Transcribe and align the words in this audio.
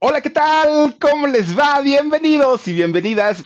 Hola, 0.00 0.20
¿qué 0.20 0.30
tal? 0.30 0.96
¿Cómo 1.00 1.26
les 1.26 1.58
va? 1.58 1.80
Bienvenidos 1.80 2.68
y 2.68 2.72
bienvenidas. 2.72 3.42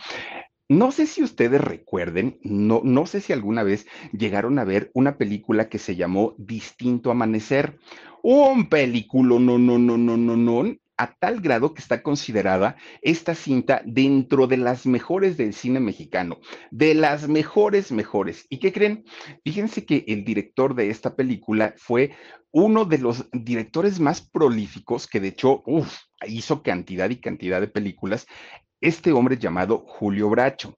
No 0.69 0.91
sé 0.91 1.07
si 1.07 1.23
ustedes 1.23 1.59
recuerden, 1.59 2.37
no, 2.43 2.81
no 2.83 3.07
sé 3.07 3.21
si 3.21 3.33
alguna 3.33 3.63
vez 3.63 3.87
llegaron 4.11 4.59
a 4.59 4.63
ver 4.63 4.91
una 4.93 5.17
película 5.17 5.67
que 5.67 5.79
se 5.79 5.95
llamó 5.95 6.35
Distinto 6.37 7.09
Amanecer. 7.09 7.79
Un 8.21 8.69
película, 8.69 9.39
no, 9.39 9.57
no, 9.57 9.79
no, 9.79 9.97
no, 9.97 10.15
no, 10.15 10.37
no, 10.37 10.75
a 10.97 11.15
tal 11.15 11.41
grado 11.41 11.73
que 11.73 11.81
está 11.81 12.03
considerada 12.03 12.75
esta 13.01 13.33
cinta 13.33 13.81
dentro 13.83 14.45
de 14.45 14.57
las 14.57 14.85
mejores 14.85 15.37
del 15.37 15.53
cine 15.53 15.79
mexicano, 15.79 16.39
de 16.69 16.93
las 16.93 17.27
mejores, 17.27 17.91
mejores. 17.91 18.45
¿Y 18.49 18.59
qué 18.59 18.71
creen? 18.71 19.05
Fíjense 19.43 19.85
que 19.85 20.05
el 20.07 20.23
director 20.23 20.75
de 20.75 20.91
esta 20.91 21.15
película 21.15 21.73
fue 21.77 22.11
uno 22.51 22.85
de 22.85 22.99
los 22.99 23.25
directores 23.31 23.99
más 23.99 24.21
prolíficos 24.21 25.07
que 25.07 25.19
de 25.19 25.29
hecho 25.29 25.63
hizo 26.27 26.63
cantidad 26.63 27.09
y 27.09 27.17
cantidad 27.17 27.61
de 27.61 27.67
películas, 27.67 28.27
este 28.81 29.11
hombre 29.11 29.37
llamado 29.37 29.85
Julio 29.87 30.29
Bracho. 30.29 30.77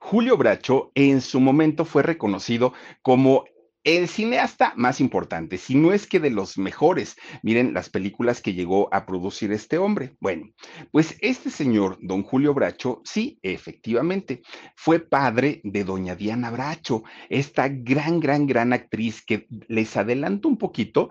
Julio 0.00 0.36
Bracho 0.36 0.90
en 0.94 1.20
su 1.20 1.40
momento 1.40 1.84
fue 1.84 2.02
reconocido 2.02 2.72
como 3.02 3.44
el 3.84 4.08
cineasta 4.08 4.74
más 4.76 5.00
importante, 5.00 5.56
si 5.56 5.74
no 5.74 5.92
es 5.92 6.06
que 6.06 6.20
de 6.20 6.30
los 6.30 6.58
mejores. 6.58 7.16
Miren 7.42 7.72
las 7.72 7.88
películas 7.88 8.42
que 8.42 8.52
llegó 8.52 8.92
a 8.92 9.06
producir 9.06 9.52
este 9.52 9.78
hombre. 9.78 10.14
Bueno, 10.20 10.50
pues 10.90 11.16
este 11.20 11.48
señor, 11.48 11.96
don 12.00 12.22
Julio 12.22 12.52
Bracho, 12.52 13.00
sí, 13.04 13.38
efectivamente, 13.42 14.42
fue 14.76 14.98
padre 14.98 15.60
de 15.64 15.84
doña 15.84 16.16
Diana 16.16 16.50
Bracho, 16.50 17.02
esta 17.30 17.68
gran, 17.68 18.20
gran, 18.20 18.46
gran 18.46 18.72
actriz 18.72 19.24
que 19.24 19.46
les 19.68 19.96
adelanto 19.96 20.48
un 20.48 20.58
poquito 20.58 21.08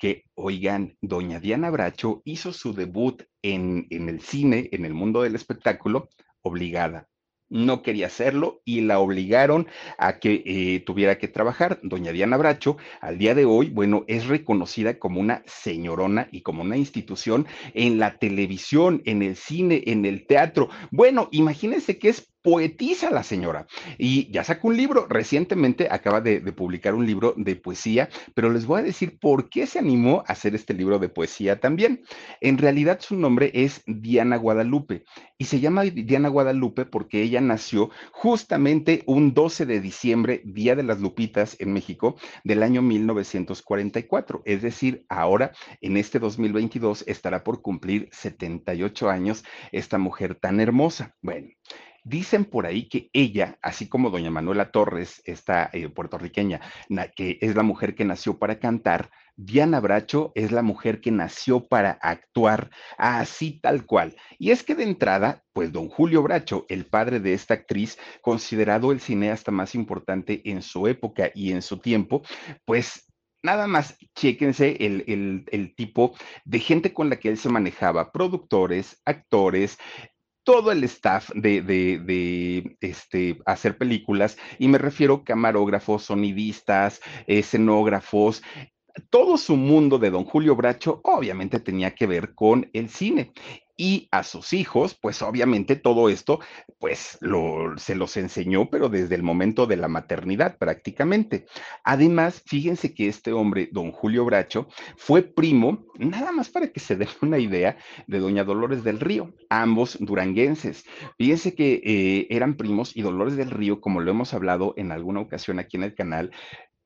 que, 0.00 0.24
oigan, 0.34 0.96
doña 1.00 1.38
Diana 1.38 1.70
Bracho 1.70 2.22
hizo 2.24 2.52
su 2.52 2.74
debut 2.74 3.22
en, 3.42 3.86
en 3.90 4.08
el 4.08 4.20
cine, 4.20 4.68
en 4.72 4.84
el 4.84 4.94
mundo 4.94 5.22
del 5.22 5.36
espectáculo, 5.36 6.08
obligada 6.42 7.10
no 7.50 7.82
quería 7.82 8.06
hacerlo 8.06 8.62
y 8.64 8.80
la 8.80 9.00
obligaron 9.00 9.66
a 9.98 10.18
que 10.18 10.42
eh, 10.46 10.80
tuviera 10.80 11.18
que 11.18 11.28
trabajar. 11.28 11.80
Doña 11.82 12.12
Diana 12.12 12.36
Bracho, 12.36 12.78
al 13.00 13.18
día 13.18 13.34
de 13.34 13.44
hoy, 13.44 13.68
bueno, 13.68 14.04
es 14.06 14.26
reconocida 14.26 14.98
como 14.98 15.20
una 15.20 15.42
señorona 15.46 16.28
y 16.30 16.40
como 16.42 16.62
una 16.62 16.76
institución 16.76 17.46
en 17.74 17.98
la 17.98 18.18
televisión, 18.18 19.02
en 19.04 19.22
el 19.22 19.36
cine, 19.36 19.82
en 19.86 20.06
el 20.06 20.26
teatro. 20.26 20.70
Bueno, 20.90 21.28
imagínense 21.32 21.98
que 21.98 22.08
es 22.08 22.29
poetiza 22.42 23.10
la 23.10 23.22
señora. 23.22 23.66
Y 23.98 24.30
ya 24.30 24.44
sacó 24.44 24.68
un 24.68 24.76
libro, 24.76 25.06
recientemente 25.08 25.88
acaba 25.90 26.20
de, 26.20 26.40
publicar 26.52 26.94
un 26.94 27.06
libro 27.06 27.34
de 27.36 27.56
poesía, 27.56 28.08
pero 28.34 28.50
les 28.50 28.66
voy 28.66 28.80
a 28.80 28.84
decir 28.84 29.18
por 29.18 29.48
qué 29.48 29.66
se 29.66 29.78
animó 29.78 30.24
a 30.26 30.32
hacer 30.32 30.54
este 30.54 30.74
libro 30.74 30.98
de 30.98 31.08
poesía 31.08 31.60
también. 31.60 32.02
En 32.40 32.58
realidad 32.58 32.98
su 33.00 33.16
nombre 33.16 33.50
es 33.54 33.82
Diana 33.86 34.36
Guadalupe 34.36 35.04
y 35.38 35.44
se 35.44 35.60
llama 35.60 35.84
Diana 35.84 36.28
Guadalupe 36.28 36.84
porque 36.84 37.22
ella 37.22 37.40
nació 37.40 37.90
justamente 38.12 39.02
un 39.06 39.32
12 39.32 39.66
de 39.66 39.80
diciembre, 39.80 40.42
Día 40.44 40.76
de 40.76 40.82
las 40.82 41.00
Lupitas 41.00 41.56
en 41.60 41.72
México, 41.72 42.16
del 42.44 42.62
año 42.62 42.82
1944. 42.82 44.42
Es 44.44 44.62
decir, 44.62 45.04
ahora 45.08 45.52
en 45.80 45.96
este 45.96 46.18
2022 46.18 47.04
estará 47.06 47.44
por 47.44 47.62
cumplir 47.62 48.08
78 48.12 49.08
años 49.08 49.44
esta 49.72 49.98
mujer 49.98 50.34
tan 50.34 50.60
hermosa. 50.60 51.14
Bueno. 51.22 51.48
Dicen 52.04 52.44
por 52.44 52.66
ahí 52.66 52.88
que 52.88 53.10
ella, 53.12 53.58
así 53.62 53.88
como 53.88 54.10
doña 54.10 54.30
Manuela 54.30 54.70
Torres, 54.70 55.22
esta 55.24 55.70
eh, 55.72 55.88
puertorriqueña, 55.88 56.60
que 57.14 57.38
es 57.40 57.54
la 57.54 57.62
mujer 57.62 57.94
que 57.94 58.04
nació 58.04 58.38
para 58.38 58.58
cantar, 58.58 59.10
Diana 59.36 59.80
Bracho 59.80 60.32
es 60.34 60.52
la 60.52 60.62
mujer 60.62 61.00
que 61.00 61.10
nació 61.10 61.66
para 61.66 61.92
actuar, 62.02 62.70
así 62.98 63.58
tal 63.60 63.86
cual. 63.86 64.14
Y 64.38 64.50
es 64.50 64.62
que 64.62 64.74
de 64.74 64.84
entrada, 64.84 65.42
pues 65.52 65.72
don 65.72 65.88
Julio 65.88 66.22
Bracho, 66.22 66.66
el 66.68 66.84
padre 66.84 67.20
de 67.20 67.32
esta 67.32 67.54
actriz, 67.54 67.98
considerado 68.20 68.92
el 68.92 69.00
cineasta 69.00 69.50
más 69.50 69.74
importante 69.74 70.42
en 70.44 70.62
su 70.62 70.86
época 70.86 71.30
y 71.34 71.52
en 71.52 71.62
su 71.62 71.78
tiempo, 71.78 72.22
pues 72.64 73.06
Nada 73.42 73.66
más, 73.66 73.96
chéquense 74.14 74.76
el, 74.80 75.46
el, 75.50 75.74
tipo 75.74 76.14
de 76.44 76.58
gente 76.58 76.92
con 76.92 77.08
la 77.08 77.16
que 77.16 77.30
él 77.30 77.38
se 77.38 77.48
manejaba, 77.48 78.12
productores, 78.12 79.00
actores, 79.06 79.78
todo 80.42 80.72
el 80.72 80.84
staff 80.84 81.30
de, 81.34 81.62
de, 81.62 82.76
este, 82.80 83.38
hacer 83.46 83.78
películas, 83.78 84.36
y 84.58 84.68
me 84.68 84.78
refiero 84.78 85.24
camarógrafos, 85.24 86.04
sonidistas, 86.04 87.00
escenógrafos, 87.26 88.42
todo 89.08 89.36
su 89.36 89.56
mundo 89.56 89.98
de 89.98 90.10
don 90.10 90.24
Julio 90.24 90.56
Bracho 90.56 91.00
obviamente 91.04 91.60
tenía 91.60 91.94
que 91.94 92.06
ver 92.06 92.34
con 92.34 92.68
el 92.72 92.88
cine 92.88 93.32
y 93.80 94.08
a 94.10 94.24
sus 94.24 94.52
hijos, 94.52 94.94
pues 95.00 95.22
obviamente 95.22 95.74
todo 95.74 96.10
esto, 96.10 96.38
pues 96.78 97.16
lo, 97.22 97.78
se 97.78 97.94
los 97.94 98.18
enseñó, 98.18 98.68
pero 98.68 98.90
desde 98.90 99.14
el 99.14 99.22
momento 99.22 99.66
de 99.66 99.78
la 99.78 99.88
maternidad 99.88 100.58
prácticamente. 100.58 101.46
Además, 101.82 102.42
fíjense 102.44 102.92
que 102.92 103.08
este 103.08 103.32
hombre, 103.32 103.70
don 103.72 103.90
Julio 103.90 104.26
Bracho, 104.26 104.68
fue 104.98 105.22
primo, 105.22 105.86
nada 105.98 106.30
más 106.30 106.50
para 106.50 106.68
que 106.68 106.78
se 106.78 106.94
den 106.96 107.08
una 107.22 107.38
idea, 107.38 107.78
de 108.06 108.18
doña 108.18 108.44
Dolores 108.44 108.84
del 108.84 109.00
Río, 109.00 109.32
ambos 109.48 109.96
duranguenses. 109.98 110.84
Fíjense 111.16 111.54
que 111.54 111.80
eh, 111.82 112.26
eran 112.28 112.58
primos 112.58 112.94
y 112.94 113.00
Dolores 113.00 113.36
del 113.36 113.50
Río, 113.50 113.80
como 113.80 114.00
lo 114.00 114.10
hemos 114.10 114.34
hablado 114.34 114.74
en 114.76 114.92
alguna 114.92 115.20
ocasión 115.20 115.58
aquí 115.58 115.78
en 115.78 115.84
el 115.84 115.94
canal, 115.94 116.32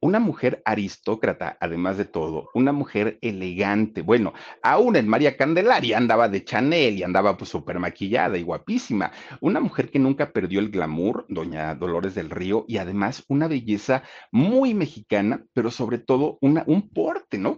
una 0.05 0.21
mujer 0.21 0.61
aristócrata, 0.67 1.57
además 1.59 1.97
de 1.97 2.05
todo, 2.05 2.51
una 2.53 2.73
mujer 2.73 3.17
elegante. 3.23 4.03
Bueno, 4.03 4.35
aún 4.63 4.97
en 4.97 5.09
María 5.09 5.39
Candelaria 5.39 5.97
andaba 5.97 6.29
de 6.29 6.45
Chanel 6.45 6.99
y 6.99 7.03
andaba 7.03 7.39
pues 7.39 7.49
súper 7.49 7.79
maquillada 7.79 8.37
y 8.37 8.43
guapísima. 8.43 9.13
Una 9.41 9.61
mujer 9.61 9.91
que 9.91 9.99
nunca 9.99 10.31
perdió 10.31 10.61
el 10.61 10.69
glamour, 10.69 11.25
doña 11.31 11.75
Dolores 11.75 12.15
del 12.15 12.29
Río, 12.29 12.67
y 12.69 12.77
además 12.77 13.25
una 13.29 13.49
belleza 13.49 14.03
muy 14.31 14.75
mexicana, 14.75 15.43
pero 15.55 15.71
sobre 15.71 15.97
todo 15.97 16.37
una, 16.43 16.65
un 16.67 16.91
porte, 16.91 17.39
¿no? 17.39 17.57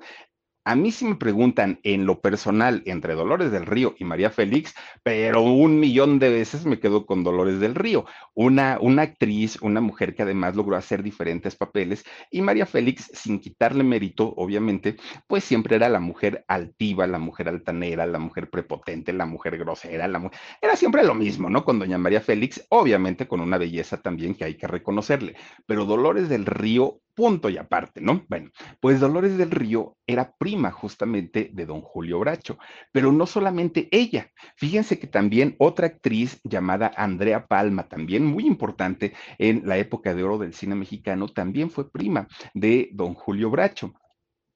A 0.67 0.75
mí 0.75 0.91
sí 0.91 1.05
me 1.05 1.15
preguntan 1.15 1.79
en 1.85 2.07
lo 2.07 2.21
personal 2.21 2.83
entre 2.87 3.15
Dolores 3.15 3.53
del 3.53 3.67
Río 3.67 3.95
y 4.01 4.05
María 4.05 4.31
Félix, 4.31 4.75
pero 5.05 5.41
un 5.41 5.79
millón 5.79 6.19
de 6.19 6.29
veces 6.29 6.67
me 6.67 6.81
quedo 6.81 7.07
con 7.07 7.23
Dolores 7.23 7.61
del 7.61 7.77
Río, 7.77 8.05
una, 8.35 8.77
una 8.81 9.03
actriz, 9.03 9.63
una 9.63 9.81
mujer 9.81 10.17
que 10.17 10.25
además 10.25 10.57
logró 10.57 10.75
hacer 10.75 11.05
diferentes 11.05 11.55
papeles 11.55 12.05
y 12.33 12.43
María 12.43 12.67
Félix, 12.67 13.09
sin 13.15 13.39
quitarle 13.39 13.85
mérito, 13.85 14.35
obviamente, 14.37 14.97
pues 15.29 15.45
siempre 15.45 15.77
era 15.77 15.89
la 15.89 16.01
mujer 16.01 16.45
altiva, 16.49 17.07
la 17.07 17.21
mujer 17.21 17.49
altanera, 17.49 18.05
la 18.05 18.19
mujer 18.19 18.51
prepotente, 18.51 19.13
la 19.13 19.25
mujer 19.25 19.59
grosera, 19.59 20.09
la 20.09 20.33
era 20.61 20.75
siempre 20.75 21.05
lo 21.05 21.15
mismo, 21.15 21.49
¿no? 21.49 21.65
Con 21.65 21.79
doña 21.79 21.97
María 21.97 22.21
Félix, 22.21 22.67
obviamente 22.71 23.29
con 23.29 23.41
una 23.41 23.57
belleza 23.57 24.03
también 24.03 24.35
que 24.35 24.43
hay 24.43 24.57
que 24.57 24.67
reconocerle, 24.67 25.37
pero 25.65 25.85
Dolores 25.85 26.29
del 26.29 26.45
Río 26.45 27.03
punto 27.17 27.49
y 27.49 27.57
aparte, 27.57 28.01
¿no? 28.01 28.25
Bueno, 28.29 28.51
pues 28.79 29.01
Dolores 29.01 29.37
del 29.39 29.51
Río 29.51 29.97
era 30.07 30.37
prima 30.37 30.71
justamente 30.71 31.51
de 31.53 31.67
don 31.67 31.81
Julio 31.81 32.21
Bracho, 32.21 32.59
pero 32.93 33.11
no 33.11 33.27
solamente 33.27 33.89
ella. 33.91 34.31
Fíjense 34.57 35.01
que 35.01 35.09
también 35.09 35.57
otra 35.59 35.87
actriz 35.89 36.41
llamada 36.45 36.93
Andrea 36.97 37.47
Palma, 37.47 37.89
también 37.89 38.25
muy 38.25 38.47
importante 38.47 39.15
en 39.39 39.63
la 39.65 39.79
época 39.79 40.15
de 40.15 40.23
oro 40.23 40.39
del 40.39 40.53
cine 40.53 40.75
mexicano, 40.75 41.27
también 41.29 41.71
fue 41.71 41.91
prima 41.91 42.29
de 42.55 42.91
don 42.93 43.15
Julio 43.15 43.51
Bracho. 43.51 43.95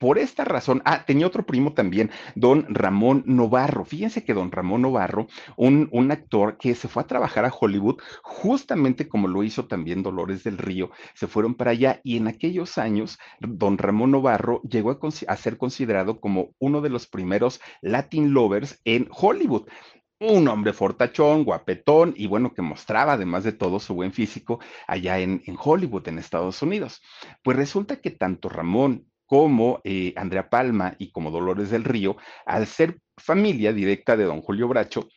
Por 0.00 0.18
esta 0.18 0.46
razón, 0.46 0.80
ah, 0.86 1.04
tenía 1.04 1.26
otro 1.26 1.44
primo 1.44 1.74
también, 1.74 2.10
don 2.34 2.64
Ramón 2.70 3.22
Novarro. 3.26 3.84
Fíjense 3.84 4.24
que 4.24 4.32
don 4.32 4.50
Ramón 4.50 4.80
Novarro, 4.80 5.26
un, 5.58 5.90
un 5.92 6.10
actor 6.10 6.56
que 6.56 6.74
se 6.74 6.88
fue 6.88 7.02
a 7.02 7.06
trabajar 7.06 7.44
a 7.44 7.52
Hollywood, 7.52 8.00
justamente 8.22 9.10
como 9.10 9.28
lo 9.28 9.42
hizo 9.42 9.66
también 9.66 10.02
Dolores 10.02 10.42
del 10.42 10.56
Río, 10.56 10.90
se 11.14 11.26
fueron 11.26 11.54
para 11.54 11.72
allá 11.72 12.00
y 12.02 12.16
en 12.16 12.28
aquellos 12.28 12.78
años, 12.78 13.18
don 13.40 13.76
Ramón 13.76 14.12
Novarro 14.12 14.62
llegó 14.62 14.90
a, 14.90 14.98
a 15.28 15.36
ser 15.36 15.58
considerado 15.58 16.18
como 16.18 16.54
uno 16.58 16.80
de 16.80 16.88
los 16.88 17.06
primeros 17.06 17.60
Latin 17.82 18.32
lovers 18.32 18.80
en 18.86 19.06
Hollywood 19.10 19.66
un 20.20 20.48
hombre 20.48 20.74
fortachón, 20.74 21.44
guapetón 21.44 22.12
y 22.14 22.26
bueno, 22.26 22.52
que 22.52 22.60
mostraba 22.60 23.14
además 23.14 23.42
de 23.42 23.52
todo 23.52 23.80
su 23.80 23.94
buen 23.94 24.12
físico 24.12 24.60
allá 24.86 25.18
en, 25.18 25.42
Hollywood, 25.58 26.06
en 26.08 26.18
Estados 26.18 26.60
Unidos. 26.60 27.00
Pues 27.42 27.56
resulta 27.56 27.96
que 27.96 28.10
tanto 28.10 28.50
Ramón 28.50 29.09
como 29.30 29.80
eh, 29.84 30.12
Andrea 30.16 30.50
Palma 30.50 30.96
y 30.98 31.12
como 31.12 31.30
Dolores 31.30 31.70
del 31.70 31.84
Río, 31.84 32.16
al 32.46 32.66
ser 32.66 32.98
familia 33.16 33.72
directa 33.72 34.16
de 34.16 34.24
don 34.24 34.42
Julio 34.42 34.66
Bracho, 34.66 35.08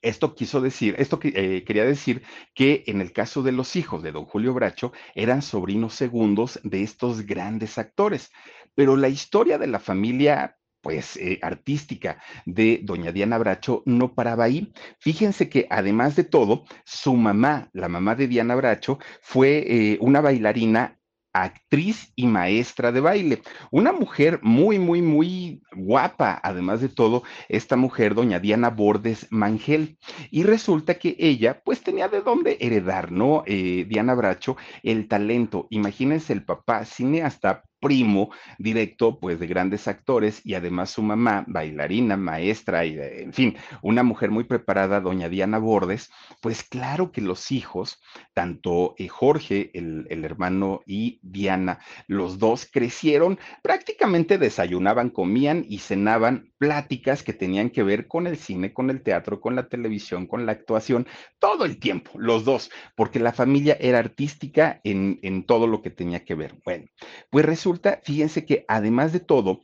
esto 0.00 0.36
quiso 0.36 0.60
decir, 0.60 0.94
esto 0.96 1.18
eh, 1.24 1.64
quería 1.66 1.84
decir 1.84 2.22
que 2.54 2.84
en 2.86 3.00
el 3.00 3.12
caso 3.12 3.42
de 3.42 3.50
los 3.50 3.74
hijos 3.74 4.04
de 4.04 4.12
don 4.12 4.26
Julio 4.26 4.54
Bracho 4.54 4.92
eran 5.16 5.42
sobrinos 5.42 5.94
segundos 5.94 6.60
de 6.62 6.84
estos 6.84 7.22
grandes 7.22 7.78
actores, 7.78 8.30
pero 8.76 8.96
la 8.96 9.08
historia 9.08 9.58
de 9.58 9.66
la 9.66 9.80
familia 9.80 10.56
pues 10.80 11.16
eh, 11.16 11.40
artística 11.42 12.22
de 12.44 12.78
doña 12.84 13.10
Diana 13.10 13.38
Bracho 13.38 13.82
no 13.86 14.14
paraba 14.14 14.44
ahí. 14.44 14.72
Fíjense 15.00 15.48
que 15.48 15.66
además 15.68 16.14
de 16.14 16.22
todo, 16.22 16.64
su 16.84 17.16
mamá, 17.16 17.70
la 17.72 17.88
mamá 17.88 18.14
de 18.14 18.28
Diana 18.28 18.54
Bracho, 18.54 19.00
fue 19.20 19.98
una 20.00 20.20
bailarina 20.20 21.00
actriz 21.42 22.12
y 22.16 22.26
maestra 22.26 22.92
de 22.92 23.00
baile. 23.00 23.42
Una 23.70 23.92
mujer 23.92 24.40
muy, 24.42 24.78
muy, 24.78 25.02
muy 25.02 25.62
guapa, 25.74 26.40
además 26.42 26.80
de 26.80 26.88
todo, 26.88 27.22
esta 27.48 27.76
mujer, 27.76 28.14
doña 28.14 28.40
Diana 28.40 28.70
Bordes 28.70 29.26
Mangel. 29.30 29.98
Y 30.30 30.42
resulta 30.42 30.94
que 30.94 31.16
ella, 31.18 31.60
pues 31.64 31.82
tenía 31.82 32.08
de 32.08 32.22
dónde 32.22 32.56
heredar, 32.60 33.12
¿no? 33.12 33.42
Eh, 33.46 33.86
Diana 33.88 34.14
Bracho, 34.14 34.56
el 34.82 35.08
talento. 35.08 35.66
Imagínense 35.70 36.32
el 36.32 36.44
papá 36.44 36.84
cineasta 36.84 37.64
primo 37.86 38.30
directo, 38.58 39.20
pues, 39.20 39.38
de 39.38 39.46
grandes 39.46 39.86
actores 39.86 40.40
y 40.44 40.54
además 40.54 40.90
su 40.90 41.02
mamá, 41.02 41.44
bailarina, 41.46 42.16
maestra 42.16 42.84
y, 42.84 42.98
en 42.98 43.32
fin, 43.32 43.56
una 43.80 44.02
mujer 44.02 44.32
muy 44.32 44.42
preparada, 44.42 45.00
doña 45.00 45.28
Diana 45.28 45.58
Bordes, 45.58 46.10
pues 46.42 46.64
claro 46.64 47.12
que 47.12 47.20
los 47.20 47.52
hijos, 47.52 48.00
tanto 48.34 48.96
eh, 48.98 49.06
Jorge, 49.06 49.70
el, 49.74 50.06
el 50.10 50.24
hermano, 50.24 50.80
y 50.84 51.20
Diana, 51.22 51.78
los 52.08 52.40
dos 52.40 52.68
crecieron, 52.70 53.38
prácticamente 53.62 54.36
desayunaban, 54.36 55.10
comían 55.10 55.64
y 55.68 55.78
cenaban 55.78 56.50
pláticas 56.58 57.22
que 57.22 57.32
tenían 57.32 57.70
que 57.70 57.84
ver 57.84 58.08
con 58.08 58.26
el 58.26 58.36
cine, 58.36 58.72
con 58.72 58.90
el 58.90 59.02
teatro, 59.02 59.40
con 59.40 59.54
la 59.54 59.68
televisión, 59.68 60.26
con 60.26 60.44
la 60.44 60.52
actuación, 60.52 61.06
todo 61.38 61.64
el 61.64 61.78
tiempo, 61.78 62.10
los 62.16 62.44
dos, 62.44 62.70
porque 62.96 63.20
la 63.20 63.32
familia 63.32 63.76
era 63.78 63.98
artística 63.98 64.80
en, 64.82 65.20
en 65.22 65.44
todo 65.44 65.66
lo 65.66 65.82
que 65.82 65.90
tenía 65.90 66.24
que 66.24 66.34
ver. 66.34 66.56
Bueno, 66.64 66.86
pues 67.30 67.44
resulta, 67.44 67.75
fíjense 68.02 68.44
que 68.44 68.64
además 68.68 69.12
de 69.12 69.20
todo, 69.20 69.62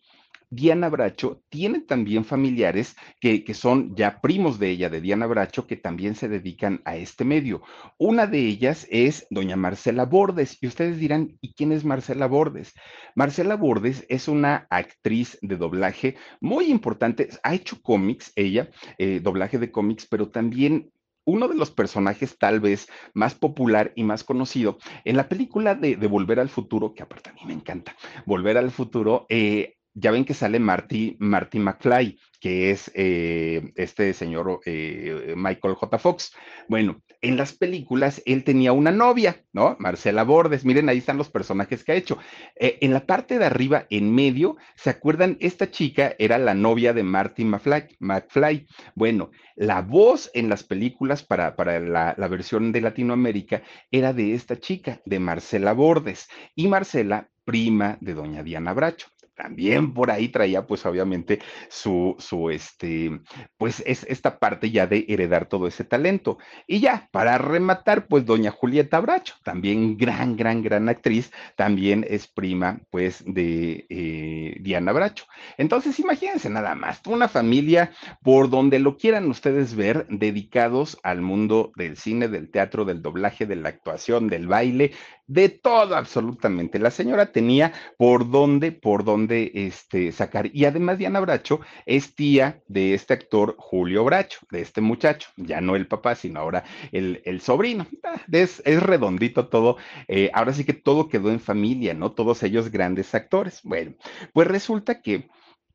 Diana 0.52 0.90
Bracho 0.90 1.42
tiene 1.48 1.80
también 1.80 2.26
familiares 2.26 2.94
que, 3.20 3.42
que, 3.42 3.54
son 3.54 3.96
ya 3.96 4.20
primos 4.20 4.58
de 4.58 4.68
ella, 4.68 4.90
de 4.90 5.00
Diana 5.00 5.26
Bracho, 5.26 5.66
que 5.66 5.76
también 5.76 6.14
se 6.14 6.28
dedican 6.28 6.82
a 6.84 6.96
este 6.96 7.24
medio. 7.24 7.62
Una 7.96 8.26
de 8.26 8.40
ellas 8.40 8.86
es 8.90 9.26
doña 9.30 9.56
Marcela 9.56 10.04
Bordes. 10.04 10.58
Y 10.60 10.66
ustedes 10.66 10.98
dirán, 10.98 11.38
¿y 11.40 11.54
quién 11.54 11.72
es 11.72 11.86
Marcela 11.86 12.26
Bordes? 12.26 12.74
Marcela 13.14 13.56
Bordes 13.56 14.04
es 14.10 14.28
una 14.28 14.66
actriz 14.68 15.38
de 15.40 15.56
doblaje 15.56 16.16
muy 16.42 16.66
importante. 16.66 17.30
Ha 17.42 17.54
hecho 17.54 17.80
cómics, 17.80 18.30
ella, 18.36 18.68
eh, 18.98 19.20
doblaje 19.22 19.58
de 19.58 19.72
cómics, 19.72 20.06
pero 20.06 20.28
también 20.28 20.92
uno 21.24 21.48
de 21.48 21.54
los 21.54 21.70
personajes 21.70 22.38
tal 22.38 22.60
vez 22.60 22.88
más 23.14 23.34
popular 23.34 23.92
y 23.96 24.04
más 24.04 24.24
conocido 24.24 24.78
en 25.04 25.16
la 25.16 25.28
película 25.28 25.74
de, 25.74 25.96
Volver 26.06 26.40
al 26.40 26.48
Futuro, 26.48 26.94
que 26.94 27.02
aparte 27.02 27.30
a 27.30 27.32
mí 27.32 27.40
me 27.46 27.52
encanta, 27.52 27.96
Volver 28.26 28.58
al 28.58 28.70
Futuro, 28.70 29.26
eh, 29.28 29.76
ya 29.94 30.10
ven 30.10 30.24
que 30.24 30.34
sale 30.34 30.58
Marty, 30.58 31.16
Marty 31.18 31.58
McFly, 31.58 32.18
que 32.40 32.70
es 32.70 32.90
eh, 32.94 33.72
este 33.76 34.12
señor 34.14 34.60
eh, 34.64 35.34
Michael 35.36 35.74
J. 35.74 35.98
Fox. 35.98 36.32
Bueno, 36.68 37.02
en 37.20 37.36
las 37.36 37.52
películas 37.52 38.22
él 38.26 38.42
tenía 38.42 38.72
una 38.72 38.90
novia, 38.90 39.44
¿no? 39.52 39.76
Marcela 39.78 40.24
Bordes. 40.24 40.64
Miren, 40.64 40.88
ahí 40.88 40.98
están 40.98 41.18
los 41.18 41.28
personajes 41.28 41.84
que 41.84 41.92
ha 41.92 41.94
hecho. 41.94 42.18
Eh, 42.56 42.78
en 42.80 42.92
la 42.92 43.06
parte 43.06 43.38
de 43.38 43.44
arriba, 43.44 43.86
en 43.90 44.12
medio, 44.12 44.56
¿se 44.76 44.90
acuerdan? 44.90 45.36
Esta 45.40 45.70
chica 45.70 46.16
era 46.18 46.38
la 46.38 46.54
novia 46.54 46.92
de 46.92 47.02
Marty 47.02 47.44
McFly. 47.44 47.96
McFly. 48.00 48.66
Bueno, 48.94 49.30
la 49.54 49.82
voz 49.82 50.30
en 50.34 50.48
las 50.48 50.64
películas 50.64 51.22
para, 51.22 51.54
para 51.54 51.78
la, 51.80 52.14
la 52.16 52.28
versión 52.28 52.72
de 52.72 52.80
Latinoamérica 52.80 53.62
era 53.90 54.12
de 54.12 54.34
esta 54.34 54.58
chica, 54.58 55.00
de 55.04 55.20
Marcela 55.20 55.74
Bordes. 55.74 56.28
Y 56.56 56.66
Marcela 56.68 57.28
prima 57.44 57.98
de 58.00 58.14
doña 58.14 58.42
Diana 58.42 58.72
Bracho 58.72 59.11
también 59.42 59.92
por 59.92 60.12
ahí 60.12 60.28
traía 60.28 60.68
pues 60.68 60.86
obviamente 60.86 61.40
su, 61.68 62.14
su, 62.20 62.48
este, 62.50 63.20
pues 63.56 63.82
es 63.84 64.06
esta 64.08 64.38
parte 64.38 64.70
ya 64.70 64.86
de 64.86 65.04
heredar 65.08 65.46
todo 65.46 65.66
ese 65.66 65.82
talento. 65.82 66.38
Y 66.68 66.78
ya, 66.78 67.08
para 67.10 67.38
rematar, 67.38 68.06
pues 68.06 68.24
doña 68.24 68.52
Julieta 68.52 69.00
Bracho, 69.00 69.34
también 69.42 69.96
gran, 69.96 70.36
gran, 70.36 70.62
gran 70.62 70.88
actriz, 70.88 71.32
también 71.56 72.06
es 72.08 72.28
prima 72.28 72.82
pues 72.90 73.24
de 73.26 73.84
eh, 73.88 74.58
Diana 74.60 74.92
Bracho. 74.92 75.24
Entonces, 75.58 75.98
imagínense 75.98 76.48
nada 76.48 76.76
más, 76.76 77.00
una 77.06 77.26
familia 77.26 77.90
por 78.22 78.48
donde 78.48 78.78
lo 78.78 78.96
quieran 78.96 79.28
ustedes 79.28 79.74
ver, 79.74 80.06
dedicados 80.08 81.00
al 81.02 81.20
mundo 81.20 81.72
del 81.74 81.96
cine, 81.96 82.28
del 82.28 82.48
teatro, 82.48 82.84
del 82.84 83.02
doblaje, 83.02 83.44
de 83.46 83.56
la 83.56 83.70
actuación, 83.70 84.28
del 84.28 84.46
baile, 84.46 84.92
de 85.26 85.48
todo 85.48 85.96
absolutamente. 85.96 86.78
La 86.78 86.90
señora 86.90 87.32
tenía 87.32 87.72
por 87.96 88.30
dónde, 88.30 88.72
por 88.72 89.04
dónde 89.04 89.50
este, 89.54 90.12
sacar. 90.12 90.50
Y 90.52 90.64
además 90.64 90.98
Diana 90.98 91.20
Bracho 91.20 91.60
es 91.86 92.14
tía 92.14 92.60
de 92.68 92.94
este 92.94 93.14
actor 93.14 93.54
Julio 93.58 94.04
Bracho, 94.04 94.40
de 94.50 94.60
este 94.60 94.80
muchacho, 94.80 95.28
ya 95.36 95.60
no 95.60 95.76
el 95.76 95.86
papá, 95.86 96.14
sino 96.14 96.40
ahora 96.40 96.64
el, 96.90 97.22
el 97.24 97.40
sobrino. 97.40 97.86
Ah, 98.04 98.20
es, 98.30 98.62
es, 98.64 98.82
redondito 98.82 99.48
todo. 99.48 99.76
Eh, 100.08 100.30
ahora 100.34 100.52
sí 100.52 100.64
que 100.64 100.74
todo 100.74 101.08
quedó 101.08 101.30
en 101.30 101.40
familia, 101.40 101.94
¿no? 101.94 102.12
Todos 102.12 102.42
ellos 102.42 102.70
grandes 102.70 103.14
actores. 103.14 103.60
Bueno, 103.62 103.94
pues 104.32 104.48
resulta 104.48 105.00
que 105.00 105.28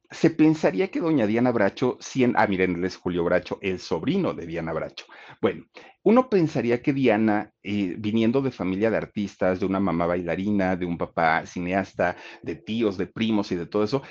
se 0.09 0.29
pensaría 0.29 0.89
que 0.89 1.01
doña 1.01 1.27
Diana 1.27 1.51
Bracho, 1.51 1.97
cien, 1.99 2.33
ah, 2.37 2.47
miren, 2.47 2.83
es 2.85 2.95
Julio 2.95 3.23
Bracho, 3.23 3.59
el 3.61 3.79
sobrino 3.79 4.33
de 4.33 4.45
Diana 4.45 4.71
Bracho. 4.71 5.05
Bueno, 5.41 5.65
uno 6.03 6.29
pensaría 6.29 6.81
que 6.81 6.93
Diana, 6.93 7.51
eh, 7.61 7.95
viniendo 7.97 8.41
de 8.41 8.51
familia 8.51 8.89
de 8.89 8.97
artistas, 8.97 9.59
de 9.59 9.65
una 9.65 9.79
mamá 9.79 10.05
bailarina, 10.05 10.75
de 10.77 10.85
un 10.85 10.97
papá 10.97 11.45
cineasta, 11.45 12.15
de 12.41 12.55
tíos, 12.55 12.97
de 12.97 13.07
primos 13.07 13.51
y 13.51 13.55
de 13.55 13.65
todo 13.65 13.83
eso, 13.83 14.01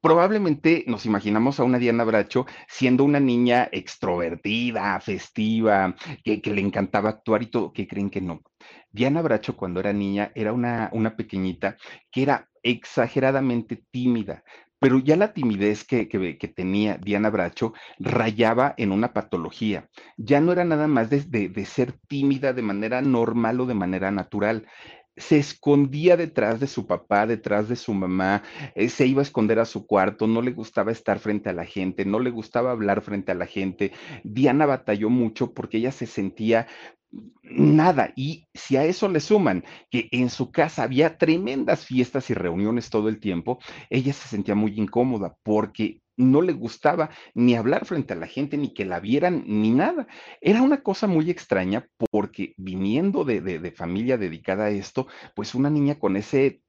probablemente 0.00 0.84
nos 0.86 1.04
imaginamos 1.04 1.60
a 1.60 1.64
una 1.64 1.78
Diana 1.78 2.04
Bracho 2.04 2.46
siendo 2.66 3.04
una 3.04 3.20
niña 3.20 3.68
extrovertida, 3.70 4.98
festiva, 5.00 5.94
que, 6.24 6.40
que 6.40 6.54
le 6.54 6.62
encantaba 6.62 7.10
actuar 7.10 7.42
y 7.42 7.46
todo, 7.46 7.72
que 7.72 7.86
creen 7.86 8.08
que 8.08 8.20
no. 8.20 8.42
Diana 8.90 9.20
Bracho 9.20 9.56
cuando 9.56 9.80
era 9.80 9.92
niña 9.92 10.32
era 10.34 10.52
una, 10.52 10.88
una 10.92 11.16
pequeñita 11.16 11.76
que 12.10 12.22
era 12.22 12.48
exageradamente 12.62 13.84
tímida, 13.90 14.42
pero 14.78 14.98
ya 14.98 15.16
la 15.16 15.32
timidez 15.32 15.84
que, 15.84 16.06
tenía 16.54 16.98
Diana 16.98 17.30
Bracho 17.30 17.72
rayaba 17.98 18.74
en 18.76 18.92
una 18.92 19.12
patología. 19.12 19.88
Ya 20.16 20.40
no 20.40 20.52
era 20.52 20.64
nada 20.64 20.86
más 20.86 21.10
de, 21.10 21.64
ser 21.66 21.92
tímida 22.08 22.52
de 22.52 22.62
manera 22.62 23.02
normal 23.02 23.60
o 23.60 23.66
de 23.66 23.74
manera 23.74 24.10
natural 24.10 24.66
se 25.16 25.36
escondía 25.36 26.16
detrás 26.16 26.60
de 26.60 26.68
su 26.68 26.86
papá, 26.86 27.26
detrás 27.26 27.68
de 27.68 27.74
su 27.74 27.92
mamá, 27.92 28.44
eh, 28.76 28.88
se 28.88 29.04
iba 29.04 29.20
a 29.20 29.24
esconder 29.24 29.58
a 29.58 29.64
su 29.64 29.84
cuarto, 29.84 30.28
no 30.28 30.42
le 30.42 30.52
gustaba 30.52 30.92
estar 30.92 31.18
frente 31.18 31.50
a 31.50 31.52
la 31.52 31.64
gente, 31.64 32.04
no 32.04 32.20
le 32.20 32.30
gustaba 32.30 32.70
hablar 32.70 33.02
frente 33.02 33.32
a 33.32 33.34
la 33.34 33.46
gente. 33.46 33.90
Diana 34.22 34.64
batalló 34.64 35.10
mucho 35.10 35.52
porque 35.52 35.78
ella 35.78 35.90
se 35.90 36.06
sentía 36.06 36.68
nada. 37.42 38.12
Y 38.16 38.48
si 38.54 38.76
a 38.76 38.84
eso 38.84 39.08
le 39.08 39.20
suman 39.20 39.64
que 39.90 40.08
en 40.12 40.30
su 40.30 40.50
casa 40.50 40.82
había 40.82 41.18
tremendas 41.18 41.84
fiestas 41.84 42.30
y 42.30 42.34
reuniones 42.34 42.90
todo 42.90 43.08
el 43.08 43.20
tiempo, 43.20 43.58
ella 43.90 44.12
se 44.12 44.28
sentía 44.28 44.54
muy 44.54 44.78
incómoda 44.78 45.36
porque 45.42 46.02
no 46.16 46.42
le 46.42 46.52
gustaba 46.52 47.10
ni 47.34 47.54
hablar 47.54 47.86
frente 47.86 48.12
a 48.12 48.16
la 48.16 48.26
gente, 48.26 48.56
ni 48.56 48.74
que 48.74 48.84
la 48.84 49.00
vieran, 49.00 49.44
ni 49.46 49.70
nada. 49.70 50.08
Era 50.40 50.62
una 50.62 50.82
cosa 50.82 51.06
muy 51.06 51.30
extraña 51.30 51.86
porque 52.10 52.54
viniendo 52.56 53.24
de, 53.24 53.40
de 53.40 53.72
familia 53.72 54.18
dedicada 54.18 54.64
a 54.64 54.70
esto, 54.70 55.06
pues 55.34 55.54
una 55.54 55.70
niña 55.70 55.98
con 55.98 56.16
ese 56.16 56.60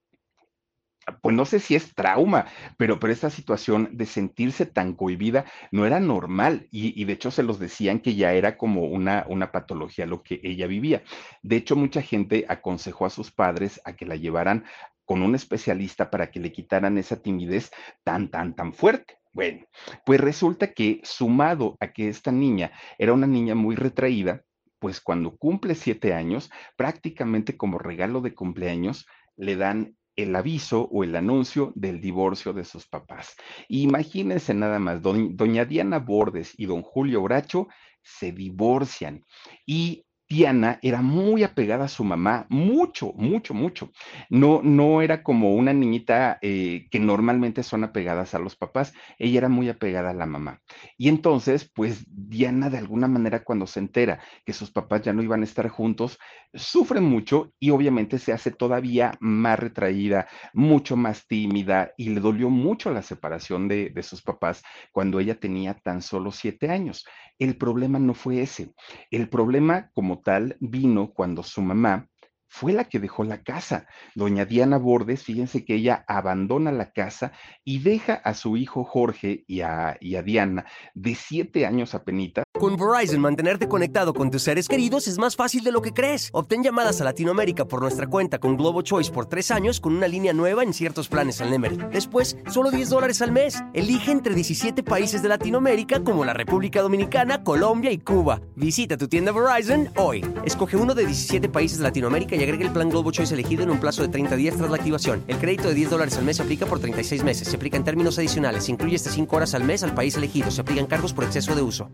pues 1.22 1.36
no 1.36 1.46
sé 1.46 1.60
si 1.60 1.76
es 1.76 1.94
trauma, 1.96 2.46
pero, 2.78 3.00
pero 3.00 3.14
esta 3.14 3.30
situación 3.30 3.90
de 3.94 4.06
sentirse 4.06 4.66
tan 4.66 4.94
cohibida 4.94 5.46
no 5.72 5.86
era 5.86 6.00
normal 6.00 6.68
y, 6.72 7.04
de 7.04 7.14
hecho 7.14 7.32
se 7.32 7.44
los 7.44 7.60
decían 7.60 8.00
que 8.00 8.16
ya 8.16 8.34
era 8.34 8.58
como 8.58 8.84
una, 8.84 9.26
una 9.28 9.52
patología 9.52 10.06
lo 10.06 10.24
que 10.24 10.40
ella 10.44 10.68
vivía. 10.68 11.04
De 11.42 11.56
hecho, 11.56 11.76
mucha 11.76 12.02
gente 12.02 12.46
aconsejó 12.48 13.06
a 13.06 13.10
sus 13.10 13.32
padres 13.32 13.82
a 13.86 13.94
que 13.94 14.06
la 14.06 14.16
llevaran 14.16 14.66
con 15.06 15.24
un 15.24 15.36
especialista 15.36 16.12
para 16.12 16.30
que 16.30 16.40
le 16.40 16.52
quitaran 16.52 16.98
esa 16.98 17.22
timidez 17.22 17.72
tan, 18.04 18.30
tan, 18.30 18.56
tan 18.56 18.74
fuerte. 18.74 19.18
Bueno, 19.32 19.66
pues 20.06 20.20
resulta 20.20 20.74
que 20.74 21.02
sumado 21.04 21.78
a 21.80 21.94
que 21.94 22.10
esta 22.10 22.32
niña 22.32 22.72
era 22.98 23.14
una 23.14 23.28
niña 23.28 23.56
muy 23.56 23.76
retraída, 23.76 24.44
pues 24.80 25.02
cuando 25.02 25.36
cumple 25.38 25.76
siete 25.76 26.14
años, 26.14 26.50
prácticamente 26.76 27.58
como 27.58 27.78
regalo 27.78 28.22
de 28.22 28.34
cumpleaños, 28.34 29.06
le 29.36 29.56
dan 29.56 29.96
el 30.24 30.36
aviso 30.36 30.88
o 30.92 31.04
el 31.04 31.16
anuncio 31.16 31.72
del 31.76 32.02
divorcio 32.02 32.54
de 32.54 32.66
sus 32.66 32.88
papás. 32.88 33.36
Imagínense 33.68 34.54
nada 34.54 34.80
más, 34.80 35.02
doña 35.02 35.66
Diana 35.66 36.00
Bordes 36.00 36.54
y 36.58 36.66
don 36.66 36.82
Julio 36.82 37.22
Bracho 37.22 37.68
se 38.02 38.32
divorcian 38.32 39.24
y 39.66 40.06
Diana 40.30 40.78
era 40.84 41.02
muy 41.02 41.44
apegada 41.44 41.86
a 41.86 41.88
su 41.88 42.04
mamá, 42.04 42.46
mucho, 42.50 43.14
mucho, 43.16 43.56
mucho. 43.56 43.92
No, 44.30 44.62
no 44.64 45.02
era 45.02 45.24
como 45.24 45.56
una 45.56 45.74
niñita 45.74 46.38
eh, 46.44 46.88
que 46.92 47.00
normalmente 47.00 47.64
son 47.64 47.84
apegadas 47.84 48.36
a 48.36 48.40
los 48.40 48.56
papás, 48.56 48.94
ella 49.18 49.40
era 49.40 49.50
muy 49.50 49.70
apegada 49.70 50.12
a 50.12 50.14
la 50.14 50.28
mamá. 50.28 50.62
Y 50.98 51.10
entonces, 51.10 51.70
pues 51.74 52.06
Diana 52.08 52.70
de 52.70 52.78
alguna 52.78 53.08
manera 53.08 53.44
cuando 53.44 53.66
se 53.66 53.80
entera 53.80 54.20
que 54.46 54.54
sus 54.54 54.70
papás 54.72 55.02
ya 55.02 55.14
no 55.14 55.24
iban 55.24 55.42
a 55.42 55.46
estar 55.46 55.68
juntos, 55.68 56.20
sufre 56.54 57.02
mucho 57.02 57.52
y 57.60 57.72
obviamente 57.72 58.20
se 58.20 58.32
hace 58.32 58.52
todavía 58.52 59.14
más 59.20 59.58
retraída, 59.60 60.28
mucho 60.54 60.96
más 60.96 61.26
tímida 61.28 61.92
y 61.98 62.10
le 62.10 62.20
dolió 62.20 62.50
mucho 62.50 62.92
la 62.92 63.02
separación 63.02 63.68
de, 63.68 63.90
de 63.90 64.04
sus 64.04 64.22
papás 64.22 64.62
cuando 64.92 65.20
ella 65.20 65.40
tenía 65.40 65.74
tan 65.74 66.02
solo 66.02 66.32
siete 66.32 66.70
años. 66.70 67.06
El 67.40 67.58
problema 67.58 68.00
no 68.00 68.14
fue 68.14 68.42
ese. 68.42 68.74
El 69.12 69.30
problema 69.30 69.90
como 69.94 70.19
tal 70.20 70.58
vino 70.60 71.12
cuando 71.14 71.44
su 71.44 71.62
mamá 71.62 72.09
fue 72.50 72.74
la 72.74 72.86
que 72.86 73.00
dejó 73.00 73.24
la 73.24 73.44
casa. 73.44 73.88
Doña 74.16 74.46
Diana 74.46 74.78
Bordes, 74.78 75.24
fíjense 75.24 75.64
que 75.64 75.76
ella 75.76 76.04
abandona 76.08 76.72
la 76.72 76.92
casa 76.92 77.32
y 77.64 77.80
deja 77.80 78.16
a 78.16 78.34
su 78.34 78.58
hijo 78.58 78.84
Jorge 78.84 79.46
y 79.48 79.62
a, 79.62 79.98
Diana 80.02 80.66
de 80.96 81.16
siete 81.16 81.66
años 81.66 81.96
a 81.96 82.04
penita. 82.04 82.44
Con 82.60 82.76
Verizon, 82.76 83.22
mantenerte 83.22 83.70
conectado 83.70 84.14
con 84.14 84.32
tus 84.32 84.42
seres 84.44 84.68
queridos 84.68 85.08
es 85.08 85.18
más 85.18 85.36
fácil 85.36 85.64
de 85.64 85.72
lo 85.72 85.82
que 85.82 85.94
crees. 85.94 86.30
Obtén 86.34 86.64
llamadas 86.64 87.00
a 87.00 87.06
Latinoamérica 87.06 87.66
por 87.66 87.82
nuestra 87.82 88.08
cuenta 88.08 88.40
con 88.40 88.58
Globo 88.58 88.82
Choice 88.82 89.12
por 89.12 89.28
tres 89.28 89.52
años 89.52 89.80
con 89.80 89.96
una 89.96 90.08
línea 90.08 90.34
nueva 90.34 90.64
en 90.64 90.74
ciertos 90.74 91.08
planes 91.08 91.40
al 91.40 91.52
Nemery. 91.52 91.78
Después, 91.92 92.36
solo 92.50 92.72
10 92.72 92.90
dólares 92.90 93.22
al 93.22 93.32
mes. 93.32 93.64
Elige 93.74 94.12
entre 94.12 94.34
17 94.34 94.84
países 94.84 95.22
de 95.22 95.30
Latinoamérica 95.30 96.04
como 96.04 96.26
la 96.26 96.34
República 96.34 96.82
Dominicana, 96.82 97.44
Colombia 97.44 97.92
y 97.92 98.00
Cuba. 98.00 98.42
Visita 98.56 98.98
tu 98.98 99.08
tienda 99.08 99.32
Verizon 99.32 99.90
hoy. 99.96 100.26
Escoge 100.44 100.76
uno 100.76 100.96
de 100.96 101.06
17 101.06 101.48
países 101.48 101.78
de 101.78 101.84
Latinoamérica 101.86 102.36
y 102.36 102.39
agrega 102.44 102.66
el 102.66 102.74
plan 102.74 102.90
Globo 102.90 103.12
Choice 103.12 103.34
elegido 103.34 103.64
en 103.64 103.70
un 103.70 103.80
plazo 103.80 104.02
de 104.02 104.10
30 104.10 104.36
días 104.36 104.56
tras 104.56 104.70
la 104.70 104.78
activación. 104.78 105.24
El 105.28 105.38
crédito 105.38 105.68
de 105.68 105.76
10 105.76 105.90
dólares 105.90 106.18
al 106.18 106.26
mes 106.26 106.38
se 106.38 106.44
aplica 106.44 106.66
por 106.66 106.80
36 106.80 107.24
meses. 107.24 107.48
Se 107.48 107.56
aplica 107.56 107.78
en 107.78 107.84
términos 107.84 108.18
adicionales. 108.18 108.66
Se 108.66 108.72
incluye 108.72 108.96
hasta 108.96 109.12
5 109.12 109.36
horas 109.36 109.54
al 109.54 109.64
mes 109.64 109.84
al 109.84 109.94
país 109.94 110.16
elegido. 110.16 110.52
Se 110.52 110.62
aplican 110.62 110.86
cargos 110.86 111.14
por 111.14 111.24
exceso 111.24 111.56
de 111.56 111.62
uso 111.62 111.90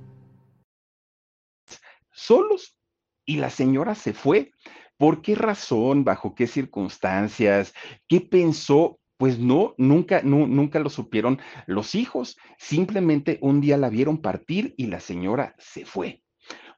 solos 2.26 2.78
y 3.26 3.38
la 3.38 3.50
señora 3.50 3.96
se 3.96 4.14
fue. 4.14 4.52
¿Por 4.98 5.22
qué 5.22 5.36
razón? 5.36 6.04
¿Bajo 6.04 6.36
qué 6.36 6.48
circunstancias? 6.48 7.74
¿Qué 8.08 8.22
pensó? 8.22 9.00
Pues 9.18 9.40
no, 9.40 9.76
nunca, 9.78 10.22
nunca 10.24 10.80
lo 10.80 10.90
supieron 10.90 11.40
los 11.68 11.96
hijos. 11.96 12.38
Simplemente 12.58 13.38
un 13.42 13.62
día 13.62 13.78
la 13.78 13.90
vieron 13.90 14.22
partir 14.22 14.74
y 14.78 14.88
la 14.88 15.00
señora 15.00 15.56
se 15.58 15.86
fue. 15.86 16.25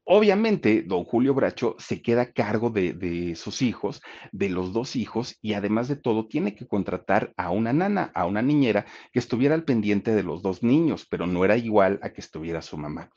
Obviamente, 0.09 0.83
don 0.83 1.03
Julio 1.03 1.33
Bracho 1.33 1.75
se 1.79 2.01
queda 2.01 2.21
a 2.21 2.31
cargo 2.31 2.69
de, 2.69 2.93
de, 2.93 3.35
sus 3.35 3.61
hijos, 3.61 4.01
de 4.31 4.47
los 4.47 4.71
dos 4.71 4.95
hijos, 4.95 5.37
y 5.41 5.51
además 5.51 5.89
de 5.89 5.97
todo, 5.97 6.27
tiene 6.27 6.55
que 6.55 6.65
contratar 6.65 7.33
a 7.35 7.51
una 7.51 7.73
nana, 7.73 8.09
a 8.15 8.25
una 8.25 8.41
niñera 8.41 8.85
que 9.11 9.19
estuviera 9.19 9.53
al 9.53 9.65
pendiente 9.65 10.15
de 10.15 10.23
los 10.23 10.41
dos 10.41 10.63
niños, 10.63 11.05
pero 11.09 11.27
no 11.27 11.43
era 11.43 11.57
igual 11.57 11.99
a 12.01 12.13
que 12.13 12.21
estuviera 12.21 12.61
su 12.61 12.77
mamá. 12.77 13.11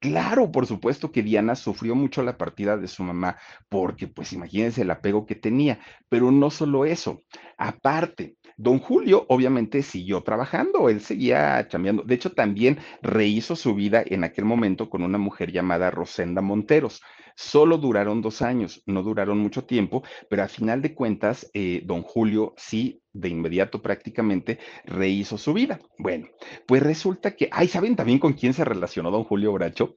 Claro, 0.00 0.52
por 0.52 0.68
supuesto 0.68 1.10
que 1.10 1.24
Diana 1.24 1.56
sufrió 1.56 1.96
mucho 1.96 2.22
la 2.22 2.38
partida 2.38 2.76
de 2.76 2.86
su 2.86 3.02
mamá, 3.02 3.36
porque 3.68 4.06
pues 4.06 4.32
imagínense 4.32 4.82
el 4.82 4.92
apego 4.92 5.26
que 5.26 5.34
tenía, 5.34 5.80
pero 6.08 6.30
no 6.30 6.50
solo 6.50 6.84
eso, 6.84 7.24
aparte, 7.58 8.36
don 8.56 8.78
Julio 8.78 9.26
obviamente 9.28 9.82
siguió 9.82 10.22
trabajando, 10.22 10.88
él 10.88 11.00
seguía 11.00 11.66
chambeando, 11.68 12.02
de 12.04 12.14
hecho 12.14 12.32
también 12.32 12.78
rehizo 13.02 13.56
su 13.56 13.74
vida 13.74 14.02
en 14.06 14.24
aquel 14.24 14.44
momento 14.44 14.88
con 14.88 15.02
una 15.02 15.18
mujer 15.18 15.52
llamada 15.52 15.90
Rosenda 15.90 16.40
Monteros. 16.40 17.02
Solo 17.36 17.78
duraron 17.78 18.20
dos 18.20 18.42
años, 18.42 18.82
no 18.86 19.04
duraron 19.04 19.38
mucho 19.38 19.64
tiempo, 19.64 20.02
pero 20.28 20.42
a 20.42 20.48
final 20.48 20.82
de 20.82 20.92
cuentas, 20.92 21.48
eh, 21.54 21.82
don 21.84 22.02
Julio 22.02 22.52
sí 22.56 23.00
de 23.12 23.28
inmediato 23.28 23.80
prácticamente 23.80 24.58
rehizo 24.84 25.38
su 25.38 25.52
vida. 25.52 25.78
Bueno, 25.98 26.26
pues 26.66 26.82
resulta 26.82 27.36
que, 27.36 27.48
ay, 27.52 27.68
¿saben 27.68 27.94
también 27.94 28.18
con 28.18 28.32
quién 28.32 28.54
se 28.54 28.64
relacionó 28.64 29.12
don 29.12 29.22
Julio 29.22 29.52
Bracho? 29.52 29.96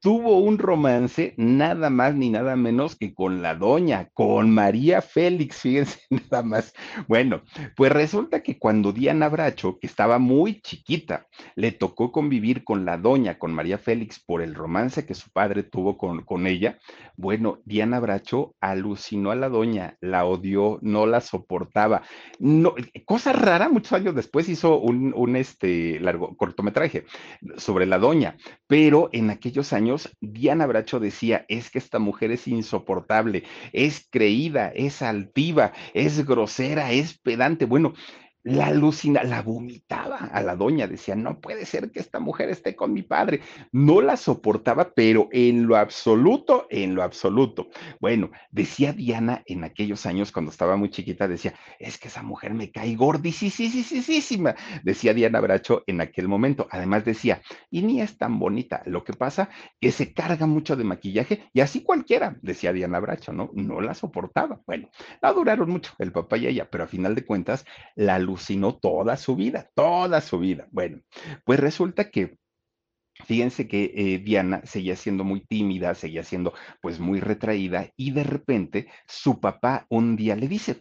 Tuvo 0.00 0.38
un 0.38 0.58
romance 0.58 1.34
nada 1.36 1.90
más 1.90 2.14
ni 2.14 2.30
nada 2.30 2.56
menos 2.56 2.96
que 2.96 3.14
con 3.14 3.42
la 3.42 3.54
doña, 3.54 4.08
con 4.14 4.50
María 4.50 5.02
Félix, 5.02 5.56
fíjense 5.60 6.00
nada 6.10 6.42
más. 6.42 6.72
Bueno, 7.06 7.42
pues 7.76 7.92
resulta 7.92 8.42
que 8.42 8.58
cuando 8.58 8.92
Diana 8.92 9.28
Bracho, 9.28 9.78
que 9.78 9.86
estaba 9.86 10.18
muy 10.18 10.60
chiquita, 10.62 11.26
le 11.54 11.72
tocó 11.72 12.12
convivir 12.12 12.64
con 12.64 12.84
la 12.84 12.96
doña, 12.96 13.38
con 13.38 13.52
María 13.52 13.78
Félix, 13.78 14.18
por 14.18 14.40
el 14.40 14.54
romance 14.54 15.04
que 15.04 15.14
su 15.14 15.30
padre 15.30 15.62
tuvo 15.62 15.98
con, 15.98 16.22
con 16.24 16.46
ella, 16.46 16.78
bueno, 17.16 17.58
Diana 17.64 18.00
Bracho 18.00 18.54
alucinó 18.60 19.30
a 19.30 19.36
la 19.36 19.50
doña, 19.50 19.96
la 20.00 20.24
odió, 20.24 20.78
no 20.80 21.06
la 21.06 21.20
soportaba. 21.20 22.02
No, 22.38 22.74
cosa 23.04 23.32
rara, 23.34 23.68
muchos 23.68 23.92
años 23.92 24.14
después 24.14 24.48
hizo 24.48 24.78
un, 24.78 25.12
un 25.14 25.36
este, 25.36 26.00
largo 26.00 26.34
cortometraje 26.36 27.04
sobre 27.58 27.84
la 27.84 27.98
doña, 27.98 28.36
pero 28.66 29.10
en 29.12 29.28
aquellos 29.28 29.74
años 29.74 29.89
Diana 30.20 30.66
Bracho 30.66 31.00
decía, 31.00 31.44
es 31.48 31.70
que 31.70 31.78
esta 31.78 31.98
mujer 31.98 32.30
es 32.30 32.46
insoportable, 32.48 33.44
es 33.72 34.06
creída, 34.10 34.72
es 34.74 35.02
altiva, 35.02 35.72
es 35.94 36.26
grosera, 36.26 36.92
es 36.92 37.18
pedante. 37.18 37.64
Bueno, 37.64 37.94
la 38.42 38.66
alucina, 38.68 39.22
la 39.22 39.42
vomitaba 39.42 40.16
a 40.16 40.42
la 40.42 40.56
doña, 40.56 40.86
decía, 40.86 41.14
no 41.14 41.40
puede 41.40 41.66
ser 41.66 41.90
que 41.90 42.00
esta 42.00 42.20
mujer 42.20 42.48
esté 42.48 42.74
con 42.74 42.92
mi 42.92 43.02
padre. 43.02 43.40
No 43.72 44.00
la 44.00 44.16
soportaba, 44.16 44.92
pero 44.94 45.28
en 45.30 45.66
lo 45.66 45.76
absoluto, 45.76 46.66
en 46.70 46.94
lo 46.94 47.02
absoluto. 47.02 47.68
Bueno, 48.00 48.30
decía 48.50 48.92
Diana 48.92 49.42
en 49.46 49.64
aquellos 49.64 50.06
años, 50.06 50.32
cuando 50.32 50.50
estaba 50.50 50.76
muy 50.76 50.90
chiquita, 50.90 51.28
decía, 51.28 51.54
es 51.78 51.98
que 51.98 52.08
esa 52.08 52.22
mujer 52.22 52.54
me 52.54 52.70
cae 52.70 52.96
gordisísima, 52.96 54.54
decía 54.82 55.12
Diana 55.12 55.40
Bracho 55.40 55.84
en 55.86 56.00
aquel 56.00 56.28
momento. 56.28 56.66
Además 56.70 57.04
decía, 57.04 57.42
y 57.70 57.82
ni 57.82 58.00
es 58.00 58.16
tan 58.16 58.38
bonita, 58.38 58.82
lo 58.86 59.04
que 59.04 59.12
pasa 59.12 59.50
que 59.80 59.92
se 59.92 60.14
carga 60.14 60.46
mucho 60.46 60.76
de 60.76 60.84
maquillaje 60.84 61.50
y 61.52 61.60
así 61.60 61.82
cualquiera, 61.82 62.36
decía 62.40 62.72
Diana 62.72 63.00
Bracho, 63.00 63.32
¿no? 63.32 63.50
No 63.52 63.80
la 63.80 63.94
soportaba. 63.94 64.60
Bueno, 64.66 64.88
no 65.22 65.34
duraron 65.34 65.68
mucho 65.68 65.92
el 65.98 66.12
papá 66.12 66.38
y 66.38 66.46
ella, 66.46 66.68
pero 66.70 66.84
a 66.84 66.86
final 66.86 67.14
de 67.14 67.24
cuentas, 67.24 67.64
la 67.94 68.18
alucinó 68.30 68.76
toda 68.76 69.16
su 69.16 69.34
vida, 69.34 69.70
toda 69.74 70.20
su 70.20 70.38
vida. 70.38 70.68
Bueno, 70.70 71.00
pues 71.44 71.60
resulta 71.60 72.10
que 72.10 72.38
Fíjense 73.26 73.68
que 73.68 73.92
eh, 73.94 74.18
Diana 74.18 74.62
seguía 74.64 74.96
siendo 74.96 75.24
muy 75.24 75.44
tímida, 75.44 75.94
seguía 75.94 76.22
siendo 76.22 76.54
pues 76.80 76.98
muy 77.00 77.20
retraída 77.20 77.90
y 77.94 78.12
de 78.12 78.24
repente 78.24 78.88
su 79.06 79.40
papá 79.40 79.84
un 79.90 80.16
día 80.16 80.36
le 80.36 80.48
dice, 80.48 80.80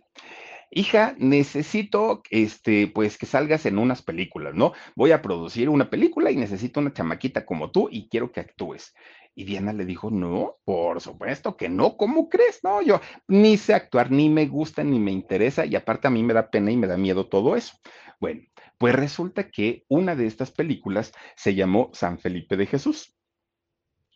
hija, 0.71 1.15
necesito 1.17 2.21
este, 2.29 2.87
pues 2.87 3.17
que 3.17 3.25
salgas 3.25 3.65
en 3.65 3.77
unas 3.77 4.01
películas, 4.01 4.55
¿no? 4.55 4.71
Voy 4.95 5.11
a 5.11 5.21
producir 5.21 5.67
una 5.67 5.89
película 5.89 6.31
y 6.31 6.37
necesito 6.37 6.79
una 6.79 6.93
chamaquita 6.93 7.45
como 7.45 7.71
tú 7.71 7.89
y 7.91 8.07
quiero 8.07 8.31
que 8.31 8.39
actúes. 8.39 8.93
Y 9.39 9.45
Diana 9.45 9.71
le 9.71 9.85
dijo, 9.85 10.11
no, 10.11 10.57
por 10.65 10.99
supuesto 10.99 11.55
que 11.55 11.69
no, 11.69 11.95
¿cómo 11.95 12.27
crees? 12.27 12.59
No, 12.61 12.81
yo 12.81 12.99
ni 13.29 13.55
sé 13.55 13.73
actuar, 13.73 14.11
ni 14.11 14.27
me 14.27 14.47
gusta, 14.47 14.83
ni 14.83 14.99
me 14.99 15.11
interesa, 15.11 15.65
y 15.65 15.77
aparte 15.77 16.09
a 16.09 16.11
mí 16.11 16.23
me 16.23 16.33
da 16.33 16.49
pena 16.49 16.71
y 16.71 16.75
me 16.75 16.87
da 16.87 16.97
miedo 16.97 17.27
todo 17.27 17.55
eso. 17.55 17.77
Bueno, 18.19 18.41
pues 18.77 18.93
resulta 18.93 19.49
que 19.49 19.85
una 19.87 20.17
de 20.17 20.25
estas 20.25 20.51
películas 20.51 21.13
se 21.37 21.55
llamó 21.55 21.89
San 21.93 22.19
Felipe 22.19 22.57
de 22.57 22.65
Jesús. 22.65 23.15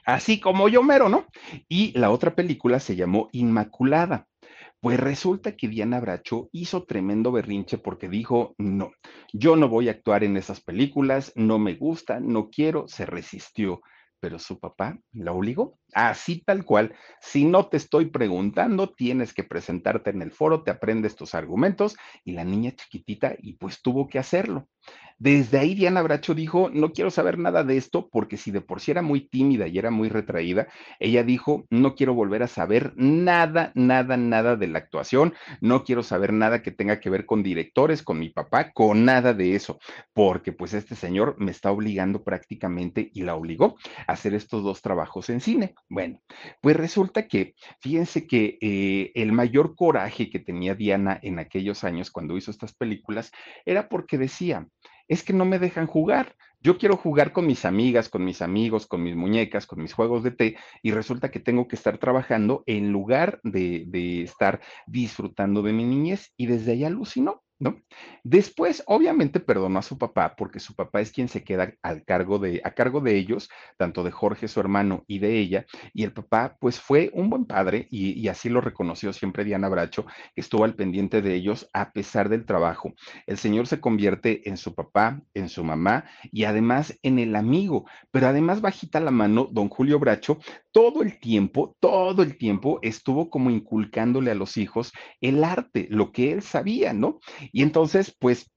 Así 0.05 0.41
como 0.41 0.67
yo 0.67 0.83
mero, 0.83 1.07
¿no? 1.07 1.25
Y 1.69 1.97
la 1.97 2.11
otra 2.11 2.35
película 2.35 2.81
se 2.81 2.97
llamó 2.97 3.29
Inmaculada. 3.31 4.27
Pues 4.81 4.99
resulta 4.99 5.55
que 5.55 5.69
Diana 5.69 6.01
Bracho 6.01 6.49
hizo 6.51 6.83
tremendo 6.83 7.31
berrinche 7.31 7.77
porque 7.77 8.09
dijo, 8.09 8.55
no, 8.57 8.91
yo 9.31 9.55
no 9.55 9.69
voy 9.69 9.87
a 9.87 9.91
actuar 9.91 10.25
en 10.25 10.35
esas 10.35 10.59
películas, 10.59 11.31
no 11.37 11.59
me 11.59 11.75
gusta, 11.75 12.19
no 12.19 12.49
quiero, 12.49 12.89
se 12.89 13.05
resistió 13.05 13.79
pero 14.23 14.39
su 14.39 14.57
papá 14.57 14.97
la 15.11 15.33
obligó, 15.33 15.81
Así 15.93 16.41
tal 16.45 16.65
cual, 16.65 16.95
si 17.21 17.45
no 17.45 17.67
te 17.67 17.77
estoy 17.77 18.07
preguntando, 18.07 18.89
tienes 18.93 19.33
que 19.33 19.43
presentarte 19.43 20.09
en 20.09 20.21
el 20.21 20.31
foro, 20.31 20.63
te 20.63 20.71
aprendes 20.71 21.15
tus 21.15 21.35
argumentos 21.35 21.95
y 22.23 22.33
la 22.33 22.43
niña 22.43 22.71
chiquitita 22.71 23.35
y 23.39 23.53
pues 23.53 23.81
tuvo 23.81 24.07
que 24.07 24.19
hacerlo. 24.19 24.67
Desde 25.19 25.59
ahí 25.59 25.75
Diana 25.75 26.01
Bracho 26.01 26.33
dijo, 26.33 26.69
no 26.73 26.91
quiero 26.91 27.09
saber 27.09 27.37
nada 27.37 27.63
de 27.63 27.77
esto 27.77 28.09
porque 28.11 28.35
si 28.35 28.51
de 28.51 28.61
por 28.61 28.81
sí 28.81 28.91
era 28.91 29.01
muy 29.01 29.21
tímida 29.29 29.67
y 29.67 29.77
era 29.77 29.89
muy 29.91 30.09
retraída, 30.09 30.67
ella 30.99 31.23
dijo, 31.23 31.65
no 31.69 31.95
quiero 31.95 32.13
volver 32.13 32.43
a 32.43 32.47
saber 32.47 32.93
nada, 32.97 33.71
nada, 33.75 34.17
nada 34.17 34.55
de 34.55 34.67
la 34.67 34.79
actuación, 34.79 35.33
no 35.61 35.83
quiero 35.83 36.03
saber 36.03 36.33
nada 36.33 36.61
que 36.61 36.71
tenga 36.71 36.99
que 36.99 37.09
ver 37.09 37.25
con 37.25 37.43
directores, 37.43 38.03
con 38.03 38.19
mi 38.19 38.31
papá, 38.31 38.71
con 38.73 39.05
nada 39.05 39.33
de 39.33 39.55
eso, 39.55 39.79
porque 40.13 40.51
pues 40.51 40.73
este 40.73 40.95
señor 40.95 41.35
me 41.39 41.51
está 41.51 41.71
obligando 41.71 42.23
prácticamente 42.23 43.09
y 43.13 43.21
la 43.21 43.35
obligó 43.35 43.75
a 44.07 44.13
hacer 44.13 44.33
estos 44.33 44.63
dos 44.63 44.81
trabajos 44.81 45.29
en 45.29 45.39
cine. 45.39 45.73
Bueno, 45.89 46.21
pues 46.61 46.75
resulta 46.75 47.27
que, 47.27 47.55
fíjense 47.79 48.25
que 48.25 48.57
eh, 48.61 49.11
el 49.15 49.31
mayor 49.31 49.75
coraje 49.75 50.29
que 50.29 50.39
tenía 50.39 50.75
Diana 50.75 51.19
en 51.21 51.39
aquellos 51.39 51.83
años 51.83 52.09
cuando 52.09 52.37
hizo 52.37 52.51
estas 52.51 52.73
películas 52.73 53.31
era 53.65 53.89
porque 53.89 54.17
decía, 54.17 54.67
es 55.07 55.23
que 55.23 55.33
no 55.33 55.45
me 55.45 55.59
dejan 55.59 55.87
jugar. 55.87 56.35
Yo 56.61 56.77
quiero 56.77 56.95
jugar 56.95 57.33
con 57.33 57.45
mis 57.45 57.65
amigas, 57.65 58.07
con 58.07 58.23
mis 58.23 58.41
amigos, 58.41 58.87
con 58.87 59.03
mis 59.03 59.15
muñecas, 59.15 59.67
con 59.67 59.81
mis 59.81 59.93
juegos 59.93 60.23
de 60.23 60.31
té, 60.31 60.57
y 60.81 60.91
resulta 60.91 61.29
que 61.29 61.41
tengo 61.41 61.67
que 61.67 61.75
estar 61.75 61.97
trabajando 61.97 62.63
en 62.65 62.91
lugar 62.91 63.41
de, 63.43 63.83
de 63.87 64.23
estar 64.23 64.61
disfrutando 64.87 65.61
de 65.61 65.73
mi 65.73 65.83
niñez. 65.83 66.31
Y 66.37 66.45
desde 66.45 66.71
ahí 66.71 66.85
alucinó. 66.85 67.43
¿No? 67.63 67.81
Después, 68.23 68.83
obviamente, 68.87 69.39
perdonó 69.39 69.79
a 69.79 69.83
su 69.83 69.97
papá 69.97 70.35
porque 70.35 70.59
su 70.59 70.75
papá 70.75 71.01
es 71.01 71.11
quien 71.11 71.29
se 71.29 71.43
queda 71.43 71.73
al 71.81 72.03
cargo 72.03 72.37
de, 72.39 72.61
a 72.63 72.71
cargo 72.71 72.99
de 72.99 73.15
ellos, 73.17 73.49
tanto 73.77 74.03
de 74.03 74.11
Jorge, 74.11 74.47
su 74.47 74.59
hermano, 74.59 75.03
y 75.07 75.19
de 75.19 75.39
ella. 75.39 75.65
Y 75.93 76.03
el 76.03 76.13
papá, 76.13 76.57
pues, 76.59 76.79
fue 76.79 77.09
un 77.13 77.29
buen 77.29 77.45
padre 77.45 77.87
y, 77.89 78.19
y 78.19 78.27
así 78.27 78.49
lo 78.49 78.61
reconoció 78.61 79.13
siempre 79.13 79.43
Diana 79.43 79.69
Bracho, 79.69 80.05
que 80.35 80.41
estuvo 80.41 80.65
al 80.65 80.75
pendiente 80.75 81.21
de 81.21 81.33
ellos 81.33 81.69
a 81.73 81.91
pesar 81.91 82.29
del 82.29 82.45
trabajo. 82.45 82.93
El 83.25 83.37
señor 83.37 83.67
se 83.67 83.79
convierte 83.79 84.47
en 84.49 84.57
su 84.57 84.75
papá, 84.75 85.21
en 85.33 85.49
su 85.49 85.63
mamá 85.63 86.05
y 86.31 86.43
además 86.43 86.99
en 87.01 87.19
el 87.19 87.35
amigo. 87.35 87.85
Pero 88.11 88.27
además, 88.27 88.61
bajita 88.61 88.99
la 88.99 89.11
mano, 89.11 89.47
don 89.51 89.69
Julio 89.69 89.99
Bracho, 89.99 90.39
todo 90.71 91.03
el 91.03 91.19
tiempo, 91.19 91.75
todo 91.79 92.23
el 92.23 92.37
tiempo 92.37 92.79
estuvo 92.81 93.29
como 93.29 93.49
inculcándole 93.49 94.31
a 94.31 94.35
los 94.35 94.57
hijos 94.57 94.91
el 95.21 95.43
arte, 95.43 95.87
lo 95.89 96.11
que 96.11 96.31
él 96.31 96.41
sabía, 96.41 96.93
¿no? 96.93 97.19
Y 97.53 97.61
entonces, 97.63 98.13
pues 98.19 98.51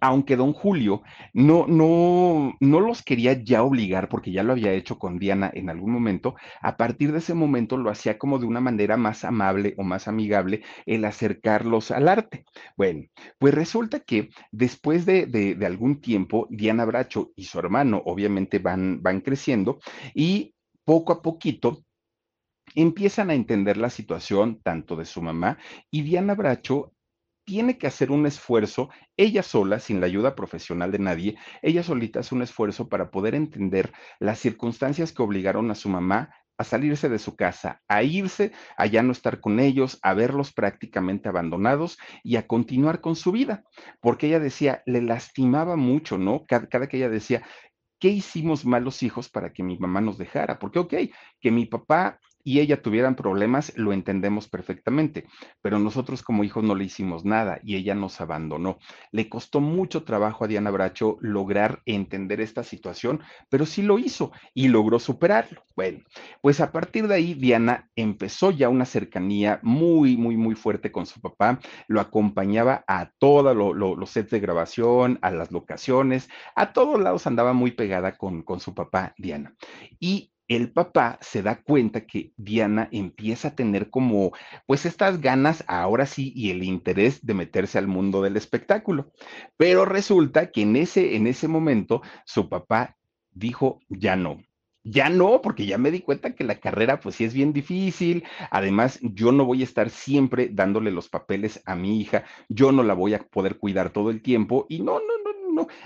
aunque 0.00 0.36
don 0.36 0.52
Julio 0.52 1.02
no, 1.32 1.66
no, 1.66 2.54
no 2.60 2.80
los 2.80 3.02
quería 3.02 3.32
ya 3.32 3.62
obligar, 3.62 4.08
porque 4.08 4.32
ya 4.32 4.42
lo 4.42 4.52
había 4.52 4.72
hecho 4.72 4.98
con 4.98 5.18
Diana 5.18 5.50
en 5.54 5.70
algún 5.70 5.92
momento, 5.92 6.34
a 6.60 6.76
partir 6.76 7.12
de 7.12 7.18
ese 7.18 7.34
momento 7.34 7.76
lo 7.76 7.90
hacía 7.90 8.18
como 8.18 8.38
de 8.38 8.46
una 8.46 8.60
manera 8.60 8.96
más 8.96 9.24
amable 9.24 9.74
o 9.78 9.84
más 9.84 10.08
amigable 10.08 10.62
el 10.86 11.04
acercarlos 11.04 11.90
al 11.90 12.08
arte. 12.08 12.44
Bueno, 12.76 13.06
pues 13.38 13.54
resulta 13.54 14.00
que 14.00 14.30
después 14.52 15.06
de, 15.06 15.26
de, 15.26 15.66
algún 15.66 16.00
tiempo, 16.00 16.46
Diana 16.50 16.84
Bracho 16.84 17.32
y 17.36 17.44
su 17.44 17.58
hermano 17.58 18.02
obviamente 18.04 18.58
van, 18.58 19.02
van 19.02 19.20
creciendo 19.20 19.78
y 20.14 20.54
poco 20.84 21.12
a 21.12 21.22
poquito 21.22 21.84
empiezan 22.74 23.30
a 23.30 23.34
entender 23.34 23.76
la 23.76 23.90
situación 23.90 24.60
tanto 24.62 24.96
de 24.96 25.06
su 25.06 25.22
mamá 25.22 25.58
y 25.90 26.02
Diana 26.02 26.34
Bracho 26.34 26.92
tiene 27.48 27.78
que 27.78 27.86
hacer 27.86 28.10
un 28.10 28.26
esfuerzo, 28.26 28.90
ella 29.16 29.42
sola, 29.42 29.78
sin 29.78 30.00
la 30.00 30.06
ayuda 30.06 30.34
profesional 30.34 30.92
de 30.92 30.98
nadie, 30.98 31.38
ella 31.62 31.82
solita 31.82 32.20
hace 32.20 32.34
un 32.34 32.42
esfuerzo 32.42 32.90
para 32.90 33.10
poder 33.10 33.34
entender 33.34 33.90
las 34.20 34.38
circunstancias 34.38 35.14
que 35.14 35.22
obligaron 35.22 35.70
a 35.70 35.74
su 35.74 35.88
mamá 35.88 36.28
a 36.58 36.64
salirse 36.64 37.08
de 37.08 37.18
su 37.18 37.36
casa, 37.36 37.80
a 37.88 38.02
irse, 38.02 38.52
a 38.76 38.84
ya 38.84 39.02
no 39.02 39.12
estar 39.12 39.40
con 39.40 39.60
ellos, 39.60 39.98
a 40.02 40.12
verlos 40.12 40.52
prácticamente 40.52 41.30
abandonados 41.30 41.96
y 42.22 42.36
a 42.36 42.46
continuar 42.46 43.00
con 43.00 43.16
su 43.16 43.32
vida, 43.32 43.64
porque 44.02 44.26
ella 44.26 44.40
decía, 44.40 44.82
le 44.84 45.00
lastimaba 45.00 45.76
mucho, 45.76 46.18
¿no? 46.18 46.44
Cada, 46.46 46.68
cada 46.68 46.86
que 46.86 46.98
ella 46.98 47.08
decía, 47.08 47.42
¿qué 47.98 48.08
hicimos 48.10 48.66
mal 48.66 48.84
los 48.84 49.02
hijos 49.02 49.30
para 49.30 49.54
que 49.54 49.62
mi 49.62 49.78
mamá 49.78 50.02
nos 50.02 50.18
dejara? 50.18 50.58
Porque, 50.58 50.80
ok, 50.80 50.94
que 51.40 51.50
mi 51.50 51.64
papá 51.64 52.20
y 52.44 52.60
ella 52.60 52.82
tuvieran 52.82 53.14
problemas, 53.14 53.72
lo 53.76 53.92
entendemos 53.92 54.48
perfectamente, 54.48 55.26
pero 55.60 55.78
nosotros 55.78 56.22
como 56.22 56.44
hijos 56.44 56.64
no 56.64 56.74
le 56.74 56.84
hicimos 56.84 57.24
nada 57.24 57.60
y 57.62 57.76
ella 57.76 57.94
nos 57.94 58.20
abandonó. 58.20 58.78
Le 59.12 59.28
costó 59.28 59.60
mucho 59.60 60.04
trabajo 60.04 60.44
a 60.44 60.48
Diana 60.48 60.70
Bracho 60.70 61.18
lograr 61.20 61.82
entender 61.84 62.40
esta 62.40 62.62
situación, 62.62 63.20
pero 63.48 63.66
sí 63.66 63.82
lo 63.82 63.98
hizo 63.98 64.32
y 64.54 64.68
logró 64.68 64.98
superarlo. 64.98 65.64
Bueno, 65.76 66.00
pues 66.40 66.60
a 66.60 66.72
partir 66.72 67.06
de 67.08 67.14
ahí 67.14 67.34
Diana 67.34 67.90
empezó 67.96 68.50
ya 68.50 68.68
una 68.68 68.84
cercanía 68.84 69.60
muy, 69.62 70.16
muy, 70.16 70.36
muy 70.36 70.54
fuerte 70.54 70.90
con 70.90 71.06
su 71.06 71.20
papá, 71.20 71.60
lo 71.86 72.00
acompañaba 72.00 72.84
a 72.86 73.10
todos 73.18 73.54
lo, 73.54 73.74
lo, 73.74 73.96
los 73.96 74.10
sets 74.10 74.30
de 74.30 74.40
grabación, 74.40 75.18
a 75.22 75.30
las 75.30 75.52
locaciones, 75.52 76.28
a 76.54 76.72
todos 76.72 77.00
lados 77.00 77.26
andaba 77.26 77.52
muy 77.52 77.72
pegada 77.72 78.16
con, 78.16 78.42
con 78.42 78.60
su 78.60 78.74
papá 78.74 79.14
Diana. 79.18 79.54
Y 80.00 80.32
el 80.48 80.72
papá 80.72 81.18
se 81.20 81.42
da 81.42 81.62
cuenta 81.62 82.06
que 82.06 82.32
Diana 82.36 82.88
empieza 82.90 83.48
a 83.48 83.54
tener 83.54 83.90
como, 83.90 84.32
pues 84.66 84.86
estas 84.86 85.20
ganas 85.20 85.62
ahora 85.68 86.06
sí 86.06 86.32
y 86.34 86.50
el 86.50 86.64
interés 86.64 87.24
de 87.24 87.34
meterse 87.34 87.78
al 87.78 87.86
mundo 87.86 88.22
del 88.22 88.36
espectáculo. 88.36 89.12
Pero 89.56 89.84
resulta 89.84 90.50
que 90.50 90.62
en 90.62 90.76
ese, 90.76 91.16
en 91.16 91.26
ese 91.26 91.48
momento 91.48 92.02
su 92.24 92.48
papá 92.48 92.96
dijo, 93.30 93.80
ya 93.88 94.16
no, 94.16 94.42
ya 94.84 95.10
no, 95.10 95.42
porque 95.42 95.66
ya 95.66 95.76
me 95.76 95.90
di 95.90 96.00
cuenta 96.00 96.34
que 96.34 96.44
la 96.44 96.60
carrera 96.60 97.00
pues 97.00 97.16
sí 97.16 97.24
es 97.24 97.34
bien 97.34 97.52
difícil. 97.52 98.24
Además, 98.50 98.98
yo 99.02 99.32
no 99.32 99.44
voy 99.44 99.60
a 99.60 99.64
estar 99.64 99.90
siempre 99.90 100.48
dándole 100.50 100.90
los 100.90 101.08
papeles 101.08 101.62
a 101.66 101.74
mi 101.76 102.00
hija, 102.00 102.24
yo 102.48 102.72
no 102.72 102.82
la 102.82 102.94
voy 102.94 103.14
a 103.14 103.18
poder 103.18 103.58
cuidar 103.58 103.90
todo 103.90 104.10
el 104.10 104.22
tiempo 104.22 104.66
y 104.68 104.80
no, 104.80 104.94
no, 104.94 105.27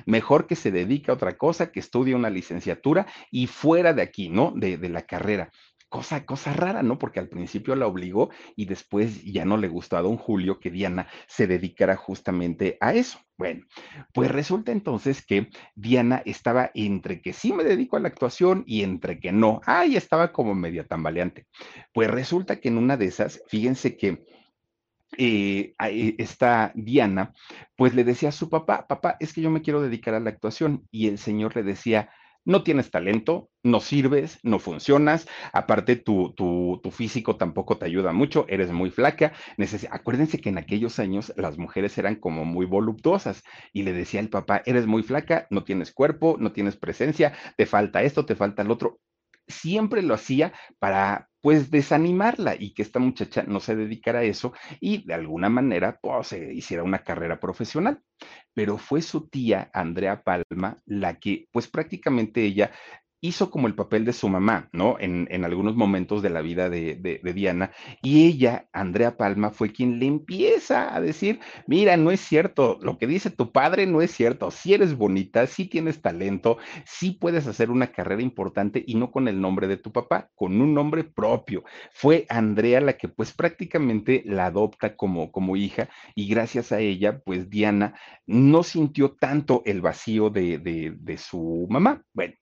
mejor 0.04 0.46
que 0.46 0.56
se 0.56 0.70
dedique 0.70 1.10
a 1.10 1.14
otra 1.14 1.36
cosa, 1.36 1.72
que 1.72 1.80
estudie 1.80 2.14
una 2.14 2.30
licenciatura 2.30 3.06
y 3.30 3.46
fuera 3.46 3.94
de 3.94 4.02
aquí, 4.02 4.28
¿no? 4.28 4.52
De, 4.54 4.76
de 4.76 4.88
la 4.88 5.02
carrera 5.02 5.50
cosa, 5.92 6.24
cosa 6.24 6.54
rara, 6.54 6.82
¿no? 6.82 6.98
Porque 6.98 7.20
al 7.20 7.28
principio 7.28 7.76
la 7.76 7.86
obligó 7.86 8.30
y 8.56 8.64
después 8.64 9.22
ya 9.24 9.44
no 9.44 9.58
le 9.58 9.68
gustó 9.68 9.98
a 9.98 10.00
don 10.00 10.16
Julio 10.16 10.58
que 10.58 10.70
Diana 10.70 11.06
se 11.28 11.46
dedicara 11.46 11.96
justamente 11.96 12.78
a 12.80 12.94
eso. 12.94 13.20
Bueno, 13.36 13.66
pues 14.14 14.30
resulta 14.30 14.72
entonces 14.72 15.22
que 15.24 15.50
Diana 15.74 16.22
estaba 16.24 16.70
entre 16.74 17.20
que 17.20 17.34
sí 17.34 17.52
me 17.52 17.62
dedico 17.62 17.98
a 17.98 18.00
la 18.00 18.08
actuación 18.08 18.64
y 18.66 18.84
entre 18.84 19.20
que 19.20 19.32
no. 19.32 19.60
Ay, 19.66 19.96
estaba 19.96 20.32
como 20.32 20.54
media 20.54 20.86
tambaleante. 20.86 21.46
Pues 21.92 22.10
resulta 22.10 22.58
que 22.58 22.68
en 22.68 22.78
una 22.78 22.96
de 22.96 23.04
esas, 23.04 23.42
fíjense 23.48 23.98
que 23.98 24.24
eh, 25.18 25.74
esta 26.18 26.72
Diana, 26.74 27.32
pues 27.76 27.94
le 27.94 28.04
decía 28.04 28.30
a 28.30 28.32
su 28.32 28.48
papá, 28.48 28.86
papá, 28.86 29.16
es 29.20 29.32
que 29.32 29.40
yo 29.40 29.50
me 29.50 29.62
quiero 29.62 29.82
dedicar 29.82 30.14
a 30.14 30.20
la 30.20 30.30
actuación. 30.30 30.86
Y 30.90 31.08
el 31.08 31.18
señor 31.18 31.54
le 31.56 31.62
decía, 31.62 32.10
no 32.44 32.62
tienes 32.62 32.90
talento, 32.90 33.50
no 33.62 33.80
sirves, 33.80 34.38
no 34.42 34.58
funcionas, 34.58 35.28
aparte 35.52 35.96
tu, 35.96 36.32
tu, 36.34 36.80
tu 36.82 36.90
físico 36.90 37.36
tampoco 37.36 37.78
te 37.78 37.86
ayuda 37.86 38.12
mucho, 38.12 38.46
eres 38.48 38.72
muy 38.72 38.90
flaca. 38.90 39.32
Neces 39.56 39.86
Acuérdense 39.90 40.40
que 40.40 40.48
en 40.48 40.58
aquellos 40.58 40.98
años 40.98 41.32
las 41.36 41.58
mujeres 41.58 41.96
eran 41.98 42.16
como 42.16 42.44
muy 42.44 42.66
voluptuosas 42.66 43.42
y 43.72 43.84
le 43.84 43.92
decía 43.92 44.20
el 44.20 44.28
papá, 44.28 44.62
eres 44.66 44.86
muy 44.86 45.02
flaca, 45.02 45.46
no 45.50 45.64
tienes 45.64 45.92
cuerpo, 45.92 46.36
no 46.38 46.52
tienes 46.52 46.76
presencia, 46.76 47.32
te 47.56 47.66
falta 47.66 48.02
esto, 48.02 48.26
te 48.26 48.34
falta 48.34 48.62
el 48.62 48.70
otro 48.70 48.98
siempre 49.48 50.02
lo 50.02 50.14
hacía 50.14 50.52
para 50.78 51.28
pues 51.42 51.70
desanimarla 51.70 52.54
y 52.58 52.72
que 52.72 52.82
esta 52.82 53.00
muchacha 53.00 53.42
no 53.42 53.60
se 53.60 53.76
dedicara 53.76 54.20
a 54.20 54.24
eso 54.24 54.54
y 54.80 55.04
de 55.04 55.14
alguna 55.14 55.50
manera 55.50 55.98
pues, 56.00 56.28
se 56.28 56.54
hiciera 56.54 56.84
una 56.84 57.00
carrera 57.00 57.40
profesional. 57.40 58.00
Pero 58.54 58.78
fue 58.78 59.02
su 59.02 59.28
tía, 59.28 59.70
Andrea 59.74 60.22
Palma, 60.22 60.80
la 60.86 61.18
que 61.18 61.48
pues 61.52 61.68
prácticamente 61.68 62.42
ella 62.44 62.70
hizo 63.22 63.50
como 63.50 63.68
el 63.68 63.74
papel 63.74 64.04
de 64.04 64.12
su 64.12 64.28
mamá, 64.28 64.68
¿no? 64.72 64.96
En, 64.98 65.28
en 65.30 65.44
algunos 65.44 65.76
momentos 65.76 66.22
de 66.22 66.30
la 66.30 66.42
vida 66.42 66.68
de, 66.68 66.96
de, 66.96 67.32
Diana. 67.32 67.70
Y 68.02 68.26
ella, 68.26 68.68
Andrea 68.72 69.16
Palma, 69.16 69.50
fue 69.50 69.72
quien 69.72 70.00
le 70.00 70.06
empieza 70.06 70.94
a 70.94 71.00
decir, 71.00 71.38
mira, 71.68 71.96
no 71.96 72.10
es 72.10 72.20
cierto, 72.20 72.78
lo 72.82 72.98
que 72.98 73.06
dice 73.06 73.30
tu 73.30 73.52
padre 73.52 73.86
no 73.86 74.02
es 74.02 74.10
cierto, 74.10 74.50
si 74.50 74.74
eres 74.74 74.96
bonita, 74.96 75.46
si 75.46 75.66
tienes 75.66 76.02
talento, 76.02 76.58
si 76.84 77.12
puedes 77.12 77.46
hacer 77.46 77.70
una 77.70 77.92
carrera 77.92 78.22
importante 78.22 78.82
y 78.84 78.96
no 78.96 79.12
con 79.12 79.28
el 79.28 79.40
nombre 79.40 79.68
de 79.68 79.76
tu 79.76 79.92
papá, 79.92 80.28
con 80.34 80.60
un 80.60 80.74
nombre 80.74 81.04
propio. 81.04 81.62
Fue 81.92 82.26
Andrea 82.28 82.80
la 82.80 82.94
que 82.94 83.06
pues 83.06 83.32
prácticamente 83.32 84.24
la 84.26 84.46
adopta 84.46 84.96
como, 84.96 85.30
como 85.30 85.56
hija 85.56 85.88
y 86.16 86.26
gracias 86.26 86.72
a 86.72 86.80
ella, 86.80 87.20
pues 87.24 87.48
Diana 87.48 87.94
no 88.26 88.64
sintió 88.64 89.12
tanto 89.12 89.62
el 89.64 89.80
vacío 89.80 90.28
de, 90.28 90.58
de 90.58 91.16
su 91.18 91.68
mamá. 91.70 92.02
Bueno, 92.12 92.34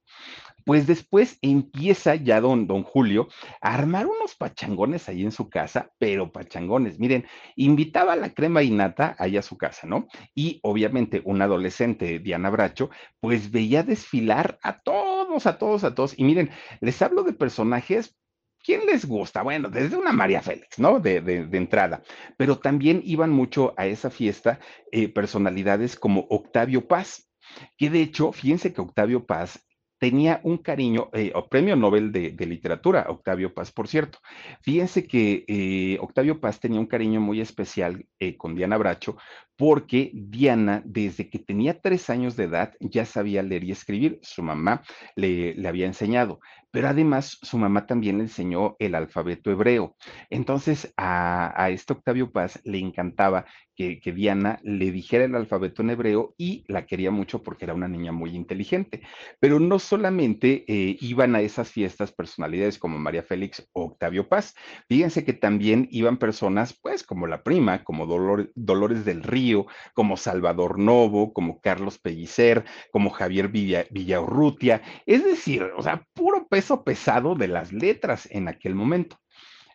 pues 0.65 0.87
después 0.87 1.39
empieza 1.43 2.15
ya 2.15 2.41
don, 2.41 2.67
don 2.67 2.83
Julio 2.83 3.29
a 3.61 3.75
armar 3.75 4.07
unos 4.07 4.35
pachangones 4.35 5.09
ahí 5.09 5.23
en 5.23 5.33
su 5.33 5.49
casa, 5.49 5.91
pero 5.99 6.33
pachangones, 6.33 6.99
miren, 6.99 7.27
invitaba 7.57 8.15
a 8.15 8.17
la 8.17 8.35
crema 8.35 8.63
innata 8.63 9.17
ahí 9.19 9.37
a 9.37 9.43
su 9.43 9.57
casa, 9.57 9.87
¿no? 9.87 10.09
Y 10.35 10.61
obviamente 10.63 11.23
un 11.25 11.43
adolescente, 11.43 12.19
Diana 12.19 12.51
Bracho, 12.51 12.91
pues 13.21 13.51
veía 13.51 13.83
desfilar 13.83 14.59
a 14.63 14.81
todos, 14.81 15.47
a 15.47 15.59
todos, 15.59 15.85
a 15.85 15.95
todos. 15.95 16.19
Y 16.19 16.25
miren, 16.25 16.51
les 16.81 17.01
hablo 17.03 17.23
de 17.23 17.33
personajes 17.33 18.17
¿Quién 18.63 18.85
les 18.87 19.07
gusta? 19.07 19.43
Bueno, 19.43 19.71
desde 19.71 19.97
una 19.97 20.13
María 20.13 20.43
Félix, 20.43 20.79
¿no? 20.79 21.01
De, 21.01 21.23
de, 21.23 21.47
de 21.47 21.59
entrada. 21.59 22.03
Pero 22.37 22.59
también 22.59 23.01
iban 23.05 23.31
mucho 23.31 23.73
a 23.79 23.87
esa 23.87 24.11
fiesta 24.11 24.61
eh, 24.93 25.09
personalidades 25.09 25.97
como 25.97 26.27
Octavio 26.29 26.87
Paz, 26.87 27.31
que 27.79 27.89
de 27.89 28.03
hecho, 28.03 28.33
fíjense 28.33 28.73
que 28.73 28.83
Octavio 28.83 29.25
Paz 29.25 29.67
tenía 30.01 30.41
un 30.45 30.57
cariño, 30.57 31.11
eh, 31.13 31.31
o 31.35 31.47
premio 31.47 31.77
Nobel 31.77 32.11
de, 32.11 32.47
literatura, 32.47 33.05
Octavio 33.09 33.53
Paz, 33.53 33.71
por 33.71 33.87
cierto. 33.87 34.19
Fíjense 34.63 35.07
que 35.07 35.45
eh, 35.47 35.99
Octavio 36.01 36.41
Paz 36.41 36.59
tenía 36.59 36.81
un 36.81 36.87
cariño 36.87 37.21
muy 37.21 37.41
especial 37.43 38.07
eh, 38.19 38.35
con 38.39 38.55
Diana 38.55 38.79
Bracho, 38.79 39.19
porque 39.57 40.11
Diana, 40.15 40.83
desde 40.87 41.29
que 41.29 41.39
tenía 41.39 41.83
tres 41.83 42.09
años 42.09 42.35
de 42.35 42.45
edad, 42.45 42.73
ya 42.81 43.05
sabía 43.05 43.43
leer 43.43 43.65
y 43.65 43.73
escribir. 43.73 44.19
Su 44.23 44.43
mamá 44.43 44.83
le, 45.17 45.55
le 45.55 45.69
había 45.69 45.85
enseñado, 45.85 46.41
pero 46.71 46.89
además 46.89 47.39
su 47.43 47.59
mamá 47.59 47.87
también 47.87 48.19
le 48.19 48.25
enseñó 48.25 48.77
el 48.79 48.95
alfabeto 48.95 49.51
hebreo. 49.51 49.97
Entonces 50.29 50.93
a, 50.97 51.53
a 51.61 51.71
este 51.71 51.93
Octavio 51.93 52.31
Paz 52.31 52.61
le 52.65 52.79
encantaba 52.79 53.47
que, 53.75 53.99
que, 53.99 54.13
Diana 54.13 54.61
le 54.63 54.91
dijera 54.91 55.25
el 55.25 55.35
alfabeto 55.35 55.81
en 55.81 55.91
hebreo 55.91 56.35
y 56.37 56.65
la 56.69 56.85
quería 56.85 57.11
mucho 57.11 57.43
porque 57.43 57.65
era 57.65 57.73
una 57.73 57.89
niña 57.89 58.13
muy 58.13 58.37
inteligente. 58.37 59.01
Pero 59.39 59.59
no 59.59 59.79
solamente 59.79 60.65
eh, 60.69 60.99
iban 61.01 61.35
a 61.35 61.41
esas 61.41 61.71
fiestas 61.71 62.13
personalidades 62.13 62.79
como 62.79 62.99
María 62.99 63.23
Félix 63.23 63.67
o 63.73 63.85
Octavio 63.85 64.29
Paz, 64.29 64.55
fíjense 64.87 65.25
que 65.25 65.33
también 65.33 65.89
iban 65.91 66.19
personas, 66.19 66.79
pues 66.81 67.03
como 67.03 67.27
la 67.27 67.43
prima, 67.43 67.83
como 67.83 68.07
Dolor, 68.07 68.53
Dolores 68.55 69.05
del 69.05 69.23
Río, 69.23 69.67
como 69.95 70.19
Salvador 70.19 70.79
Novo, 70.79 71.33
como 71.33 71.61
Carlos 71.61 71.99
Pellicer, 71.99 72.65
como 72.93 73.11
Javier 73.11 73.49
Villa, 73.49 73.87
Villaurrutia, 73.91 74.83
es 75.07 75.25
decir, 75.25 75.63
o 75.77 75.83
sea, 75.83 76.07
puro 76.13 76.47
peso 76.61 76.85
pesado 76.85 77.35
de 77.35 77.49
las 77.49 77.73
letras 77.73 78.29
en 78.31 78.47
aquel 78.47 78.75
momento. 78.75 79.19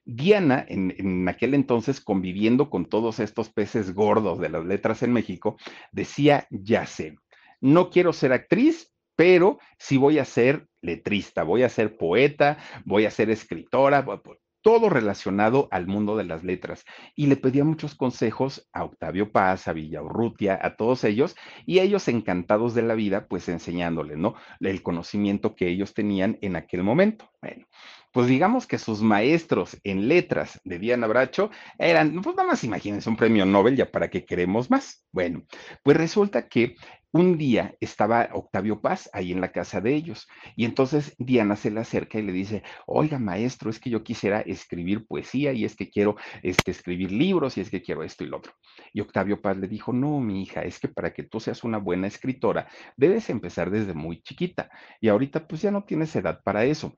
Diana, 0.05 0.63
en, 0.67 0.93
en, 0.99 1.27
aquel 1.27 1.55
entonces, 1.55 1.99
conviviendo 1.99 2.69
con 2.69 2.85
todos 2.85 3.19
estos 3.19 3.49
peces 3.49 3.95
gordos 3.95 4.39
de 4.39 4.49
las 4.49 4.63
letras 4.63 5.01
en 5.01 5.11
México, 5.11 5.57
decía, 5.91 6.45
ya 6.51 6.85
sé, 6.85 7.15
no 7.59 7.89
quiero 7.89 8.13
ser 8.13 8.33
actriz, 8.33 8.93
pero 9.15 9.57
sí 9.79 9.97
voy 9.97 10.19
a 10.19 10.25
ser 10.25 10.67
letrista, 10.81 11.41
voy 11.41 11.63
a 11.63 11.69
ser 11.69 11.97
poeta, 11.97 12.59
voy 12.85 13.05
a 13.05 13.09
ser 13.09 13.31
escritora, 13.31 14.05
todo 14.65 14.89
relacionado 14.89 15.67
al 15.69 15.85
mundo 15.85 16.17
de 16.17 16.23
las 16.23 16.43
letras. 16.43 16.85
Y 17.15 17.27
le 17.27 17.35
pedía 17.35 17.63
muchos 17.63 17.93
consejos 17.93 18.67
a 18.73 18.83
Octavio 18.83 19.31
Paz, 19.31 19.67
a 19.67 19.73
Villaurrutia, 19.73 20.59
a 20.59 20.75
todos 20.75 21.03
ellos, 21.03 21.35
y 21.67 21.81
ellos 21.81 22.07
encantados 22.07 22.73
de 22.73 22.81
la 22.81 22.95
vida, 22.95 23.27
pues 23.27 23.47
enseñándole, 23.47 24.17
¿no? 24.17 24.33
El 24.59 24.81
conocimiento 24.81 25.55
que 25.55 25.67
ellos 25.67 25.93
tenían 25.93 26.39
en 26.41 26.55
aquel 26.55 26.81
momento. 26.81 27.29
Bueno, 27.43 27.67
pues 28.11 28.25
digamos 28.25 28.65
que 28.65 28.79
sus 28.79 29.03
maestros 29.03 29.77
en 29.83 30.07
letras 30.07 30.59
de 30.63 30.79
Diana 30.79 31.05
Bracho 31.05 31.51
eran, 31.77 32.19
pues 32.23 32.35
nada 32.35 32.49
más 32.49 32.63
imagínense, 32.63 33.07
un 33.07 33.17
premio 33.17 33.45
Nobel, 33.45 33.75
ya 33.75 33.91
para 33.91 34.09
qué 34.09 34.25
queremos 34.25 34.71
más. 34.71 35.05
Bueno, 35.11 35.43
pues 35.83 35.95
resulta 35.95 36.47
que 36.47 36.75
un 37.15 37.37
día 37.37 37.77
estaba 37.79 38.27
Octavio 38.33 38.81
Paz 38.81 39.09
ahí 39.13 39.31
en 39.31 39.39
la 39.39 39.53
casa 39.53 39.79
de 39.79 39.95
ellos 39.95 40.27
y 40.57 40.65
entonces 40.65 41.15
Diana 41.17 41.55
se 41.55 41.71
le 41.71 41.79
acerca 41.79 42.19
y 42.19 42.23
le 42.23 42.33
dice, 42.33 42.61
oiga 42.87 43.19
maestro, 43.19 43.69
es 43.69 43.79
que 43.79 43.89
yo 43.89 44.03
quisiera 44.03 44.41
escribir 44.41 45.07
poesía 45.07 45.53
y 45.53 45.63
es 45.63 45.77
que 45.77 45.89
quiero 45.89 46.17
este, 46.43 46.71
escribir 46.71 47.13
libros 47.13 47.57
y 47.57 47.61
es 47.61 47.69
que 47.69 47.81
quiero 47.81 48.03
esto 48.03 48.25
y 48.25 48.27
lo 48.27 48.37
otro. 48.37 48.51
Y 48.91 48.99
Octavio 48.99 49.41
Paz 49.41 49.55
le 49.55 49.69
dijo, 49.69 49.93
no, 49.93 50.19
mi 50.19 50.43
hija, 50.43 50.63
es 50.63 50.77
que 50.77 50.89
para 50.89 51.13
que 51.13 51.23
tú 51.23 51.39
seas 51.39 51.63
una 51.63 51.77
buena 51.77 52.07
escritora 52.07 52.67
debes 52.97 53.29
empezar 53.29 53.71
desde 53.71 53.93
muy 53.93 54.21
chiquita 54.21 54.69
y 54.99 55.07
ahorita 55.07 55.47
pues 55.47 55.61
ya 55.61 55.71
no 55.71 55.85
tienes 55.85 56.13
edad 56.17 56.41
para 56.43 56.65
eso. 56.65 56.97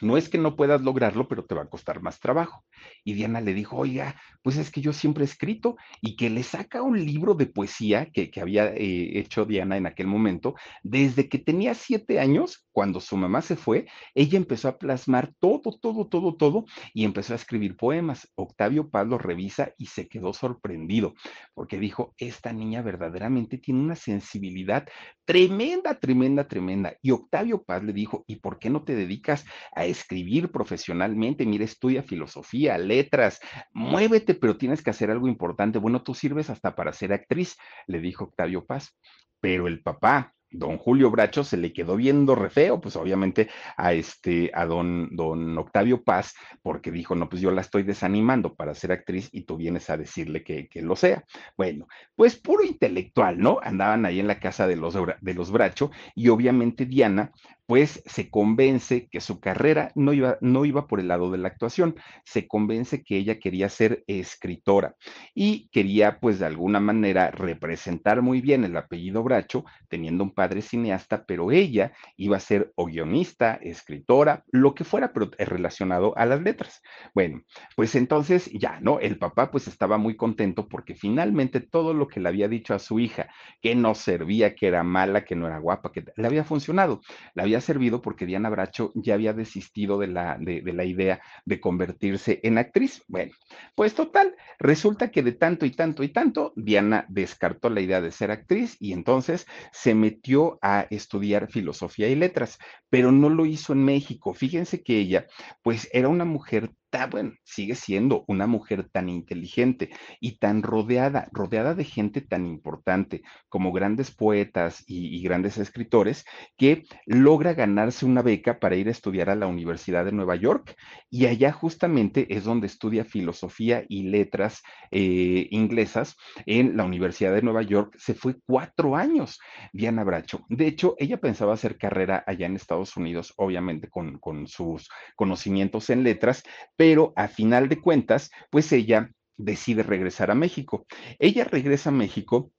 No 0.00 0.16
es 0.16 0.28
que 0.28 0.38
no 0.38 0.56
puedas 0.56 0.82
lograrlo, 0.82 1.28
pero 1.28 1.44
te 1.44 1.54
va 1.54 1.62
a 1.62 1.70
costar 1.70 2.00
más 2.02 2.20
trabajo. 2.20 2.64
Y 3.04 3.14
Diana 3.14 3.40
le 3.40 3.54
dijo, 3.54 3.76
oiga, 3.76 4.16
pues 4.42 4.56
es 4.56 4.70
que 4.70 4.80
yo 4.80 4.92
siempre 4.92 5.24
he 5.24 5.26
escrito 5.26 5.76
y 6.00 6.16
que 6.16 6.30
le 6.30 6.42
saca 6.42 6.82
un 6.82 7.04
libro 7.04 7.34
de 7.34 7.46
poesía 7.46 8.06
que, 8.12 8.30
había 8.40 8.68
eh, 8.68 9.18
hecho 9.18 9.44
Diana 9.44 9.76
en 9.76 9.86
aquel 9.86 10.06
momento. 10.06 10.54
Desde 10.82 11.28
que 11.28 11.38
tenía 11.38 11.74
siete 11.74 12.20
años, 12.20 12.66
cuando 12.72 13.00
su 13.00 13.16
mamá 13.16 13.42
se 13.42 13.56
fue, 13.56 13.86
ella 14.14 14.36
empezó 14.36 14.68
a 14.68 14.78
plasmar 14.78 15.32
todo, 15.40 15.78
todo, 15.80 16.06
todo, 16.06 16.36
todo 16.36 16.64
y 16.94 17.04
empezó 17.04 17.32
a 17.32 17.36
escribir 17.36 17.76
poemas. 17.76 18.30
Octavio 18.36 18.90
Paz 18.90 19.06
lo 19.06 19.18
revisa 19.18 19.72
y 19.76 19.86
se 19.86 20.08
quedó 20.08 20.32
sorprendido 20.32 21.14
porque 21.54 21.78
dijo, 21.78 22.14
esta 22.18 22.52
niña 22.52 22.82
verdaderamente 22.82 23.58
tiene 23.58 23.80
una 23.80 23.96
sensibilidad 23.96 24.86
tremenda, 25.24 25.98
tremenda, 25.98 26.48
tremenda. 26.48 26.96
Y 27.02 27.10
Octavio 27.10 27.62
Paz 27.62 27.82
le 27.82 27.92
dijo, 27.92 28.24
¿y 28.26 28.36
por 28.36 28.58
qué 28.58 28.70
no 28.70 28.84
te 28.84 28.94
dedicas 28.94 29.44
a 29.74 29.84
escribir 29.84 30.50
profesionalmente? 30.50 31.44
Mira, 31.44 31.64
estudia 31.64 32.02
filosofía, 32.02 32.67
letras, 32.76 33.40
muévete, 33.72 34.34
pero 34.34 34.58
tienes 34.58 34.82
que 34.82 34.90
hacer 34.90 35.10
algo 35.10 35.28
importante. 35.28 35.78
Bueno, 35.78 36.02
tú 36.02 36.14
sirves 36.14 36.50
hasta 36.50 36.74
para 36.74 36.92
ser 36.92 37.12
actriz, 37.12 37.56
le 37.86 38.00
dijo 38.00 38.24
Octavio 38.24 38.66
Paz. 38.66 38.94
Pero 39.40 39.68
el 39.68 39.80
papá, 39.82 40.34
don 40.50 40.78
Julio 40.78 41.10
Bracho 41.10 41.44
se 41.44 41.56
le 41.56 41.72
quedó 41.72 41.96
viendo 41.96 42.34
re 42.34 42.50
feo, 42.50 42.80
pues 42.80 42.96
obviamente 42.96 43.48
a 43.76 43.92
este, 43.92 44.50
a 44.54 44.64
don, 44.66 45.08
don 45.12 45.56
Octavio 45.58 46.02
Paz, 46.02 46.34
porque 46.62 46.90
dijo, 46.90 47.14
no, 47.14 47.28
pues 47.28 47.42
yo 47.42 47.50
la 47.50 47.60
estoy 47.60 47.82
desanimando 47.82 48.54
para 48.54 48.74
ser 48.74 48.92
actriz 48.92 49.28
y 49.32 49.42
tú 49.42 49.56
vienes 49.56 49.90
a 49.90 49.96
decirle 49.96 50.42
que, 50.42 50.68
que 50.68 50.82
lo 50.82 50.96
sea. 50.96 51.24
Bueno, 51.56 51.86
pues 52.16 52.36
puro 52.36 52.64
intelectual, 52.64 53.38
¿no? 53.38 53.58
Andaban 53.62 54.06
ahí 54.06 54.20
en 54.20 54.26
la 54.26 54.40
casa 54.40 54.66
de 54.66 54.76
los, 54.76 54.94
de 55.20 55.34
los 55.34 55.50
Bracho 55.50 55.90
y 56.14 56.28
obviamente 56.28 56.86
Diana 56.86 57.32
pues 57.68 58.02
se 58.06 58.30
convence 58.30 59.08
que 59.10 59.20
su 59.20 59.40
carrera 59.40 59.92
no 59.94 60.14
iba, 60.14 60.38
no 60.40 60.64
iba 60.64 60.86
por 60.86 61.00
el 61.00 61.08
lado 61.08 61.30
de 61.30 61.36
la 61.36 61.48
actuación, 61.48 61.96
se 62.24 62.48
convence 62.48 63.04
que 63.04 63.18
ella 63.18 63.38
quería 63.38 63.68
ser 63.68 64.04
escritora 64.06 64.96
y 65.34 65.68
quería 65.68 66.18
pues 66.18 66.38
de 66.38 66.46
alguna 66.46 66.80
manera 66.80 67.30
representar 67.30 68.22
muy 68.22 68.40
bien 68.40 68.64
el 68.64 68.74
apellido 68.74 69.22
Bracho, 69.22 69.66
teniendo 69.88 70.24
un 70.24 70.32
padre 70.32 70.62
cineasta, 70.62 71.26
pero 71.26 71.52
ella 71.52 71.92
iba 72.16 72.38
a 72.38 72.40
ser 72.40 72.72
o 72.74 72.86
guionista, 72.86 73.58
escritora, 73.60 74.44
lo 74.50 74.74
que 74.74 74.84
fuera, 74.84 75.12
pero 75.12 75.30
relacionado 75.38 76.16
a 76.16 76.24
las 76.24 76.40
letras. 76.40 76.80
Bueno, 77.12 77.42
pues 77.76 77.94
entonces 77.96 78.50
ya, 78.50 78.80
¿no? 78.80 78.98
El 78.98 79.18
papá 79.18 79.50
pues 79.50 79.68
estaba 79.68 79.98
muy 79.98 80.16
contento 80.16 80.68
porque 80.68 80.94
finalmente 80.94 81.60
todo 81.60 81.92
lo 81.92 82.08
que 82.08 82.20
le 82.20 82.30
había 82.30 82.48
dicho 82.48 82.72
a 82.72 82.78
su 82.78 82.98
hija, 82.98 83.28
que 83.60 83.74
no 83.74 83.94
servía, 83.94 84.54
que 84.54 84.68
era 84.68 84.82
mala, 84.82 85.26
que 85.26 85.36
no 85.36 85.46
era 85.46 85.58
guapa, 85.58 85.92
que 85.92 86.02
le 86.16 86.26
había 86.26 86.44
funcionado, 86.44 87.02
le 87.34 87.42
había 87.42 87.57
servido 87.60 88.02
porque 88.02 88.26
Diana 88.26 88.50
Bracho 88.50 88.92
ya 88.94 89.14
había 89.14 89.32
desistido 89.32 89.98
de 89.98 90.08
la, 90.08 90.36
de, 90.38 90.62
la 90.72 90.84
idea 90.84 91.20
de 91.44 91.60
convertirse 91.60 92.40
en 92.42 92.58
actriz. 92.58 93.02
Bueno, 93.08 93.32
pues 93.74 93.94
total, 93.94 94.34
resulta 94.58 95.10
que 95.10 95.22
de 95.22 95.32
tanto 95.32 95.66
y 95.66 95.70
tanto 95.70 96.02
y 96.02 96.08
tanto, 96.08 96.52
Diana 96.56 97.06
descartó 97.08 97.70
la 97.70 97.80
idea 97.80 98.00
de 98.00 98.10
ser 98.10 98.30
actriz 98.30 98.76
y 98.80 98.92
entonces 98.92 99.46
se 99.72 99.94
metió 99.94 100.58
a 100.62 100.86
estudiar 100.90 101.50
filosofía 101.50 102.08
y 102.08 102.14
letras, 102.14 102.58
pero 102.90 103.12
no 103.12 103.28
lo 103.30 103.46
hizo 103.46 103.72
en 103.72 103.84
México. 103.84 104.34
Fíjense 104.34 104.82
que 104.82 104.98
ella, 104.98 105.26
pues 105.62 105.88
era 105.92 106.08
una 106.08 106.24
mujer 106.24 106.70
bueno, 107.10 107.32
sigue 107.44 107.74
siendo 107.74 108.24
una 108.28 108.46
mujer 108.46 108.88
tan 108.90 109.08
inteligente 109.08 109.90
y 110.20 110.38
tan 110.38 110.62
rodeada, 110.62 111.28
rodeada 111.32 111.74
de 111.74 111.84
gente 111.84 112.20
tan 112.20 112.46
importante 112.46 113.22
como 113.48 113.72
grandes 113.72 114.10
poetas 114.10 114.84
y, 114.86 115.22
grandes 115.22 115.58
escritores, 115.58 116.24
que 116.56 116.84
logra 117.06 117.54
ganarse 117.54 118.06
una 118.06 118.22
beca 118.22 118.58
para 118.58 118.76
ir 118.76 118.88
a 118.88 118.92
estudiar 118.92 119.28
a 119.30 119.34
la 119.34 119.46
Universidad 119.46 120.04
de 120.04 120.12
Nueva 120.12 120.36
York 120.36 120.76
y 121.10 121.26
allá 121.26 121.52
justamente 121.52 122.26
es 122.34 122.44
donde 122.44 122.66
estudia 122.66 123.04
filosofía 123.04 123.84
y 123.88 124.04
letras 124.04 124.62
eh, 124.90 125.46
inglesas 125.50 126.16
en 126.46 126.76
la 126.76 126.84
Universidad 126.84 127.34
de 127.34 127.42
Nueva 127.42 127.62
York. 127.62 127.94
Se 127.98 128.14
fue 128.14 128.36
cuatro 128.46 128.96
años, 128.96 129.38
Diana 129.72 130.04
Bracho. 130.04 130.44
De 130.48 130.66
hecho, 130.66 130.94
ella 130.98 131.18
pensaba 131.18 131.54
hacer 131.54 131.76
carrera 131.76 132.24
allá 132.26 132.46
en 132.46 132.56
Estados 132.56 132.96
Unidos, 132.96 133.34
obviamente 133.36 133.88
con 133.88 134.46
sus 134.46 134.88
conocimientos 135.16 135.90
en 135.90 136.04
letras, 136.04 136.42
pero 136.78 137.12
a 137.16 137.26
final 137.26 137.68
de 137.68 137.80
cuentas, 137.80 138.30
pues 138.50 138.70
ella 138.72 139.10
decide 139.36 139.82
regresar 139.82 140.30
a 140.30 140.36
México. 140.36 140.86
Ella 141.18 141.42
regresa 141.42 141.88
a 141.90 141.92
México 141.92 142.52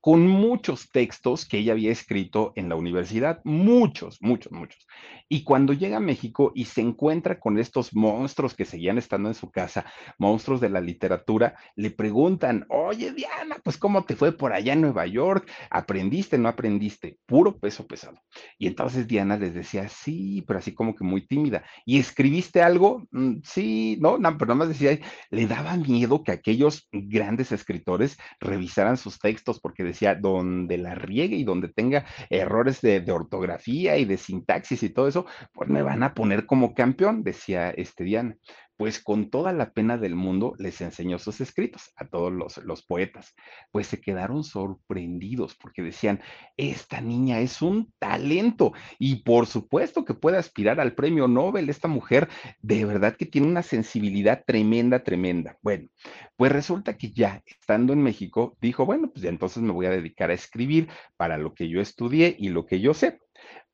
con 0.00 0.26
muchos 0.26 0.90
textos 0.90 1.46
que 1.46 1.58
ella 1.58 1.72
había 1.72 1.92
escrito 1.92 2.52
en 2.56 2.68
la 2.68 2.76
universidad, 2.76 3.40
muchos, 3.44 4.18
muchos, 4.20 4.52
muchos. 4.52 4.86
Y 5.28 5.42
cuando 5.42 5.72
llega 5.72 5.96
a 5.96 6.00
México 6.00 6.52
y 6.54 6.66
se 6.66 6.80
encuentra 6.80 7.40
con 7.40 7.58
estos 7.58 7.94
monstruos 7.94 8.54
que 8.54 8.64
seguían 8.64 8.98
estando 8.98 9.28
en 9.28 9.34
su 9.34 9.50
casa, 9.50 9.84
monstruos 10.18 10.60
de 10.60 10.68
la 10.68 10.80
literatura, 10.80 11.56
le 11.74 11.90
preguntan, 11.90 12.64
oye 12.68 13.12
Diana, 13.12 13.56
pues 13.64 13.76
¿cómo 13.76 14.04
te 14.04 14.14
fue 14.14 14.32
por 14.32 14.52
allá 14.52 14.72
en 14.72 14.82
Nueva 14.82 15.06
York? 15.06 15.50
¿Aprendiste, 15.70 16.38
no 16.38 16.48
aprendiste? 16.48 17.18
Puro 17.26 17.58
peso 17.58 17.86
pesado. 17.86 18.20
Y 18.58 18.68
entonces 18.68 19.08
Diana 19.08 19.36
les 19.36 19.54
decía, 19.54 19.88
sí, 19.88 20.44
pero 20.46 20.60
así 20.60 20.74
como 20.74 20.94
que 20.94 21.04
muy 21.04 21.26
tímida. 21.26 21.64
¿Y 21.84 21.98
escribiste 21.98 22.62
algo? 22.62 23.06
Mm, 23.10 23.38
sí, 23.42 23.98
no, 24.00 24.18
no, 24.18 24.38
pero 24.38 24.54
nada 24.54 24.66
más 24.66 24.68
decía, 24.68 24.98
le 25.30 25.46
daba 25.46 25.76
miedo 25.76 26.22
que 26.22 26.32
aquellos 26.32 26.88
grandes 26.92 27.50
escritores 27.52 28.16
revisaran 28.40 28.96
sus 28.96 29.18
textos 29.18 29.60
porque 29.60 29.75
decía, 29.84 30.14
donde 30.14 30.78
la 30.78 30.94
riegue 30.94 31.36
y 31.36 31.44
donde 31.44 31.68
tenga 31.68 32.04
errores 32.30 32.80
de, 32.80 33.00
de 33.00 33.12
ortografía 33.12 33.96
y 33.98 34.04
de 34.04 34.16
sintaxis 34.16 34.82
y 34.82 34.90
todo 34.90 35.08
eso, 35.08 35.26
pues 35.52 35.68
me 35.68 35.82
van 35.82 36.02
a 36.02 36.14
poner 36.14 36.46
como 36.46 36.74
campeón, 36.74 37.22
decía 37.22 37.70
este 37.70 38.04
Diana 38.04 38.36
pues 38.76 39.02
con 39.02 39.30
toda 39.30 39.52
la 39.52 39.72
pena 39.72 39.96
del 39.96 40.14
mundo 40.14 40.54
les 40.58 40.80
enseñó 40.80 41.18
sus 41.18 41.40
escritos 41.40 41.92
a 41.96 42.06
todos 42.06 42.32
los, 42.32 42.82
poetas. 42.86 43.34
Pues 43.70 43.86
se 43.86 44.00
quedaron 44.00 44.44
sorprendidos 44.44 45.56
porque 45.56 45.82
decían, 45.82 46.20
esta 46.56 47.00
niña 47.00 47.40
es 47.40 47.62
un 47.62 47.92
talento 47.98 48.72
y 48.98 49.22
por 49.22 49.46
supuesto 49.46 50.04
que 50.04 50.14
puede 50.14 50.38
aspirar 50.38 50.80
al 50.80 50.94
premio 50.94 51.26
Nobel. 51.26 51.70
Esta 51.70 51.88
mujer 51.88 52.28
de 52.60 52.84
verdad 52.84 53.16
que 53.16 53.26
tiene 53.26 53.46
una 53.48 53.62
sensibilidad 53.62 54.44
tremenda, 54.46 55.02
tremenda. 55.02 55.58
Bueno, 55.62 55.88
pues 56.36 56.52
resulta 56.52 56.96
que 56.96 57.10
ya 57.12 57.42
estando 57.46 57.92
en 57.92 58.02
México, 58.02 58.56
dijo, 58.60 58.84
bueno, 58.84 59.10
pues 59.10 59.22
ya 59.22 59.30
entonces 59.30 59.62
me 59.62 59.72
voy 59.72 59.86
a 59.86 59.90
dedicar 59.90 60.30
a 60.30 60.34
escribir 60.34 60.88
para 61.16 61.38
lo 61.38 61.54
que 61.54 61.68
yo 61.68 61.80
estudié 61.80 62.36
y 62.38 62.50
lo 62.50 62.66
que 62.66 62.80
yo 62.80 62.94
sé. 62.94 63.20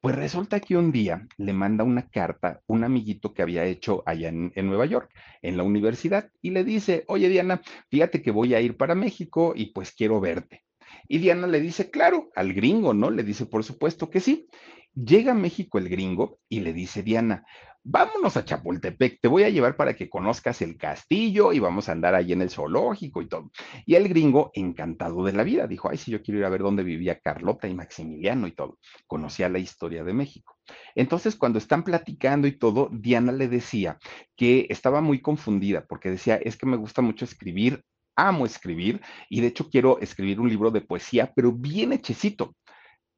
Pues 0.01 0.17
resulta 0.17 0.61
que 0.61 0.77
un 0.77 0.91
día 0.91 1.27
le 1.37 1.53
manda 1.53 1.85
una 1.85 2.09
carta 2.09 2.61
un 2.67 2.85
amiguito 2.85 3.33
que 3.33 3.43
había 3.43 3.65
hecho 3.65 4.03
allá 4.05 4.29
en, 4.29 4.53
Nueva 4.55 4.87
York, 4.87 5.11
en 5.43 5.57
la 5.57 5.63
universidad, 5.63 6.31
y 6.41 6.51
le 6.51 6.65
dice, 6.65 7.05
oye 7.07 7.29
Diana, 7.29 7.63
fíjate 7.89 8.21
que 8.23 8.33
voy 8.33 8.55
a 8.55 8.61
ir 8.61 8.77
para 8.77 8.95
México 8.95 9.53
y 9.55 9.67
pues 9.67 9.93
quiero 9.93 10.21
verte. 10.21 10.65
Y 11.09 11.19
Diana 11.19 11.47
le 11.47 11.61
dice, 11.61 11.91
claro, 11.91 12.31
al 12.35 12.53
gringo, 12.53 12.95
¿no? 12.95 13.11
Le 13.11 13.23
dice, 13.23 13.47
por 13.47 13.65
supuesto 13.65 14.11
que 14.11 14.21
sí. 14.21 14.49
Llega 14.95 15.33
a 15.33 15.35
México 15.35 15.79
el 15.79 15.89
gringo 15.89 16.39
y 16.49 16.61
le 16.61 16.73
dice, 16.73 17.03
Diana, 17.03 17.47
vámonos 17.85 18.37
a 18.37 18.45
Chapultepec, 18.45 19.21
te 19.21 19.29
voy 19.29 19.43
a 19.43 19.49
llevar 19.49 19.77
para 19.77 19.95
que 19.95 20.09
conozcas 20.09 20.63
el 20.63 20.77
castillo 20.77 21.53
y 21.53 21.59
vamos 21.59 21.89
a 21.89 21.93
andar 21.93 22.15
ahí 22.15 22.33
en 22.33 22.43
el 22.43 22.51
zoológico 22.51 23.23
y 23.23 23.29
todo. 23.29 23.51
Y 23.87 23.95
el 23.95 24.09
gringo, 24.09 24.51
encantado 24.55 25.25
de 25.25 25.33
la 25.33 25.43
vida, 25.43 25.67
dijo, 25.67 25.89
ay, 25.91 25.99
sí, 25.99 26.11
yo 26.11 26.23
quiero 26.23 26.41
ir 26.41 26.45
a 26.45 26.51
ver 26.51 26.63
dónde 26.63 26.83
vivía 26.83 27.21
Carlota 27.21 27.69
y 27.69 27.75
Maximiliano 27.75 28.47
y 28.47 28.53
todo. 28.53 28.79
Conocía 29.07 29.49
la 29.49 29.59
historia 29.59 30.05
de 30.05 30.13
México. 30.13 30.57
Entonces, 30.95 31.37
cuando 31.37 31.59
están 31.59 31.83
platicando 31.83 32.47
y 32.47 32.53
todo, 32.53 32.89
Diana 32.93 33.33
le 33.33 33.49
decía 33.49 33.99
que 34.37 34.67
estaba 34.71 35.01
muy 35.01 35.21
confundida 35.21 35.87
porque 35.87 36.11
decía, 36.11 36.37
es 36.37 36.57
que 36.57 36.67
me 36.67 36.77
gusta 36.77 37.03
mucho 37.03 37.25
escribir, 37.25 37.85
amo 38.17 38.47
escribir 38.47 39.01
y 39.29 39.41
de 39.41 39.49
hecho 39.49 39.69
quiero 39.71 39.99
escribir 40.01 40.41
un 40.41 40.49
libro 40.49 40.71
de 40.71 40.81
poesía, 40.81 41.33
pero 41.35 41.53
bien 41.53 41.93
hechecito. 41.93 42.55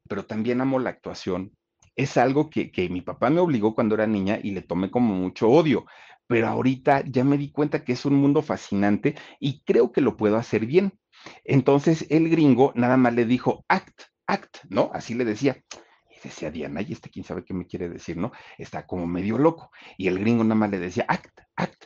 Pero 0.09 0.27
también 0.27 0.61
amo 0.61 0.79
la 0.79 0.91
actuación, 0.91 1.53
es 1.97 2.17
algo 2.17 2.51
que, 2.51 2.71
que 2.71 2.89
mi 2.89 3.01
papá 3.01 3.31
me 3.31 3.41
obligó 3.41 3.75
cuando 3.75 3.95
era 3.95 4.07
niña 4.07 4.39
y 4.43 4.51
le 4.51 4.63
tomé 4.63 4.91
como 4.91 5.15
mucho 5.15 5.49
odio, 5.49 5.87
pero 6.27 6.49
ahorita 6.49 7.05
ya 7.07 7.25
me 7.25 7.39
di 7.39 7.51
cuenta 7.51 7.85
que 7.85 7.93
es 7.93 8.05
un 8.05 8.15
mundo 8.15 8.43
fascinante 8.43 9.15
y 9.41 9.61
creo 9.65 9.93
que 9.93 10.01
lo 10.01 10.17
puedo 10.17 10.37
hacer 10.37 10.67
bien. 10.67 10.99
Entonces 11.45 12.07
el 12.11 12.29
gringo 12.29 12.73
nada 12.75 12.97
más 12.97 13.15
le 13.15 13.25
dijo, 13.25 13.65
act, 13.69 14.03
act, 14.27 14.59
¿no? 14.69 14.91
Así 14.93 15.15
le 15.15 15.25
decía. 15.25 15.63
Y 16.11 16.17
decía 16.23 16.51
Diana, 16.51 16.83
y 16.83 16.93
este 16.93 17.11
quién 17.11 17.25
sabe 17.25 17.45
qué 17.45 17.55
me 17.55 17.67
quiere 17.67 17.89
decir, 17.89 18.17
¿no? 18.17 18.33
Está 18.59 18.87
como 18.87 19.07
medio 19.07 19.39
loco. 19.39 19.71
Y 19.97 20.09
el 20.09 20.19
gringo 20.19 20.45
nada 20.45 20.57
más 20.57 20.71
le 20.71 20.79
decía, 20.79 21.05
act, 21.09 21.41
act. 21.57 21.85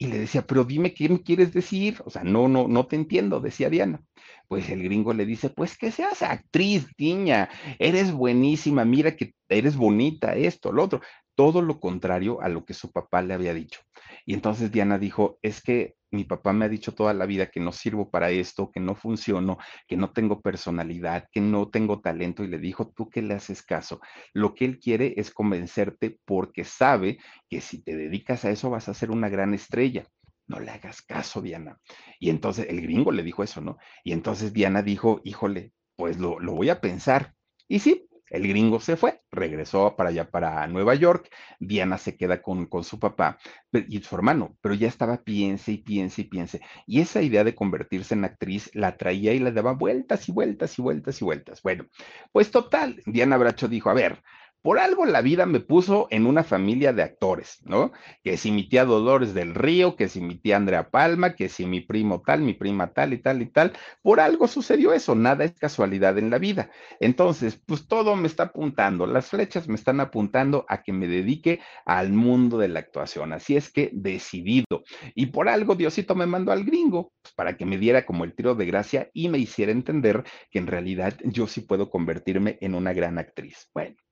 Y 0.00 0.06
le 0.06 0.18
decía, 0.20 0.46
pero 0.46 0.64
dime 0.64 0.94
qué 0.94 1.08
me 1.08 1.22
quieres 1.22 1.52
decir. 1.52 2.00
O 2.04 2.10
sea, 2.10 2.22
no, 2.22 2.48
no, 2.48 2.68
no 2.68 2.86
te 2.86 2.96
entiendo, 2.96 3.40
decía 3.40 3.68
Diana. 3.68 4.00
Pues 4.46 4.70
el 4.70 4.82
gringo 4.82 5.12
le 5.12 5.26
dice, 5.26 5.50
pues 5.50 5.76
que 5.76 5.90
seas 5.90 6.22
actriz, 6.22 6.86
niña, 6.98 7.50
eres 7.78 8.12
buenísima, 8.12 8.84
mira 8.84 9.16
que 9.16 9.34
eres 9.48 9.76
bonita, 9.76 10.34
esto, 10.36 10.72
lo 10.72 10.84
otro. 10.84 11.00
Todo 11.34 11.62
lo 11.62 11.80
contrario 11.80 12.40
a 12.40 12.48
lo 12.48 12.64
que 12.64 12.74
su 12.74 12.92
papá 12.92 13.22
le 13.22 13.34
había 13.34 13.54
dicho. 13.54 13.80
Y 14.24 14.34
entonces 14.34 14.70
Diana 14.70 14.98
dijo, 14.98 15.38
es 15.42 15.60
que 15.62 15.97
mi 16.10 16.24
papá 16.24 16.52
me 16.52 16.64
ha 16.64 16.68
dicho 16.68 16.94
toda 16.94 17.14
la 17.14 17.26
vida 17.26 17.50
que 17.50 17.60
no 17.60 17.72
sirvo 17.72 18.10
para 18.10 18.30
esto, 18.30 18.70
que 18.70 18.80
no 18.80 18.94
funciono, 18.94 19.58
que 19.86 19.96
no 19.96 20.12
tengo 20.12 20.40
personalidad, 20.40 21.28
que 21.30 21.40
no 21.40 21.68
tengo 21.68 22.00
talento. 22.00 22.44
Y 22.44 22.48
le 22.48 22.58
dijo, 22.58 22.88
tú 22.88 23.08
que 23.08 23.22
le 23.22 23.34
haces 23.34 23.62
caso. 23.62 24.00
Lo 24.32 24.54
que 24.54 24.64
él 24.64 24.78
quiere 24.78 25.14
es 25.16 25.30
convencerte 25.30 26.18
porque 26.24 26.64
sabe 26.64 27.18
que 27.48 27.60
si 27.60 27.82
te 27.82 27.96
dedicas 27.96 28.44
a 28.44 28.50
eso 28.50 28.70
vas 28.70 28.88
a 28.88 28.94
ser 28.94 29.10
una 29.10 29.28
gran 29.28 29.54
estrella. 29.54 30.06
No 30.46 30.60
le 30.60 30.70
hagas 30.70 31.02
caso, 31.02 31.42
Diana. 31.42 31.78
Y 32.18 32.30
entonces 32.30 32.66
el 32.70 32.80
gringo 32.80 33.12
le 33.12 33.22
dijo 33.22 33.42
eso, 33.42 33.60
¿no? 33.60 33.76
Y 34.02 34.12
entonces 34.12 34.52
Diana 34.54 34.82
dijo, 34.82 35.20
híjole, 35.24 35.72
pues 35.94 36.18
lo, 36.18 36.40
lo 36.40 36.54
voy 36.54 36.70
a 36.70 36.80
pensar. 36.80 37.34
Y 37.68 37.80
sí, 37.80 38.07
el 38.30 38.46
gringo 38.48 38.80
se 38.80 38.96
fue, 38.96 39.20
regresó 39.30 39.96
para 39.96 40.10
allá, 40.10 40.30
para 40.30 40.66
Nueva 40.66 40.94
York. 40.94 41.28
Diana 41.60 41.98
se 41.98 42.16
queda 42.16 42.42
con, 42.42 42.66
con 42.66 42.84
su 42.84 42.98
papá 42.98 43.38
y 43.72 44.00
su 44.00 44.14
hermano, 44.14 44.56
pero 44.60 44.74
ya 44.74 44.88
estaba 44.88 45.22
piense 45.24 45.72
y 45.72 45.78
piense 45.78 46.22
y 46.22 46.24
piense. 46.24 46.60
Y 46.86 47.00
esa 47.00 47.22
idea 47.22 47.44
de 47.44 47.54
convertirse 47.54 48.14
en 48.14 48.24
actriz 48.24 48.70
la 48.74 48.96
traía 48.96 49.32
y 49.34 49.38
la 49.38 49.50
daba 49.50 49.72
vueltas 49.72 50.28
y 50.28 50.32
vueltas 50.32 50.78
y 50.78 50.82
vueltas 50.82 51.20
y 51.20 51.24
vueltas. 51.24 51.62
Bueno, 51.62 51.86
pues 52.32 52.50
total, 52.50 53.02
Diana 53.06 53.36
Bracho 53.36 53.68
dijo, 53.68 53.90
a 53.90 53.94
ver, 53.94 54.22
por 54.62 54.78
algo 54.78 55.06
la 55.06 55.22
vida 55.22 55.46
me 55.46 55.60
puso 55.60 56.08
en 56.10 56.26
una 56.26 56.42
familia 56.42 56.92
de 56.92 57.02
actores, 57.02 57.58
¿no? 57.64 57.92
Que 58.22 58.36
si 58.36 58.50
mi 58.50 58.68
tía 58.68 58.84
Dolores 58.84 59.34
del 59.34 59.54
Río, 59.54 59.96
que 59.96 60.08
si 60.08 60.20
mi 60.20 60.36
tía 60.36 60.56
Andrea 60.56 60.90
Palma, 60.90 61.34
que 61.34 61.48
si 61.48 61.66
mi 61.66 61.80
primo 61.80 62.22
tal, 62.22 62.40
mi 62.40 62.54
prima 62.54 62.92
tal 62.92 63.12
y 63.12 63.18
tal 63.18 63.40
y 63.42 63.46
tal, 63.46 63.72
por 64.02 64.20
algo 64.20 64.48
sucedió 64.48 64.92
eso, 64.92 65.14
nada 65.14 65.44
es 65.44 65.52
casualidad 65.58 66.18
en 66.18 66.30
la 66.30 66.38
vida. 66.38 66.70
Entonces, 67.00 67.60
pues 67.66 67.86
todo 67.86 68.16
me 68.16 68.26
está 68.26 68.44
apuntando, 68.44 69.06
las 69.06 69.28
flechas 69.28 69.68
me 69.68 69.76
están 69.76 70.00
apuntando 70.00 70.66
a 70.68 70.82
que 70.82 70.92
me 70.92 71.06
dedique 71.06 71.60
al 71.84 72.12
mundo 72.12 72.58
de 72.58 72.68
la 72.68 72.80
actuación, 72.80 73.32
así 73.32 73.56
es 73.56 73.72
que 73.72 73.90
decidido. 73.92 74.82
Y 75.14 75.26
por 75.26 75.48
algo 75.48 75.76
Diosito 75.76 76.14
me 76.14 76.26
mandó 76.26 76.52
al 76.52 76.64
gringo, 76.64 77.12
pues 77.22 77.34
para 77.34 77.56
que 77.56 77.64
me 77.64 77.78
diera 77.78 78.04
como 78.04 78.24
el 78.24 78.34
tiro 78.34 78.54
de 78.54 78.66
gracia 78.66 79.10
y 79.12 79.28
me 79.28 79.38
hiciera 79.38 79.72
entender 79.72 80.24
que 80.50 80.58
en 80.58 80.66
realidad 80.66 81.14
yo 81.24 81.46
sí 81.46 81.60
puedo 81.60 81.90
convertirme 81.90 82.58
en 82.60 82.74
una 82.74 82.92
gran 82.92 83.18
actriz. 83.18 83.68
Bueno 83.72 84.07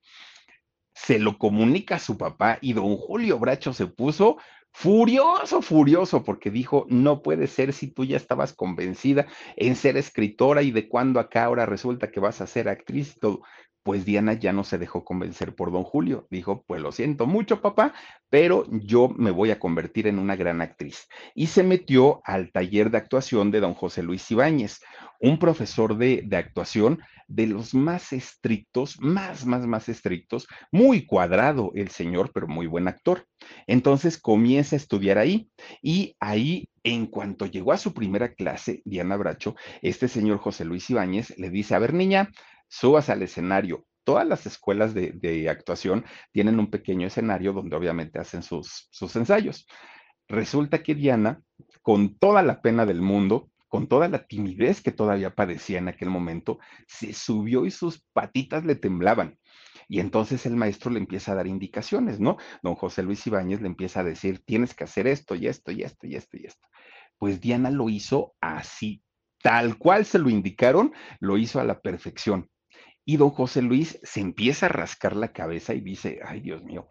se 0.96 1.18
lo 1.18 1.36
comunica 1.36 1.96
a 1.96 2.00
su 2.00 2.16
papá 2.16 2.58
y 2.62 2.72
don 2.72 2.96
Julio 2.96 3.38
Bracho 3.38 3.74
se 3.74 3.86
puso 3.86 4.38
furioso, 4.72 5.60
furioso, 5.60 6.24
porque 6.24 6.50
dijo, 6.50 6.86
no 6.88 7.22
puede 7.22 7.48
ser 7.48 7.74
si 7.74 7.88
tú 7.88 8.04
ya 8.04 8.16
estabas 8.16 8.54
convencida 8.54 9.26
en 9.56 9.76
ser 9.76 9.98
escritora 9.98 10.62
y 10.62 10.70
de 10.70 10.88
cuando 10.88 11.20
acá 11.20 11.44
ahora 11.44 11.66
resulta 11.66 12.10
que 12.10 12.18
vas 12.18 12.40
a 12.40 12.46
ser 12.46 12.70
actriz 12.70 13.18
todo. 13.20 13.42
Pues 13.86 14.04
Diana 14.04 14.32
ya 14.32 14.52
no 14.52 14.64
se 14.64 14.78
dejó 14.78 15.04
convencer 15.04 15.54
por 15.54 15.70
don 15.70 15.84
Julio. 15.84 16.26
Dijo, 16.28 16.64
pues 16.66 16.82
lo 16.82 16.90
siento 16.90 17.24
mucho, 17.28 17.62
papá, 17.62 17.94
pero 18.28 18.66
yo 18.68 19.08
me 19.16 19.30
voy 19.30 19.52
a 19.52 19.60
convertir 19.60 20.08
en 20.08 20.18
una 20.18 20.34
gran 20.34 20.60
actriz. 20.60 21.06
Y 21.36 21.46
se 21.46 21.62
metió 21.62 22.20
al 22.24 22.50
taller 22.50 22.90
de 22.90 22.98
actuación 22.98 23.52
de 23.52 23.60
don 23.60 23.74
José 23.74 24.02
Luis 24.02 24.28
Ibáñez, 24.28 24.80
un 25.20 25.38
profesor 25.38 25.96
de, 25.96 26.24
de 26.26 26.36
actuación 26.36 26.98
de 27.28 27.46
los 27.46 27.74
más 27.74 28.12
estrictos, 28.12 29.00
más, 29.00 29.46
más, 29.46 29.64
más 29.68 29.88
estrictos, 29.88 30.48
muy 30.72 31.06
cuadrado 31.06 31.70
el 31.76 31.90
señor, 31.90 32.32
pero 32.34 32.48
muy 32.48 32.66
buen 32.66 32.88
actor. 32.88 33.24
Entonces 33.68 34.18
comienza 34.18 34.74
a 34.74 34.78
estudiar 34.78 35.18
ahí 35.18 35.48
y 35.80 36.16
ahí, 36.18 36.68
en 36.82 37.06
cuanto 37.06 37.46
llegó 37.46 37.72
a 37.72 37.78
su 37.78 37.94
primera 37.94 38.34
clase, 38.34 38.82
Diana 38.84 39.16
Bracho, 39.16 39.54
este 39.80 40.08
señor 40.08 40.38
José 40.38 40.64
Luis 40.64 40.90
Ibáñez 40.90 41.38
le 41.38 41.50
dice, 41.50 41.76
a 41.76 41.78
ver 41.78 41.94
niña, 41.94 42.32
subas 42.68 43.10
al 43.10 43.22
escenario. 43.22 43.86
Todas 44.04 44.26
las 44.26 44.46
escuelas 44.46 44.94
de, 44.94 45.12
de, 45.12 45.48
actuación 45.48 46.04
tienen 46.32 46.60
un 46.60 46.70
pequeño 46.70 47.08
escenario 47.08 47.52
donde 47.52 47.76
obviamente 47.76 48.18
hacen 48.20 48.42
sus, 48.42 48.88
sus 48.90 49.16
ensayos. 49.16 49.66
Resulta 50.28 50.82
que 50.82 50.94
Diana, 50.94 51.42
con 51.82 52.16
toda 52.18 52.42
la 52.42 52.60
pena 52.62 52.86
del 52.86 53.00
mundo, 53.00 53.50
con 53.68 53.88
toda 53.88 54.08
la 54.08 54.26
timidez 54.26 54.80
que 54.80 54.92
todavía 54.92 55.34
padecía 55.34 55.78
en 55.78 55.88
aquel 55.88 56.10
momento, 56.10 56.58
se 56.86 57.12
subió 57.12 57.66
y 57.66 57.70
sus 57.70 58.02
patitas 58.12 58.64
le 58.64 58.76
temblaban. 58.76 59.38
Y 59.88 60.00
entonces 60.00 60.46
el 60.46 60.56
maestro 60.56 60.90
le 60.90 60.98
empieza 60.98 61.32
a 61.32 61.34
dar 61.36 61.46
indicaciones, 61.46 62.18
¿no? 62.18 62.36
Don 62.62 62.74
José 62.74 63.02
Luis 63.02 63.26
Ibáñez 63.26 63.60
le 63.60 63.68
empieza 63.68 64.00
a 64.00 64.04
decir, 64.04 64.42
tienes 64.44 64.74
que 64.74 64.84
hacer 64.84 65.06
esto 65.06 65.34
y 65.34 65.46
esto 65.46 65.70
y 65.70 65.82
esto 65.82 66.06
y 66.06 66.16
esto 66.16 66.36
y 66.36 66.46
esto. 66.46 66.68
Pues 67.18 67.40
Diana 67.40 67.70
lo 67.70 67.88
hizo 67.88 68.34
así, 68.40 69.02
tal 69.42 69.78
cual 69.78 70.04
se 70.04 70.18
lo 70.18 70.28
indicaron, 70.28 70.92
lo 71.20 71.38
hizo 71.38 71.60
a 71.60 71.64
la 71.64 71.80
perfección. 71.80 72.50
Y 73.08 73.16
don 73.16 73.30
José 73.30 73.62
Luis 73.62 73.98
se 74.02 74.20
empieza 74.20 74.66
a 74.66 74.68
rascar 74.68 75.14
la 75.16 75.32
cabeza 75.32 75.72
y 75.72 75.80
dice, 75.80 76.18
ay 76.26 76.40
Dios 76.40 76.62
mío, 76.64 76.88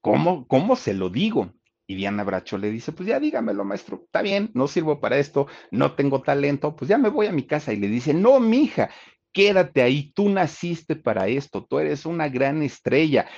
¿cómo, 0.00 0.46
cómo 0.48 0.74
se 0.74 0.94
lo 0.94 1.10
digo? 1.10 1.52
Y 1.86 1.96
Diana 1.96 2.24
Bracho 2.24 2.56
le 2.56 2.70
dice, 2.70 2.92
pues 2.92 3.08
ya 3.08 3.20
dígamelo, 3.20 3.64
maestro, 3.64 4.02
está 4.04 4.22
bien, 4.22 4.50
no 4.54 4.68
sirvo 4.68 5.00
para 5.00 5.18
esto, 5.18 5.48
no 5.70 5.96
tengo 5.96 6.22
talento, 6.22 6.74
pues 6.74 6.88
ya 6.88 6.96
me 6.98 7.08
voy 7.08 7.26
a 7.26 7.32
mi 7.32 7.46
casa. 7.46 7.72
Y 7.72 7.76
le 7.76 7.88
dice, 7.88 8.14
no, 8.14 8.40
mija, 8.40 8.90
quédate 9.32 9.82
ahí, 9.82 10.12
tú 10.12 10.28
naciste 10.28 10.96
para 10.96 11.28
esto, 11.28 11.66
tú 11.66 11.78
eres 11.78 12.06
una 12.06 12.28
gran 12.28 12.62
estrella. 12.62 13.28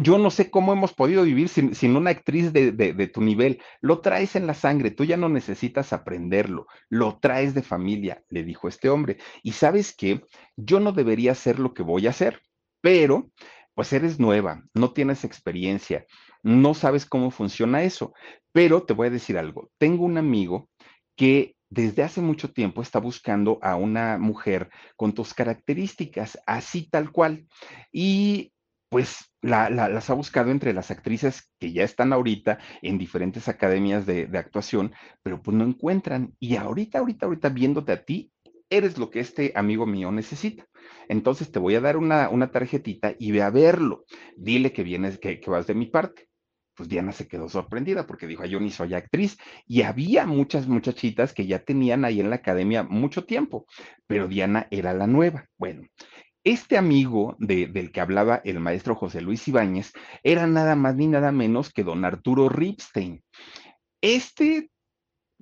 Yo 0.00 0.18
no 0.18 0.30
sé 0.30 0.50
cómo 0.50 0.72
hemos 0.72 0.94
podido 0.94 1.24
vivir 1.24 1.48
sin, 1.48 1.96
una 1.96 2.10
actriz 2.10 2.52
de, 2.52 2.72
de, 2.72 3.06
tu 3.08 3.20
nivel. 3.20 3.60
Lo 3.80 4.00
traes 4.00 4.34
en 4.34 4.46
la 4.46 4.54
sangre, 4.54 4.90
tú 4.90 5.04
ya 5.04 5.16
no 5.16 5.28
necesitas 5.28 5.92
aprenderlo, 5.92 6.66
lo 6.88 7.18
traes 7.18 7.54
de 7.54 7.62
familia, 7.62 8.22
le 8.30 8.44
dijo 8.44 8.68
este 8.68 8.88
hombre. 8.88 9.18
Y 9.42 9.52
sabes 9.52 9.94
qué, 9.94 10.22
yo 10.56 10.80
no 10.80 10.92
debería 10.92 11.32
hacer 11.32 11.58
lo 11.58 11.74
que 11.74 11.82
voy 11.82 12.06
a 12.06 12.10
hacer, 12.10 12.40
pero 12.80 13.30
pues 13.74 13.92
eres 13.92 14.18
nueva, 14.18 14.62
no 14.72 14.92
tienes 14.92 15.24
experiencia, 15.24 16.06
no 16.42 16.72
sabes 16.74 17.04
cómo 17.04 17.30
funciona 17.30 17.82
eso, 17.82 18.14
pero 18.52 18.84
te 18.84 18.94
voy 18.94 19.08
a 19.08 19.10
decir 19.10 19.36
algo. 19.36 19.70
Tengo 19.78 20.04
un 20.04 20.16
amigo 20.16 20.70
que 21.16 21.56
desde 21.68 22.04
hace 22.04 22.20
mucho 22.20 22.52
tiempo 22.52 22.80
está 22.80 23.00
buscando 23.00 23.58
a 23.60 23.76
una 23.76 24.16
mujer 24.16 24.70
con 24.96 25.12
tus 25.12 25.34
características, 25.34 26.38
así 26.46 26.88
tal 26.88 27.10
cual. 27.10 27.46
Y 27.92 28.53
pues 28.94 29.28
las 29.42 30.08
ha 30.08 30.14
buscado 30.14 30.52
entre 30.52 30.72
las 30.72 30.92
actrices 30.92 31.50
que 31.58 31.72
ya 31.72 31.82
están 31.82 32.12
ahorita 32.12 32.60
en 32.80 32.96
diferentes 32.96 33.48
academias 33.48 34.06
de, 34.06 34.30
actuación, 34.38 34.92
pero 35.20 35.42
pues 35.42 35.56
no 35.56 35.64
encuentran. 35.64 36.36
Y 36.38 36.54
ahorita, 36.54 37.00
ahorita, 37.00 37.26
ahorita 37.26 37.48
viéndote 37.48 37.90
a 37.90 38.04
ti, 38.04 38.30
eres 38.70 38.96
lo 38.96 39.10
que 39.10 39.18
este 39.18 39.50
amigo 39.56 39.84
mío 39.84 40.12
necesita. 40.12 40.68
Entonces 41.08 41.50
te 41.50 41.58
voy 41.58 41.74
a 41.74 41.80
dar 41.80 41.96
una, 41.96 42.28
una 42.28 42.52
tarjetita 42.52 43.16
y 43.18 43.32
ve 43.32 43.42
a 43.42 43.50
verlo. 43.50 44.04
Dile 44.36 44.72
que 44.72 44.84
vienes, 44.84 45.18
que, 45.18 45.40
que 45.40 45.50
vas 45.50 45.66
de 45.66 45.74
mi 45.74 45.86
parte 45.86 46.28
pues 46.76 46.88
Diana 46.88 47.12
se 47.12 47.28
quedó 47.28 47.48
sorprendida 47.48 48.06
porque 48.06 48.26
dijo, 48.26 48.44
yo 48.44 48.60
ni 48.60 48.70
soy 48.70 48.94
actriz. 48.94 49.38
Y 49.66 49.82
había 49.82 50.26
muchas 50.26 50.66
muchachitas 50.66 51.32
que 51.32 51.46
ya 51.46 51.60
tenían 51.60 52.04
ahí 52.04 52.20
en 52.20 52.30
la 52.30 52.36
academia 52.36 52.82
mucho 52.82 53.24
tiempo, 53.24 53.66
pero 54.06 54.28
Diana 54.28 54.66
era 54.70 54.92
la 54.92 55.06
nueva. 55.06 55.48
Bueno, 55.56 55.82
este 56.44 56.76
amigo 56.76 57.36
del 57.38 57.90
que 57.90 58.00
hablaba 58.00 58.42
el 58.44 58.60
maestro 58.60 58.94
José 58.94 59.22
Luis 59.22 59.48
Ibáñez 59.48 59.92
era 60.22 60.46
nada 60.46 60.76
más 60.76 60.94
ni 60.94 61.06
nada 61.06 61.32
menos 61.32 61.72
que 61.72 61.84
don 61.84 62.04
Arturo 62.04 62.50
Ripstein. 62.50 63.24
Este 64.02 64.70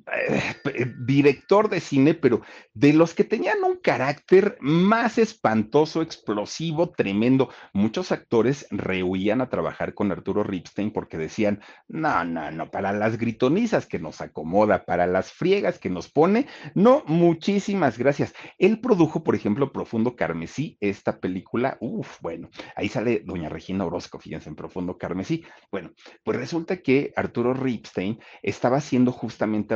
eh, 0.07 0.93
director 0.99 1.69
de 1.69 1.81
cine, 1.81 2.15
pero 2.15 2.43
de 2.75 2.93
los 2.93 3.15
que 3.15 3.25
tenían 3.25 3.63
un 3.63 3.77
carácter 3.77 4.57
más 4.61 5.19
espantoso, 5.19 6.03
explosivo, 6.03 6.91
tremendo. 6.91 7.51
Muchos 7.73 8.13
actores 8.13 8.67
rehuían 8.71 9.41
a 9.41 9.49
trabajar 9.49 9.95
con 9.95 10.11
Arturo 10.11 10.43
Ripstein 10.43 10.93
porque 10.93 11.19
decían, 11.19 11.61
no, 11.89 12.25
no, 12.25 12.51
no, 12.51 12.71
para 12.71 12.93
las 12.93 13.19
gritonizas 13.19 13.87
que 13.87 13.99
nos 13.99 14.21
acomoda, 14.21 14.85
para 14.85 15.07
las 15.07 15.33
friegas 15.33 15.79
que 15.79 15.91
nos 15.91 16.11
pone, 16.11 16.47
no, 16.75 17.05
muchísimas 17.07 17.99
gracias. 17.99 18.35
Él 18.59 18.81
produjo, 18.81 19.23
por 19.23 19.35
ejemplo, 19.35 19.73
Profundo 19.73 20.17
Carmesí, 20.17 20.77
esta 20.81 21.19
película, 21.19 21.77
uff, 21.81 22.21
bueno, 22.21 22.49
ahí 22.77 22.89
sale 22.89 23.23
doña 23.25 23.49
Regina 23.49 23.85
Orozco, 23.85 24.19
fíjense, 24.19 24.49
en 24.49 24.57
Profundo 24.57 24.99
Carmesí. 24.99 25.45
Bueno, 25.71 25.93
pues 26.25 26.39
resulta 26.39 26.79
que 26.79 27.13
Arturo 27.17 27.55
Ripstein 27.55 28.19
estaba 28.43 28.79
haciendo 28.79 29.13
justamente 29.13 29.75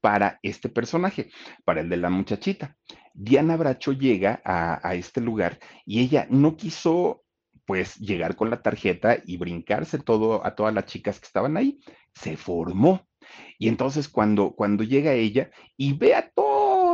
para 0.00 0.38
este 0.42 0.68
personaje, 0.68 1.30
para 1.64 1.80
el 1.80 1.88
de 1.88 1.96
la 1.96 2.10
muchachita. 2.10 2.76
Diana 3.14 3.56
Bracho 3.56 3.92
llega 3.92 4.40
a, 4.44 4.94
este 4.94 5.20
lugar 5.20 5.58
y 5.84 6.00
ella 6.00 6.26
no 6.30 6.56
quiso 6.56 7.24
pues 7.64 7.96
llegar 7.96 8.36
con 8.36 8.48
la 8.50 8.62
tarjeta 8.62 9.18
y 9.24 9.36
brincarse 9.36 9.98
todo 9.98 10.44
a 10.46 10.54
todas 10.54 10.72
las 10.72 10.86
chicas 10.86 11.20
que 11.20 11.26
estaban 11.26 11.56
ahí, 11.56 11.80
se 12.14 12.36
formó. 12.36 13.06
Y 13.58 13.68
entonces 13.68 14.08
cuando, 14.08 14.52
cuando 14.52 14.84
llega 14.84 15.12
ella 15.12 15.50
y 15.76 15.92
ve 15.92 16.14
a 16.14 16.30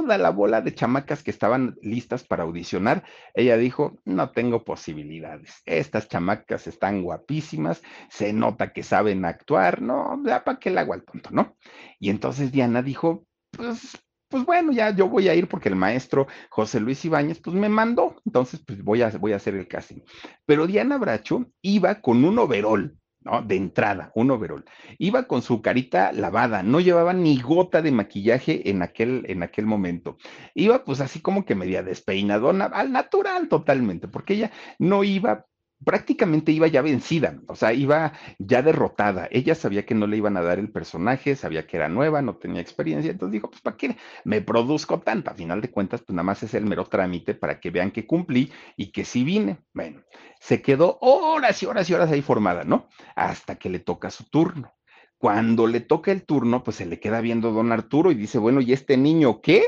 toda 0.05 0.19
la 0.19 0.29
bola 0.29 0.61
de 0.61 0.75
chamacas 0.75 1.23
que 1.23 1.31
estaban 1.31 1.77
listas 1.81 2.25
para 2.25 2.43
audicionar, 2.43 3.05
ella 3.33 3.57
dijo, 3.57 3.99
no 4.05 4.31
tengo 4.31 4.63
posibilidades. 4.63 5.63
Estas 5.65 6.09
chamacas 6.09 6.67
están 6.67 7.03
guapísimas, 7.03 7.83
se 8.11 8.35
nota 8.35 8.73
que 8.75 8.83
saben 8.83 9.25
actuar, 9.25 9.81
no, 9.81 10.23
¿para 10.45 10.59
qué 10.59 10.71
le 10.71 10.81
hago 10.81 10.93
al 10.93 11.05
tonto, 11.05 11.31
no? 11.33 11.57
Y 11.99 12.11
entonces 12.11 12.53
Diana 12.53 12.83
dijo, 12.83 13.25
pues 13.51 13.99
pues 14.29 14.45
bueno, 14.45 14.73
ya 14.73 14.91
yo 14.91 15.09
voy 15.09 15.29
a 15.29 15.35
ir 15.35 15.49
porque 15.49 15.69
el 15.69 15.77
maestro 15.77 16.27
José 16.51 16.81
Luis 16.81 17.05
Ibáñez, 17.05 17.41
pues 17.41 17.55
me 17.55 17.69
mandó, 17.69 18.21
entonces 18.27 18.61
pues 18.67 18.83
voy 18.83 19.01
a, 19.01 19.11
voy 19.11 19.33
a 19.33 19.37
hacer 19.37 19.55
el 19.55 19.69
casting. 19.69 20.01
Pero 20.45 20.67
Diana 20.67 20.99
Bracho 20.99 21.47
iba 21.63 22.01
con 22.01 22.25
un 22.25 22.39
overol, 22.41 22.99
De 23.47 23.57
entrada, 23.57 24.13
un 24.15 24.31
overol. 24.31 24.67
Iba 24.99 25.27
con 25.27 25.41
su 25.41 25.63
carita 25.63 26.13
lavada, 26.13 26.63
no 26.63 26.79
llevaba 26.81 27.15
ni 27.15 27.41
gota 27.41 27.81
de 27.81 27.91
maquillaje 27.91 28.69
en 28.69 28.83
aquel, 28.83 29.25
en 29.29 29.43
aquel 29.43 29.65
momento. 29.65 30.19
Iba 30.55 30.85
pues 30.85 31.01
así 31.01 31.21
como 31.21 31.47
que 31.47 31.55
media 31.55 31.83
despeinadona, 31.83 32.67
al 32.67 32.93
natural 32.93 33.49
totalmente, 33.49 34.09
porque 34.09 34.35
ella 34.35 34.53
no 34.79 35.05
iba 35.05 35.47
prácticamente 35.85 36.53
iba 36.53 36.67
ya 36.67 36.83
vencida, 36.83 37.41
o 37.47 37.55
sea, 37.57 37.73
iba 37.73 38.13
ya 38.39 38.63
derrotada. 38.63 39.29
Ella 39.31 39.55
sabía 39.55 39.85
que 39.87 39.95
no 39.95 40.07
le 40.07 40.17
iban 40.17 40.37
a 40.37 40.43
dar 40.43 40.59
el 40.59 40.71
personaje, 40.71 41.37
sabía 41.37 41.67
que 41.67 41.77
era 41.77 41.89
nueva, 41.89 42.23
no 42.23 42.37
tenía 42.37 42.61
experiencia, 42.61 43.11
entonces 43.11 43.33
dijo, 43.33 43.51
pues 43.51 43.63
¿para 43.63 43.77
qué 43.77 43.97
me 44.25 44.41
produzco 44.41 45.01
tanto? 45.01 45.31
A 45.31 45.35
final 45.35 45.61
de 45.61 45.71
cuentas, 45.71 46.03
pues 46.03 46.15
nada 46.15 46.25
más 46.25 46.43
es 46.43 46.55
el 46.55 46.67
mero 46.67 46.85
trámite 46.87 47.35
para 47.35 47.61
que 47.61 47.71
vean 47.71 47.91
que 47.91 48.07
cumplí 48.07 48.53
y 48.77 48.93
que 48.93 49.05
sí 49.05 49.25
vine. 49.25 49.59
Bueno, 49.73 50.03
se 50.41 50.63
quedó 50.63 50.99
horas 51.01 51.63
y 51.63 51.67
horas 51.67 51.89
y 51.89 51.95
horas 51.95 52.11
ahí 52.11 52.23
formada, 52.23 52.65
¿no? 52.65 52.89
Hasta 53.17 53.57
que 53.57 53.71
le 53.71 53.79
toca 53.79 54.11
su 54.11 54.25
turno. 54.25 54.73
Cuando 55.19 55.67
le 55.67 55.81
toca 55.81 56.13
el 56.13 56.25
turno, 56.25 56.63
pues 56.63 56.77
se 56.77 56.87
le 56.87 57.01
queda 57.01 57.21
viendo 57.21 57.53
don 57.53 57.73
Arturo 57.73 58.11
y 58.11 58.15
dice, 58.15 58.39
bueno, 58.39 58.61
¿y 58.61 58.73
este 58.73 58.97
niño 58.97 59.41
qué? 59.41 59.65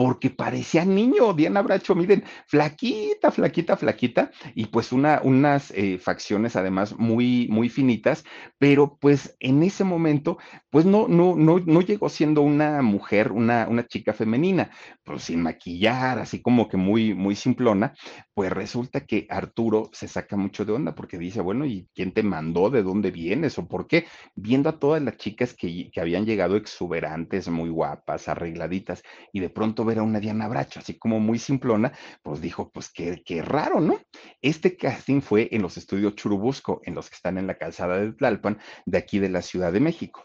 Porque 0.00 0.30
parecía 0.30 0.86
niño, 0.86 1.34
Diana 1.34 1.60
Bracho, 1.60 1.94
miren, 1.94 2.24
flaquita, 2.46 3.30
flaquita, 3.30 3.76
flaquita, 3.76 4.30
y 4.54 4.64
pues 4.64 4.92
una, 4.92 5.20
unas 5.22 5.70
eh, 5.72 5.98
facciones 5.98 6.56
además 6.56 6.98
muy, 6.98 7.48
muy 7.50 7.68
finitas, 7.68 8.24
pero 8.56 8.96
pues 8.98 9.36
en 9.40 9.62
ese 9.62 9.84
momento, 9.84 10.38
pues 10.70 10.86
no, 10.86 11.06
no, 11.06 11.36
no, 11.36 11.58
no 11.58 11.82
llegó 11.82 12.08
siendo 12.08 12.40
una 12.40 12.80
mujer, 12.80 13.30
una, 13.30 13.66
una 13.68 13.86
chica 13.86 14.14
femenina, 14.14 14.70
pues 15.04 15.24
sin 15.24 15.42
maquillar, 15.42 16.18
así 16.18 16.40
como 16.40 16.66
que 16.66 16.78
muy, 16.78 17.12
muy 17.12 17.36
simplona, 17.36 17.92
pues 18.32 18.50
resulta 18.50 19.04
que 19.04 19.26
Arturo 19.28 19.90
se 19.92 20.08
saca 20.08 20.34
mucho 20.34 20.64
de 20.64 20.72
onda 20.72 20.94
porque 20.94 21.18
dice, 21.18 21.42
bueno, 21.42 21.66
¿y 21.66 21.90
quién 21.94 22.12
te 22.12 22.22
mandó? 22.22 22.70
¿De 22.70 22.82
dónde 22.82 23.10
vienes? 23.10 23.58
¿O 23.58 23.68
por 23.68 23.86
qué? 23.86 24.06
Viendo 24.34 24.70
a 24.70 24.78
todas 24.78 25.02
las 25.02 25.18
chicas 25.18 25.52
que, 25.52 25.90
que 25.90 26.00
habían 26.00 26.24
llegado 26.24 26.56
exuberantes, 26.56 27.50
muy 27.50 27.68
guapas, 27.68 28.28
arregladitas, 28.28 29.02
y 29.30 29.40
de 29.40 29.50
pronto 29.50 29.84
ver 29.90 29.98
a 29.98 30.02
una 30.02 30.20
Diana 30.20 30.48
Bracho, 30.48 30.80
así 30.80 30.98
como 30.98 31.20
muy 31.20 31.38
simplona, 31.38 31.92
pues 32.22 32.40
dijo, 32.40 32.70
pues 32.70 32.90
qué, 32.90 33.22
qué 33.24 33.42
raro, 33.42 33.80
¿no? 33.80 33.98
Este 34.40 34.76
casting 34.76 35.20
fue 35.20 35.48
en 35.50 35.62
los 35.62 35.76
estudios 35.76 36.14
Churubusco, 36.14 36.80
en 36.84 36.94
los 36.94 37.10
que 37.10 37.16
están 37.16 37.38
en 37.38 37.46
la 37.46 37.58
calzada 37.58 37.98
de 37.98 38.12
Tlalpan, 38.12 38.58
de 38.86 38.98
aquí 38.98 39.18
de 39.18 39.28
la 39.28 39.42
Ciudad 39.42 39.72
de 39.72 39.80
México. 39.80 40.24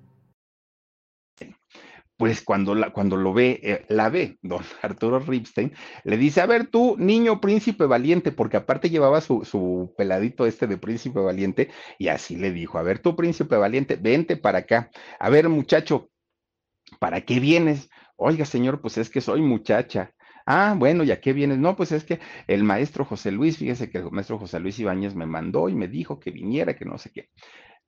pues 2.21 2.43
cuando, 2.43 2.75
la, 2.75 2.91
cuando 2.91 3.17
lo 3.17 3.33
ve, 3.33 3.59
eh, 3.63 3.85
la 3.89 4.09
ve 4.09 4.37
don 4.43 4.63
Arturo 4.83 5.17
Ripstein, 5.17 5.73
le 6.03 6.17
dice, 6.17 6.39
a 6.39 6.45
ver 6.45 6.67
tú, 6.67 6.95
niño 6.99 7.41
príncipe 7.41 7.85
valiente, 7.87 8.31
porque 8.31 8.57
aparte 8.57 8.91
llevaba 8.91 9.21
su, 9.21 9.43
su, 9.43 9.91
peladito 9.97 10.45
este 10.45 10.67
de 10.67 10.77
príncipe 10.77 11.19
valiente, 11.19 11.71
y 11.97 12.09
así 12.09 12.35
le 12.35 12.51
dijo, 12.51 12.77
a 12.77 12.83
ver 12.83 12.99
tú, 12.99 13.15
príncipe 13.15 13.55
valiente, 13.55 13.95
vente 13.95 14.37
para 14.37 14.59
acá, 14.59 14.91
a 15.19 15.29
ver 15.31 15.49
muchacho, 15.49 16.11
¿para 16.99 17.21
qué 17.21 17.39
vienes? 17.39 17.89
Oiga, 18.17 18.45
señor, 18.45 18.81
pues 18.81 18.99
es 18.99 19.09
que 19.09 19.19
soy 19.19 19.41
muchacha. 19.41 20.13
Ah, 20.45 20.75
bueno, 20.77 21.03
¿y 21.03 21.09
a 21.09 21.21
qué 21.21 21.33
vienes? 21.33 21.57
No, 21.57 21.75
pues 21.75 21.91
es 21.91 22.03
que 22.03 22.19
el 22.45 22.63
maestro 22.63 23.03
José 23.03 23.31
Luis, 23.31 23.57
fíjese 23.57 23.89
que 23.89 23.97
el 23.97 24.11
maestro 24.11 24.37
José 24.37 24.59
Luis 24.59 24.77
Ibáñez 24.77 25.15
me 25.15 25.25
mandó 25.25 25.69
y 25.69 25.75
me 25.75 25.87
dijo 25.87 26.19
que 26.19 26.29
viniera, 26.29 26.75
que 26.75 26.85
no 26.85 26.99
sé 26.99 27.11
qué. 27.11 27.29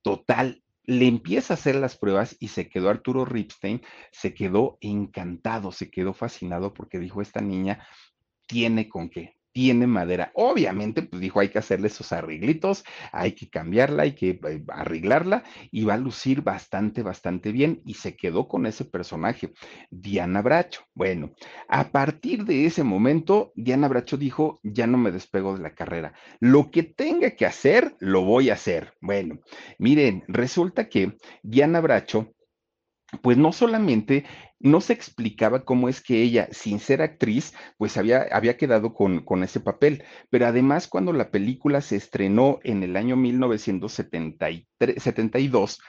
Total, 0.01 0.63
le 0.85 1.07
empieza 1.07 1.53
a 1.53 1.57
hacer 1.57 1.75
las 1.75 1.97
pruebas 1.97 2.35
y 2.39 2.49
se 2.49 2.67
quedó 2.67 2.89
Arturo 2.89 3.25
Ripstein, 3.25 3.81
se 4.11 4.33
quedó 4.33 4.77
encantado, 4.81 5.71
se 5.71 5.89
quedó 5.89 6.13
fascinado 6.13 6.73
porque 6.73 6.99
dijo, 6.99 7.21
esta 7.21 7.41
niña 7.41 7.87
tiene 8.47 8.89
con 8.89 9.09
qué, 9.09 9.37
tiene 9.53 9.87
madera. 9.87 10.31
Obviamente, 10.33 11.03
pues 11.03 11.21
dijo, 11.21 11.39
hay 11.39 11.49
que 11.49 11.59
hacerle 11.59 11.87
esos 11.87 12.11
arreglitos, 12.11 12.83
hay 13.11 13.33
que 13.33 13.49
cambiarla, 13.49 14.03
hay 14.03 14.13
que 14.13 14.31
eh, 14.31 14.63
arreglarla 14.67 15.43
y 15.71 15.85
va 15.85 15.93
a 15.93 15.97
lucir 15.97 16.41
bastante, 16.41 17.03
bastante 17.03 17.51
bien. 17.51 17.81
Y 17.85 17.93
se 17.93 18.15
quedó 18.15 18.47
con 18.47 18.65
ese 18.65 18.83
personaje, 18.83 19.53
Diana 19.89 20.41
Bracho. 20.41 20.81
Bueno, 20.93 21.31
a 21.67 21.89
partir 21.89 22.45
de 22.45 22.65
ese 22.65 22.83
momento, 22.83 23.53
Diana 23.55 23.87
Bracho 23.87 24.17
dijo, 24.17 24.59
ya 24.63 24.87
no 24.87 24.97
me 24.97 25.11
despego 25.11 25.55
de 25.55 25.63
la 25.63 25.75
carrera. 25.75 26.13
Lo 26.39 26.71
que 26.71 26.83
tenga 26.83 27.31
que 27.31 27.45
hacer, 27.45 27.95
lo 27.99 28.23
voy 28.23 28.49
a 28.49 28.53
hacer. 28.53 28.93
Bueno, 28.99 29.39
miren, 29.77 30.23
resulta 30.27 30.89
que 30.89 31.15
Diana 31.43 31.79
Bracho 31.79 32.33
pues 33.21 33.37
no 33.37 33.51
solamente 33.51 34.23
no 34.59 34.81
se 34.81 34.93
explicaba 34.93 35.65
cómo 35.65 35.89
es 35.89 36.01
que 36.01 36.21
ella, 36.21 36.47
sin 36.51 36.79
ser 36.79 37.01
actriz, 37.01 37.53
pues 37.77 37.97
había, 37.97 38.27
había 38.31 38.55
quedado 38.57 38.93
con, 38.93 39.25
con, 39.25 39.43
ese 39.43 39.59
papel, 39.59 40.03
pero 40.29 40.45
además 40.47 40.87
cuando 40.87 41.11
la 41.13 41.31
película 41.31 41.81
se 41.81 41.95
estrenó 41.97 42.59
en 42.63 42.83
el 42.83 42.95
año 42.95 43.15
1972, 43.15 45.79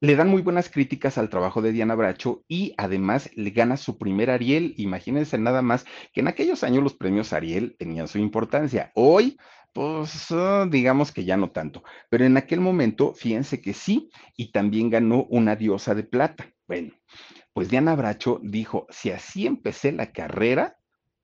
le 0.00 0.14
dan 0.14 0.28
muy 0.28 0.42
buenas 0.42 0.68
críticas 0.68 1.16
al 1.16 1.30
trabajo 1.30 1.62
de 1.62 1.72
Diana 1.72 1.94
Bracho 1.94 2.44
y 2.48 2.74
además 2.76 3.30
le 3.34 3.50
gana 3.50 3.78
su 3.78 3.96
primer 3.96 4.30
Ariel. 4.30 4.74
Imagínense 4.76 5.38
nada 5.38 5.62
más 5.62 5.86
que 6.12 6.20
en 6.20 6.28
aquellos 6.28 6.64
años 6.64 6.82
los 6.82 6.94
premios 6.94 7.32
Ariel 7.32 7.76
tenían 7.78 8.06
su 8.06 8.18
importancia. 8.18 8.92
Hoy 8.94 9.38
pues 9.76 10.28
ah, 10.30 10.66
digamos 10.70 11.12
que 11.12 11.26
ya 11.26 11.36
no 11.36 11.50
tanto, 11.50 11.82
pero 12.08 12.24
en 12.24 12.38
aquel 12.38 12.62
momento, 12.62 13.12
fíjense 13.12 13.60
que 13.60 13.74
sí, 13.74 14.08
y 14.34 14.50
también 14.50 14.88
ganó 14.88 15.26
una 15.28 15.54
diosa 15.54 15.94
de 15.94 16.02
plata. 16.02 16.50
Bueno, 16.66 16.94
pues 17.52 17.68
Diana 17.68 17.94
Bracho 17.94 18.40
dijo, 18.42 18.86
si 18.88 19.10
así 19.10 19.46
empecé 19.46 19.92
la 19.92 20.12
carrera, 20.12 20.78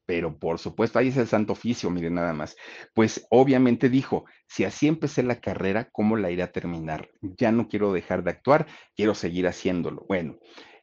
pero 0.05 0.39
por 0.39 0.59
supuesto, 0.59 0.99
ahí 0.99 1.09
es 1.09 1.17
el 1.17 1.29
santo 1.29 1.55
oficio, 1.55 1.89
miren 1.89 2.17
nada 2.17 2.35
más, 2.35 2.55
pues 2.93 3.27
obviamente 3.31 3.89
dijo, 3.89 4.27
si 4.47 4.65
así 4.65 4.87
empecé 4.87 5.23
la 5.23 5.41
carrera, 5.41 5.89
¿cómo 5.91 6.19
la 6.19 6.31
iré 6.31 6.43
a 6.43 6.53
terminar? 6.53 7.09
Ya 7.23 7.53
no 7.53 7.69
quiero 7.69 7.91
dejar 7.95 8.23
de 8.23 8.33
actuar, 8.33 8.67
quiero 8.95 9.15
seguir 9.15 9.47
haciéndolo. 9.47 10.05
Bueno, 10.07 10.37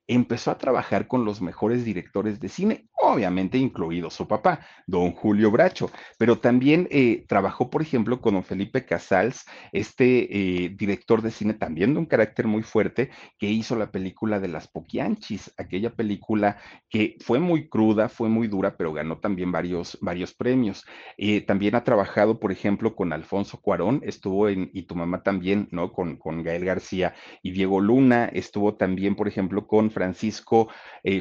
empezó 0.08 0.50
a 0.50 0.58
trabajar 0.58 1.08
con 1.08 1.24
los 1.24 1.40
mejores 1.40 1.86
directores 1.86 2.40
de 2.40 2.50
cine, 2.50 2.90
obviamente 3.00 3.58
incluido 3.58 4.10
su 4.10 4.28
papá, 4.28 4.60
don 4.86 5.12
Julio 5.12 5.52
Bracho, 5.52 5.90
pero 6.18 6.40
también 6.40 6.88
eh, 6.92 7.26
trabajó, 7.28 7.70
por 7.70 7.82
ejemplo, 7.82 8.20
con 8.22 8.34
don 8.34 8.44
Felipe 8.44 8.86
Casals, 8.86 9.46
este 9.72 10.66
eh, 10.66 10.70
director 10.70 11.22
de 11.22 11.32
cine 11.32 11.54
también 11.54 11.94
de 11.94 12.00
un 12.00 12.06
carácter 12.06 12.48
muy 12.48 12.62
fuerte, 12.62 13.10
que 13.38 13.48
hizo 13.48 13.76
la 13.76 13.92
película 13.92 14.40
de 14.40 14.50
las 14.50 14.68
Poquianchis, 14.68 15.54
aquella 15.58 15.92
película 15.92 16.58
que 16.90 17.16
fue 17.22 17.40
muy 17.40 17.70
cruda, 17.70 18.10
fue 18.10 18.30
muy 18.30 18.48
dura, 18.48 18.76
pero 18.76 18.94
ganó 18.94 19.20
también 19.20 19.52
varios, 19.52 19.98
varios 20.02 20.34
premios. 20.34 20.86
Eh, 21.18 21.42
también 21.42 21.76
ha 21.76 21.84
trabajado, 21.84 22.40
por 22.40 22.52
ejemplo, 22.52 22.96
con 22.96 23.14
Alfonso 23.14 23.62
Cuarón, 23.62 24.02
estuvo 24.04 24.50
en 24.50 24.70
Y 24.74 24.84
tu 24.84 24.96
mamá 24.96 25.24
también, 25.24 25.68
¿no? 25.72 25.94
Con, 25.94 26.18
con 26.18 26.44
Gael 26.44 26.66
García 26.66 27.14
y 27.42 27.52
Diego 27.52 27.80
Luna, 27.80 28.26
estuvo 28.26 28.76
también, 28.76 29.16
por 29.16 29.28
ejemplo, 29.28 29.68
con 29.68 29.90
Francisco 29.92 30.70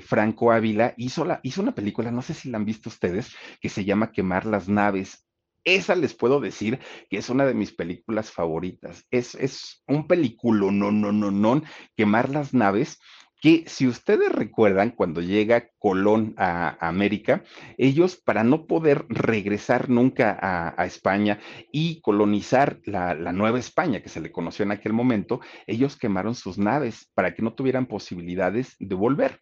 Franco 0.02 0.52
Ávila, 0.52 0.92
hizo, 0.96 1.24
la, 1.24 1.40
hizo 1.42 1.62
una 1.62 1.67
película, 1.74 2.10
no 2.10 2.22
sé 2.22 2.34
si 2.34 2.50
la 2.50 2.58
han 2.58 2.64
visto 2.64 2.88
ustedes, 2.88 3.34
que 3.60 3.68
se 3.68 3.84
llama 3.84 4.12
Quemar 4.12 4.46
las 4.46 4.68
naves. 4.68 5.26
Esa 5.64 5.94
les 5.94 6.14
puedo 6.14 6.40
decir 6.40 6.78
que 7.10 7.18
es 7.18 7.28
una 7.28 7.44
de 7.44 7.54
mis 7.54 7.72
películas 7.72 8.30
favoritas. 8.30 9.04
Es, 9.10 9.34
es 9.34 9.82
un 9.86 10.06
película, 10.06 10.70
no, 10.70 10.90
no, 10.90 11.12
no, 11.12 11.30
no, 11.30 11.62
Quemar 11.96 12.30
las 12.30 12.54
naves 12.54 12.98
que 13.40 13.64
si 13.66 13.86
ustedes 13.86 14.32
recuerdan, 14.32 14.90
cuando 14.90 15.20
llega 15.20 15.70
Colón 15.78 16.34
a, 16.36 16.76
América, 16.86 17.44
ellos 17.76 18.16
para 18.16 18.42
no 18.42 18.66
poder 18.66 19.06
regresar 19.08 19.88
nunca 19.88 20.36
a, 20.40 20.84
España 20.86 21.38
y 21.70 22.00
colonizar 22.00 22.80
la, 22.84 23.14
la, 23.14 23.32
Nueva 23.32 23.58
España, 23.58 24.02
que 24.02 24.08
se 24.08 24.20
le 24.20 24.32
conoció 24.32 24.64
en 24.64 24.72
aquel 24.72 24.92
momento, 24.92 25.40
ellos 25.66 25.96
quemaron 25.96 26.34
sus 26.34 26.58
naves 26.58 27.10
para 27.14 27.34
que 27.34 27.42
no 27.42 27.54
tuvieran 27.54 27.86
posibilidades 27.86 28.74
de 28.78 28.94
volver. 28.94 29.40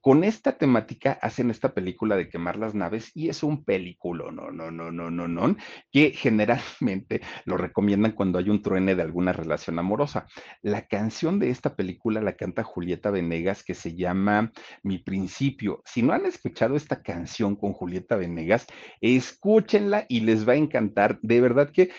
Con 0.00 0.24
esta 0.24 0.56
temática 0.56 1.18
hacen 1.20 1.50
esta 1.50 1.74
película 1.74 2.16
de 2.16 2.28
quemar 2.28 2.56
las 2.56 2.74
naves 2.74 3.10
y 3.14 3.28
es 3.28 3.42
un 3.42 3.64
película, 3.64 4.30
no, 4.32 4.50
no, 4.50 4.70
no, 4.70 4.90
no, 4.90 5.10
no, 5.10 5.28
no, 5.28 5.56
que 5.92 6.12
generalmente 6.12 7.20
lo 7.44 7.56
recomiendan 7.56 8.12
cuando 8.12 8.38
hay 8.38 8.48
un 8.48 8.62
truene 8.62 8.94
de 8.94 9.02
alguna 9.02 9.32
relación 9.32 9.78
amorosa. 9.78 10.26
La 10.62 10.86
canción 10.86 11.38
de 11.38 11.50
esta 11.50 11.76
película 11.76 12.22
la 12.22 12.36
canta 12.36 12.62
Julieta 12.62 13.10
Venegas 13.10 13.62
que 13.62 13.74
se 13.74 13.94
llama 13.94 14.52
Mi 14.82 14.98
Principio. 14.98 15.82
Si 15.84 16.02
no 16.02 16.12
han 16.12 16.24
escuchado 16.24 16.76
esta 16.76 17.02
canción 17.02 17.56
con 17.56 17.72
Julieta 17.72 18.16
Venegas, 18.16 18.66
escúchenla 19.00 20.06
y 20.08 20.20
les 20.20 20.48
va 20.48 20.54
a 20.54 20.56
encantar. 20.56 21.18
De 21.22 21.40
verdad 21.40 21.70
que 21.70 21.90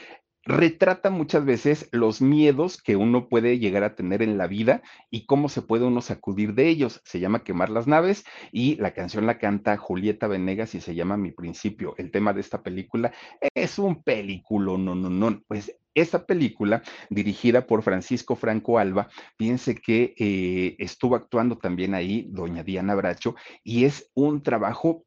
retrata 0.43 1.09
muchas 1.09 1.45
veces 1.45 1.87
los 1.91 2.21
miedos 2.21 2.81
que 2.81 2.95
uno 2.95 3.29
puede 3.29 3.59
llegar 3.59 3.83
a 3.83 3.95
tener 3.95 4.21
en 4.21 4.37
la 4.37 4.47
vida 4.47 4.81
y 5.09 5.25
cómo 5.25 5.49
se 5.49 5.61
puede 5.61 5.85
uno 5.85 6.01
sacudir 6.01 6.53
de 6.53 6.67
ellos. 6.67 7.01
Se 7.05 7.19
llama 7.19 7.43
Quemar 7.43 7.69
las 7.69 7.87
naves 7.87 8.25
y 8.51 8.75
la 8.75 8.93
canción 8.93 9.25
la 9.25 9.37
canta 9.37 9.77
Julieta 9.77 10.27
Venegas 10.27 10.73
y 10.75 10.81
se 10.81 10.95
llama 10.95 11.17
Mi 11.17 11.31
principio. 11.31 11.93
El 11.97 12.11
tema 12.11 12.33
de 12.33 12.41
esta 12.41 12.63
película 12.63 13.11
es 13.53 13.77
un 13.79 14.03
película, 14.03 14.77
no, 14.77 14.95
no, 14.95 15.09
no. 15.09 15.41
Pues 15.47 15.75
esta 15.93 16.25
película, 16.25 16.81
dirigida 17.09 17.67
por 17.67 17.83
Francisco 17.83 18.35
Franco 18.35 18.79
Alba, 18.79 19.09
piense 19.37 19.75
que 19.75 20.15
eh, 20.17 20.75
estuvo 20.79 21.15
actuando 21.15 21.57
también 21.57 21.93
ahí 21.93 22.27
doña 22.29 22.63
Diana 22.63 22.95
Bracho 22.95 23.35
y 23.63 23.85
es 23.85 24.09
un 24.13 24.41
trabajo 24.41 25.05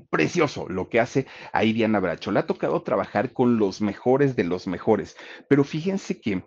precioso 0.00 0.68
lo 0.68 0.88
que 0.88 1.00
hace 1.00 1.26
ahí 1.52 1.72
Diana 1.72 2.00
Bracho. 2.00 2.32
Le 2.32 2.40
ha 2.40 2.46
tocado 2.46 2.82
trabajar 2.82 3.32
con 3.32 3.58
los 3.58 3.80
mejores 3.80 4.36
de 4.36 4.44
los 4.44 4.66
mejores, 4.66 5.16
pero 5.48 5.64
fíjense 5.64 6.20
que 6.20 6.44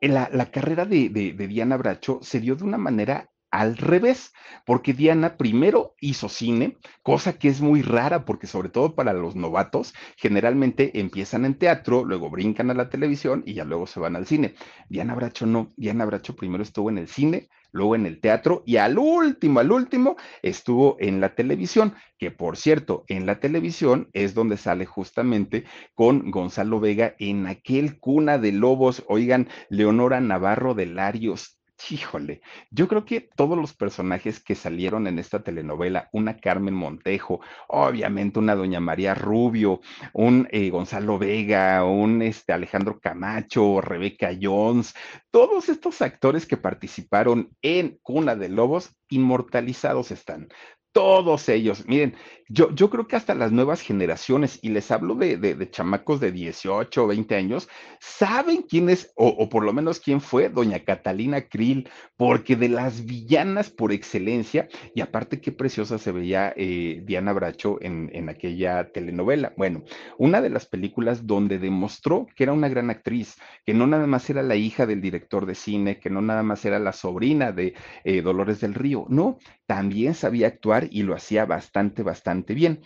la, 0.00 0.50
carrera 0.50 0.84
de, 0.84 1.08
de 1.08 1.48
Diana 1.48 1.76
Bracho 1.76 2.18
se 2.22 2.40
dio 2.40 2.56
de 2.56 2.64
una 2.64 2.78
manera 2.78 3.32
al 3.52 3.76
revés, 3.76 4.32
porque 4.64 4.94
Diana 4.94 5.36
primero 5.36 5.94
hizo 6.00 6.30
cine, 6.30 6.78
cosa 7.02 7.34
que 7.38 7.48
es 7.48 7.60
muy 7.60 7.82
rara 7.82 8.24
porque 8.24 8.46
sobre 8.46 8.70
todo 8.70 8.94
para 8.94 9.12
los 9.12 9.36
novatos 9.36 9.92
generalmente 10.16 10.98
empiezan 10.98 11.44
en 11.44 11.58
teatro, 11.58 12.02
luego 12.04 12.30
brincan 12.30 12.70
a 12.70 12.74
la 12.74 12.88
televisión 12.88 13.42
y 13.46 13.52
ya 13.52 13.64
luego 13.64 13.86
se 13.86 14.00
van 14.00 14.16
al 14.16 14.26
cine. 14.26 14.54
Diana 14.88 15.14
Bracho 15.14 15.44
no, 15.44 15.70
Diana 15.76 16.06
Bracho 16.06 16.34
primero 16.34 16.62
estuvo 16.62 16.88
en 16.88 16.96
el 16.96 17.08
cine, 17.08 17.50
luego 17.72 17.96
en 17.96 18.06
el 18.06 18.20
teatro 18.20 18.62
y 18.66 18.76
al 18.76 18.98
último, 18.98 19.60
al 19.60 19.72
último 19.72 20.16
estuvo 20.42 20.96
en 21.00 21.20
la 21.20 21.34
televisión, 21.34 21.94
que 22.18 22.30
por 22.30 22.56
cierto, 22.56 23.04
en 23.08 23.26
la 23.26 23.40
televisión 23.40 24.08
es 24.12 24.34
donde 24.34 24.56
sale 24.56 24.86
justamente 24.86 25.64
con 25.94 26.30
Gonzalo 26.30 26.78
Vega 26.78 27.14
en 27.18 27.46
aquel 27.46 27.98
cuna 27.98 28.38
de 28.38 28.52
lobos, 28.52 29.04
oigan, 29.08 29.48
Leonora 29.68 30.20
Navarro 30.20 30.74
de 30.74 30.86
Larios 30.86 31.58
Híjole, 31.90 32.42
yo 32.70 32.86
creo 32.86 33.04
que 33.04 33.20
todos 33.20 33.58
los 33.58 33.74
personajes 33.74 34.40
que 34.40 34.54
salieron 34.54 35.06
en 35.06 35.18
esta 35.18 35.42
telenovela, 35.42 36.08
una 36.12 36.36
Carmen 36.36 36.74
Montejo, 36.74 37.40
obviamente 37.68 38.38
una 38.38 38.54
Doña 38.54 38.78
María 38.78 39.14
Rubio, 39.14 39.80
un 40.12 40.46
eh, 40.50 40.70
Gonzalo 40.70 41.18
Vega, 41.18 41.84
un 41.84 42.22
este, 42.22 42.52
Alejandro 42.52 43.00
Camacho, 43.00 43.80
Rebeca 43.80 44.30
Jones, 44.40 44.94
todos 45.30 45.68
estos 45.68 46.02
actores 46.02 46.46
que 46.46 46.56
participaron 46.56 47.50
en 47.62 47.98
Cuna 48.02 48.36
de 48.36 48.48
Lobos, 48.48 48.94
inmortalizados 49.08 50.10
están 50.10 50.48
todos 50.92 51.48
ellos. 51.48 51.84
Miren, 51.86 52.14
yo, 52.48 52.70
yo 52.74 52.90
creo 52.90 53.06
que 53.06 53.16
hasta 53.16 53.34
las 53.34 53.50
nuevas 53.50 53.80
generaciones, 53.80 54.58
y 54.62 54.68
les 54.68 54.90
hablo 54.90 55.14
de, 55.14 55.38
de, 55.38 55.70
chamacos 55.70 56.20
de 56.20 56.32
18 56.32 57.04
o 57.04 57.06
20 57.06 57.34
años, 57.34 57.68
saben 57.98 58.62
quién 58.68 58.90
es, 58.90 59.10
o, 59.16 59.48
por 59.48 59.64
lo 59.64 59.72
menos 59.72 60.00
quién 60.00 60.20
fue 60.20 60.50
doña 60.50 60.80
Catalina 60.80 61.48
Krill, 61.48 61.88
porque 62.16 62.54
de 62.56 62.68
las 62.68 63.06
villanas 63.06 63.70
por 63.70 63.90
excelencia, 63.90 64.68
y 64.94 65.00
aparte 65.00 65.40
qué 65.40 65.50
preciosa 65.50 65.96
se 65.96 66.12
veía 66.12 66.52
eh, 66.56 67.02
Diana 67.04 67.32
Bracho 67.32 67.78
en, 67.80 68.10
en 68.12 68.28
aquella 68.28 68.92
telenovela. 68.92 69.54
Bueno, 69.56 69.84
una 70.18 70.42
de 70.42 70.50
las 70.50 70.66
películas 70.66 71.26
donde 71.26 71.58
demostró 71.58 72.26
que 72.36 72.44
era 72.44 72.52
una 72.52 72.68
gran 72.68 72.90
actriz, 72.90 73.36
que 73.64 73.72
no 73.72 73.86
nada 73.86 74.06
más 74.06 74.28
era 74.28 74.42
la 74.42 74.56
hija 74.56 74.84
del 74.84 75.00
director 75.00 75.46
de 75.46 75.54
cine, 75.54 75.98
que 75.98 76.10
no 76.10 76.20
nada 76.20 76.42
más 76.42 76.64
era 76.66 76.78
la 76.78 76.92
sobrina 76.92 77.50
de 77.50 77.74
eh, 78.04 78.20
Dolores 78.20 78.60
del 78.60 78.74
Río, 78.74 79.06
no, 79.08 79.38
también 79.66 80.14
sabía 80.14 80.48
actuar 80.48 80.81
y 80.90 81.02
lo 81.02 81.14
hacía 81.14 81.44
bastante, 81.44 82.02
bastante 82.02 82.54
bien. 82.54 82.80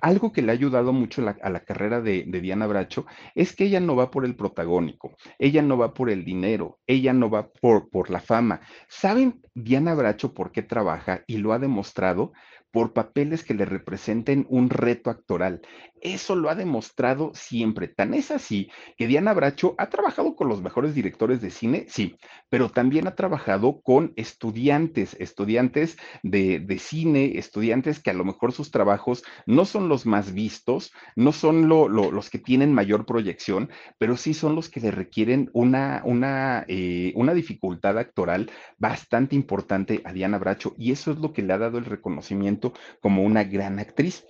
Algo 0.00 0.32
que 0.32 0.42
le 0.42 0.50
ha 0.50 0.54
ayudado 0.54 0.92
mucho 0.92 1.22
a 1.42 1.50
la 1.50 1.60
carrera 1.64 2.00
de, 2.00 2.24
de, 2.26 2.40
Diana 2.40 2.66
Bracho 2.66 3.06
es 3.34 3.54
que 3.54 3.64
ella 3.64 3.80
no 3.80 3.96
va 3.96 4.10
por 4.10 4.24
el 4.24 4.36
protagónico, 4.36 5.16
ella 5.38 5.62
no 5.62 5.78
va 5.78 5.94
por 5.94 6.10
el 6.10 6.24
dinero, 6.24 6.80
ella 6.86 7.12
no 7.12 7.30
va 7.30 7.48
por, 7.52 7.90
por 7.90 8.10
la 8.10 8.20
fama. 8.20 8.60
¿Saben 8.88 9.40
Diana 9.54 9.94
Bracho 9.94 10.34
por 10.34 10.52
qué 10.52 10.62
trabaja 10.62 11.22
y 11.26 11.38
lo 11.38 11.52
ha 11.52 11.58
demostrado? 11.58 12.32
por 12.72 12.94
papeles 12.94 13.44
que 13.44 13.54
le 13.54 13.66
representen 13.66 14.46
un 14.48 14.70
reto 14.70 15.10
actoral. 15.10 15.60
Eso 16.02 16.34
lo 16.34 16.50
ha 16.50 16.56
demostrado 16.56 17.30
siempre. 17.32 17.86
Tan 17.86 18.12
es 18.12 18.32
así 18.32 18.68
que 18.96 19.06
Diana 19.06 19.32
Bracho 19.32 19.76
ha 19.78 19.88
trabajado 19.88 20.34
con 20.34 20.48
los 20.48 20.60
mejores 20.60 20.96
directores 20.96 21.40
de 21.40 21.50
cine, 21.50 21.86
sí, 21.88 22.16
pero 22.48 22.70
también 22.70 23.06
ha 23.06 23.14
trabajado 23.14 23.80
con 23.82 24.12
estudiantes, 24.16 25.16
estudiantes 25.20 25.96
de, 26.24 26.58
de 26.58 26.78
cine, 26.80 27.38
estudiantes 27.38 28.00
que 28.00 28.10
a 28.10 28.14
lo 28.14 28.24
mejor 28.24 28.50
sus 28.52 28.72
trabajos 28.72 29.22
no 29.46 29.64
son 29.64 29.88
los 29.88 30.04
más 30.04 30.34
vistos, 30.34 30.92
no 31.14 31.30
son 31.30 31.68
lo, 31.68 31.88
lo, 31.88 32.10
los 32.10 32.30
que 32.30 32.38
tienen 32.40 32.72
mayor 32.72 33.06
proyección, 33.06 33.70
pero 33.98 34.16
sí 34.16 34.34
son 34.34 34.56
los 34.56 34.68
que 34.68 34.80
le 34.80 34.90
requieren 34.90 35.50
una, 35.52 36.02
una, 36.04 36.64
eh, 36.66 37.12
una 37.14 37.32
dificultad 37.32 37.96
actoral 37.96 38.50
bastante 38.76 39.36
importante 39.36 40.02
a 40.04 40.12
Diana 40.12 40.38
Bracho 40.38 40.74
y 40.76 40.90
eso 40.90 41.12
es 41.12 41.18
lo 41.18 41.32
que 41.32 41.42
le 41.42 41.52
ha 41.52 41.58
dado 41.58 41.78
el 41.78 41.84
reconocimiento 41.84 42.72
como 43.00 43.22
una 43.22 43.44
gran 43.44 43.78
actriz 43.78 44.26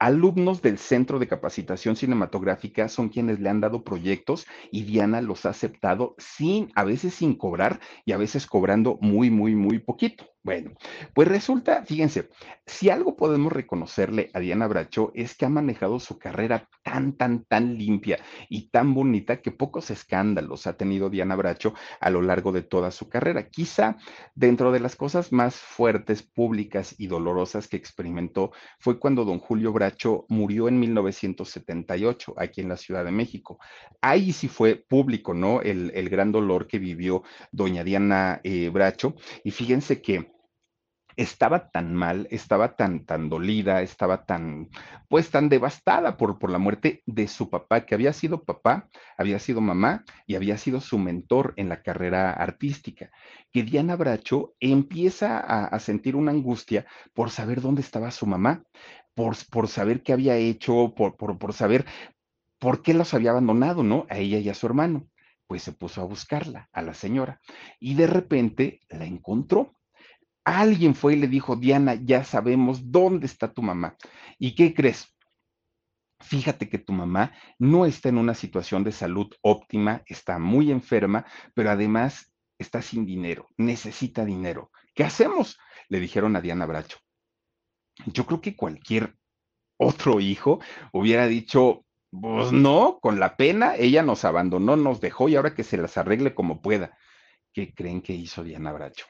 alumnos 0.00 0.62
del 0.62 0.78
Centro 0.78 1.18
de 1.18 1.28
Capacitación 1.28 1.94
Cinematográfica 1.94 2.88
son 2.88 3.10
quienes 3.10 3.38
le 3.38 3.50
han 3.50 3.60
dado 3.60 3.84
proyectos 3.84 4.46
y 4.72 4.82
Diana 4.84 5.20
los 5.20 5.46
ha 5.46 5.50
aceptado 5.50 6.16
sin, 6.18 6.72
a 6.74 6.84
veces 6.84 7.14
sin 7.14 7.36
cobrar 7.36 7.80
y 8.06 8.12
a 8.12 8.16
veces 8.16 8.46
cobrando 8.46 8.98
muy, 9.00 9.30
muy, 9.30 9.54
muy 9.54 9.78
poquito. 9.78 10.24
Bueno, 10.42 10.72
pues 11.12 11.28
resulta, 11.28 11.84
fíjense, 11.84 12.30
si 12.64 12.88
algo 12.88 13.14
podemos 13.14 13.52
reconocerle 13.52 14.30
a 14.32 14.40
Diana 14.40 14.66
Bracho 14.68 15.12
es 15.14 15.36
que 15.36 15.44
ha 15.44 15.50
manejado 15.50 16.00
su 16.00 16.18
carrera 16.18 16.66
tan, 16.82 17.12
tan, 17.12 17.44
tan 17.44 17.76
limpia 17.76 18.18
y 18.48 18.70
tan 18.70 18.94
bonita 18.94 19.42
que 19.42 19.50
pocos 19.50 19.90
escándalos 19.90 20.66
ha 20.66 20.78
tenido 20.78 21.10
Diana 21.10 21.36
Bracho 21.36 21.74
a 22.00 22.08
lo 22.08 22.22
largo 22.22 22.52
de 22.52 22.62
toda 22.62 22.90
su 22.90 23.10
carrera. 23.10 23.50
Quizá 23.50 23.98
dentro 24.34 24.72
de 24.72 24.80
las 24.80 24.96
cosas 24.96 25.30
más 25.30 25.56
fuertes, 25.56 26.22
públicas 26.22 26.94
y 26.96 27.06
dolorosas 27.06 27.68
que 27.68 27.76
experimentó 27.76 28.52
fue 28.78 28.98
cuando 28.98 29.26
don 29.26 29.40
Julio 29.40 29.74
Bracho 29.74 30.24
murió 30.30 30.68
en 30.68 30.80
1978 30.80 32.32
aquí 32.38 32.62
en 32.62 32.70
la 32.70 32.78
Ciudad 32.78 33.04
de 33.04 33.10
México. 33.10 33.58
Ahí 34.00 34.32
sí 34.32 34.48
fue 34.48 34.76
público, 34.76 35.34
¿no? 35.34 35.60
El, 35.60 35.92
el 35.94 36.08
gran 36.08 36.32
dolor 36.32 36.66
que 36.66 36.78
vivió 36.78 37.24
doña 37.52 37.84
Diana 37.84 38.40
eh, 38.42 38.70
Bracho. 38.70 39.16
Y 39.44 39.50
fíjense 39.50 40.00
que 40.00 40.29
estaba 41.16 41.70
tan 41.70 41.94
mal, 41.94 42.26
estaba 42.30 42.76
tan, 42.76 43.04
tan 43.04 43.28
dolida, 43.28 43.82
estaba 43.82 44.24
tan, 44.24 44.68
pues 45.08 45.30
tan 45.30 45.48
devastada 45.48 46.16
por, 46.16 46.38
por 46.38 46.50
la 46.50 46.58
muerte 46.58 47.02
de 47.06 47.28
su 47.28 47.50
papá, 47.50 47.86
que 47.86 47.94
había 47.94 48.12
sido 48.12 48.44
papá, 48.44 48.88
había 49.16 49.38
sido 49.38 49.60
mamá 49.60 50.04
y 50.26 50.34
había 50.34 50.56
sido 50.58 50.80
su 50.80 50.98
mentor 50.98 51.54
en 51.56 51.68
la 51.68 51.82
carrera 51.82 52.32
artística, 52.32 53.10
que 53.52 53.62
Diana 53.62 53.96
Bracho 53.96 54.54
empieza 54.60 55.38
a, 55.38 55.66
a 55.66 55.78
sentir 55.80 56.16
una 56.16 56.32
angustia 56.32 56.86
por 57.14 57.30
saber 57.30 57.60
dónde 57.60 57.82
estaba 57.82 58.10
su 58.10 58.26
mamá, 58.26 58.62
por, 59.14 59.36
por 59.50 59.68
saber 59.68 60.02
qué 60.02 60.12
había 60.12 60.36
hecho, 60.36 60.94
por, 60.96 61.16
por, 61.16 61.38
por 61.38 61.52
saber 61.52 61.84
por 62.58 62.82
qué 62.82 62.94
los 62.94 63.14
había 63.14 63.30
abandonado, 63.30 63.82
¿no? 63.82 64.06
A 64.08 64.18
ella 64.18 64.38
y 64.38 64.48
a 64.48 64.54
su 64.54 64.66
hermano. 64.66 65.08
Pues 65.46 65.62
se 65.62 65.72
puso 65.72 66.00
a 66.00 66.04
buscarla, 66.04 66.68
a 66.72 66.80
la 66.80 66.94
señora, 66.94 67.40
y 67.80 67.94
de 67.94 68.06
repente 68.06 68.80
la 68.88 69.04
encontró 69.04 69.74
Alguien 70.50 70.96
fue 70.96 71.12
y 71.12 71.16
le 71.16 71.28
dijo, 71.28 71.54
Diana, 71.54 71.94
ya 71.94 72.24
sabemos 72.24 72.90
dónde 72.90 73.26
está 73.26 73.52
tu 73.52 73.62
mamá. 73.62 73.96
¿Y 74.36 74.56
qué 74.56 74.74
crees? 74.74 75.16
Fíjate 76.18 76.68
que 76.68 76.78
tu 76.78 76.92
mamá 76.92 77.32
no 77.58 77.86
está 77.86 78.08
en 78.08 78.18
una 78.18 78.34
situación 78.34 78.82
de 78.82 78.90
salud 78.90 79.32
óptima, 79.42 80.02
está 80.06 80.40
muy 80.40 80.72
enferma, 80.72 81.24
pero 81.54 81.70
además 81.70 82.32
está 82.58 82.82
sin 82.82 83.06
dinero, 83.06 83.46
necesita 83.58 84.24
dinero. 84.24 84.72
¿Qué 84.92 85.04
hacemos? 85.04 85.56
Le 85.88 86.00
dijeron 86.00 86.34
a 86.34 86.40
Diana 86.40 86.66
Bracho. 86.66 86.98
Yo 88.06 88.26
creo 88.26 88.40
que 88.40 88.56
cualquier 88.56 89.16
otro 89.78 90.18
hijo 90.18 90.58
hubiera 90.92 91.28
dicho, 91.28 91.86
pues 92.10 92.50
no, 92.50 92.98
con 93.00 93.20
la 93.20 93.36
pena, 93.36 93.76
ella 93.76 94.02
nos 94.02 94.24
abandonó, 94.24 94.74
nos 94.74 95.00
dejó 95.00 95.28
y 95.28 95.36
ahora 95.36 95.54
que 95.54 95.62
se 95.62 95.76
las 95.76 95.96
arregle 95.96 96.34
como 96.34 96.60
pueda. 96.60 96.98
¿Qué 97.52 97.72
creen 97.72 98.02
que 98.02 98.14
hizo 98.14 98.42
Diana 98.42 98.72
Bracho? 98.72 99.06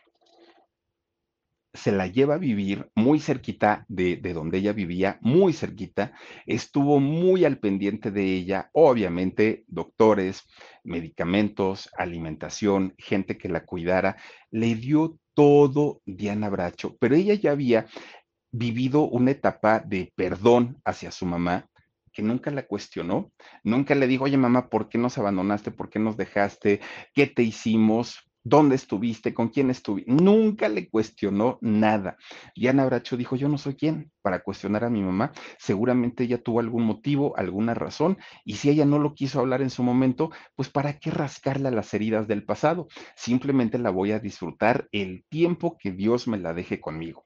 Se 1.73 1.93
la 1.93 2.07
lleva 2.07 2.35
a 2.35 2.39
vivir 2.39 2.91
muy 2.95 3.21
cerquita 3.21 3.85
de, 3.89 4.17
de, 4.17 4.33
donde 4.33 4.59
ella 4.59 4.73
vivía, 4.73 5.19
muy 5.21 5.53
cerquita, 5.53 6.13
estuvo 6.47 6.99
muy 6.99 7.45
al 7.45 7.59
pendiente 7.59 8.11
de 8.11 8.25
ella, 8.25 8.71
obviamente 8.73 9.65
doctores, 9.69 10.47
medicamentos, 10.83 11.89
alimentación, 11.97 12.95
gente 12.99 13.39
que 13.39 13.49
la 13.49 13.65
cuidara, 13.65 14.17
le 14.51 14.75
dio 14.75 15.19
todo 15.35 16.03
Diana 16.05 16.49
Bracho, 16.49 16.97
pero 16.99 17.15
ella 17.15 17.35
ya 17.35 17.53
había 17.53 17.87
vivido 18.53 19.03
una 19.03 19.31
etapa 19.31 19.79
de 19.81 20.13
perdón 20.17 20.81
hacia 20.85 21.13
su 21.13 21.25
mamá, 21.25 21.67
que 22.13 22.23
nunca 22.23 22.51
la 22.51 22.67
cuestionó, 22.67 23.31
nunca 23.63 23.95
le 23.95 24.09
dijo, 24.09 24.25
oye 24.25 24.37
mamá, 24.37 24.69
¿por 24.69 24.89
qué 24.89 24.99
nos 24.99 25.17
abandonaste? 25.19 25.71
¿Por 25.71 25.89
qué 25.89 26.01
nos 26.01 26.17
dejaste? 26.17 26.81
¿Qué 27.15 27.29
te 27.29 27.43
hicimos? 27.45 28.30
¿Dónde 28.43 28.77
estuviste? 28.77 29.35
¿Con 29.35 29.49
quién 29.49 29.71
estuviste? 29.71 30.11
Nunca 30.11 30.69
le 30.69 30.89
cuestionó 30.89 31.59
nada. 31.61 32.17
Diana 32.57 32.87
Bracho 32.87 33.17
dijo, 33.17 33.37
yo 33.37 33.49
no 33.49 33.59
soy 33.59 33.75
quien 33.75 34.11
para 34.23 34.43
cuestionar 34.43 34.85
a 34.85 34.91
mi 34.91 35.03
mamá. 35.03 35.33
Seguramente 35.59 36.25
ella 36.25 36.43
tuvo 36.43 36.61
algún 36.61 36.85
motivo, 36.85 37.37
alguna 37.37 37.75
razón, 37.75 38.17
y 38.45 38.55
si 38.57 38.71
ella 38.71 38.87
no 38.87 38.99
lo 38.99 39.15
quiso 39.15 39.41
hablar 39.41 39.61
en 39.61 39.71
su 39.71 39.83
momento, 39.83 40.31
pues 40.57 40.71
para 40.71 40.99
qué 40.99 41.11
rascarle 41.11 41.71
las 41.71 41.93
heridas 41.93 42.29
del 42.29 42.45
pasado. 42.45 42.89
Simplemente 43.15 43.79
la 43.79 43.91
voy 43.91 44.13
a 44.13 44.21
disfrutar 44.21 44.89
el 44.93 45.25
tiempo 45.29 45.77
que 45.79 45.93
Dios 45.93 46.27
me 46.27 46.39
la 46.39 46.55
deje 46.55 46.81
conmigo. 46.81 47.25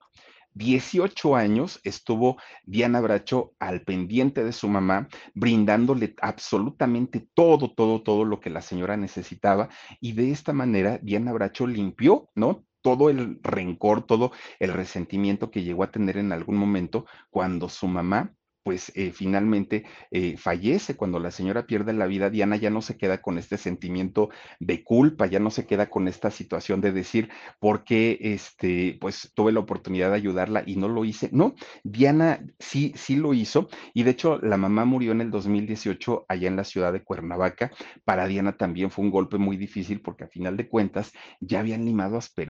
18 0.55 1.36
años 1.36 1.80
estuvo 1.84 2.36
Diana 2.64 3.00
Bracho 3.00 3.55
al 3.59 3.82
pendiente 3.82 4.44
de 4.44 4.52
su 4.52 4.68
mamá, 4.68 5.09
brindándole 5.34 6.14
absolutamente 6.20 7.28
todo, 7.34 7.72
todo, 7.72 8.02
todo 8.02 8.24
lo 8.24 8.40
que 8.40 8.50
la 8.50 8.62
señora 8.62 8.96
necesitaba. 8.96 9.68
Y 10.00 10.12
de 10.12 10.30
esta 10.30 10.52
manera, 10.52 10.98
Diana 11.02 11.32
Bracho 11.32 11.66
limpió, 11.66 12.28
¿no? 12.34 12.64
todo 12.82 13.09
el 13.09 13.40
rencor, 13.42 14.07
todo 14.07 14.32
el 14.59 14.72
resentimiento 14.74 15.50
que 15.50 15.62
llegó 15.62 15.84
a 15.84 15.90
tener 15.90 16.18
en 16.18 16.32
algún 16.32 16.57
momento 16.57 17.07
cuando 17.30 17.70
su 17.70 17.88
mamá 17.88 18.34
pues 18.64 18.90
eh, 18.96 19.12
finalmente 19.12 19.84
eh, 20.10 20.36
fallece. 20.36 20.96
Cuando 20.96 21.20
la 21.20 21.30
señora 21.30 21.66
pierde 21.66 21.92
la 21.92 22.06
vida, 22.06 22.30
Diana 22.30 22.56
ya 22.56 22.70
no 22.70 22.82
se 22.82 22.96
queda 22.96 23.22
con 23.22 23.38
este 23.38 23.58
sentimiento 23.58 24.30
de 24.58 24.82
culpa, 24.82 25.26
ya 25.26 25.38
no 25.38 25.50
se 25.50 25.66
queda 25.66 25.88
con 25.90 26.08
esta 26.08 26.30
situación 26.30 26.80
de 26.80 26.92
decir, 26.92 27.30
¿por 27.60 27.84
qué 27.84 28.18
este, 28.20 28.98
pues 29.00 29.30
tuve 29.34 29.52
la 29.52 29.60
oportunidad 29.60 30.10
de 30.10 30.16
ayudarla 30.16 30.64
y 30.66 30.76
no 30.76 30.88
lo 30.88 31.04
hice? 31.04 31.28
No, 31.32 31.54
Diana 31.84 32.40
sí, 32.58 32.92
sí 32.96 33.16
lo 33.16 33.34
hizo 33.34 33.68
y 33.92 34.02
de 34.02 34.10
hecho 34.10 34.38
la 34.40 34.56
mamá 34.56 34.84
murió 34.84 35.12
en 35.12 35.20
el 35.20 35.30
2018 35.30 36.26
allá 36.28 36.48
en 36.48 36.56
la 36.56 36.64
ciudad 36.64 36.92
de 36.92 37.04
Cuernavaca. 37.04 37.70
Para 38.04 38.26
Diana 38.26 38.56
también 38.56 38.90
fue 38.90 39.04
un 39.04 39.10
golpe 39.10 39.38
muy 39.38 39.56
difícil 39.56 40.00
porque 40.00 40.24
a 40.24 40.28
final 40.28 40.56
de 40.56 40.68
cuentas 40.68 41.12
ya 41.40 41.60
habían 41.60 41.84
limado 41.84 42.16
asperezas. 42.16 42.53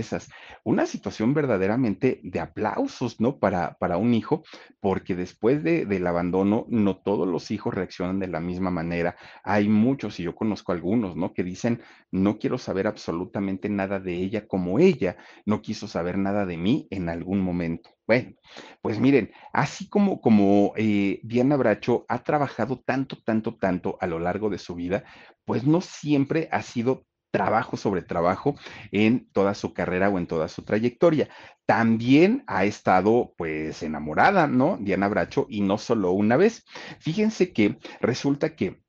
esas. 0.00 0.30
Una 0.64 0.86
situación 0.86 1.34
verdaderamente 1.34 2.20
de 2.22 2.40
aplausos, 2.40 3.20
¿no? 3.20 3.38
Para, 3.38 3.74
para 3.74 3.96
un 3.96 4.14
hijo, 4.14 4.42
porque 4.80 5.14
después 5.14 5.62
de, 5.62 5.86
del 5.86 6.06
abandono, 6.06 6.66
no 6.68 6.96
todos 6.96 7.28
los 7.28 7.50
hijos 7.50 7.74
reaccionan 7.74 8.18
de 8.18 8.28
la 8.28 8.40
misma 8.40 8.70
manera. 8.70 9.16
Hay 9.44 9.68
muchos, 9.68 10.18
y 10.20 10.24
yo 10.24 10.34
conozco 10.34 10.72
algunos, 10.72 11.16
¿no? 11.16 11.32
Que 11.32 11.44
dicen, 11.44 11.82
no 12.10 12.38
quiero 12.38 12.58
saber 12.58 12.86
absolutamente 12.86 13.68
nada 13.68 14.00
de 14.00 14.14
ella 14.14 14.46
como 14.46 14.78
ella 14.78 15.16
no 15.46 15.62
quiso 15.62 15.88
saber 15.88 16.18
nada 16.18 16.46
de 16.46 16.56
mí 16.56 16.86
en 16.90 17.08
algún 17.08 17.40
momento. 17.40 17.90
Bueno, 18.06 18.32
pues 18.80 18.98
miren, 18.98 19.30
así 19.52 19.88
como, 19.88 20.20
como 20.20 20.72
eh, 20.76 21.20
Diana 21.22 21.56
Bracho 21.56 22.04
ha 22.08 22.22
trabajado 22.22 22.80
tanto, 22.80 23.16
tanto, 23.24 23.56
tanto 23.56 23.96
a 24.00 24.06
lo 24.06 24.18
largo 24.18 24.50
de 24.50 24.58
su 24.58 24.74
vida, 24.74 25.04
pues 25.44 25.64
no 25.64 25.80
siempre 25.80 26.48
ha 26.52 26.62
sido 26.62 27.06
trabajo 27.32 27.76
sobre 27.76 28.02
trabajo 28.02 28.54
en 28.92 29.28
toda 29.32 29.54
su 29.54 29.72
carrera 29.72 30.08
o 30.10 30.18
en 30.18 30.28
toda 30.28 30.46
su 30.46 30.62
trayectoria. 30.62 31.28
También 31.66 32.44
ha 32.46 32.64
estado 32.64 33.34
pues 33.36 33.82
enamorada, 33.82 34.46
¿no? 34.46 34.78
Diana 34.80 35.08
Bracho 35.08 35.46
y 35.48 35.62
no 35.62 35.78
solo 35.78 36.12
una 36.12 36.36
vez. 36.36 36.64
Fíjense 37.00 37.52
que 37.52 37.78
resulta 38.00 38.54
que 38.54 38.82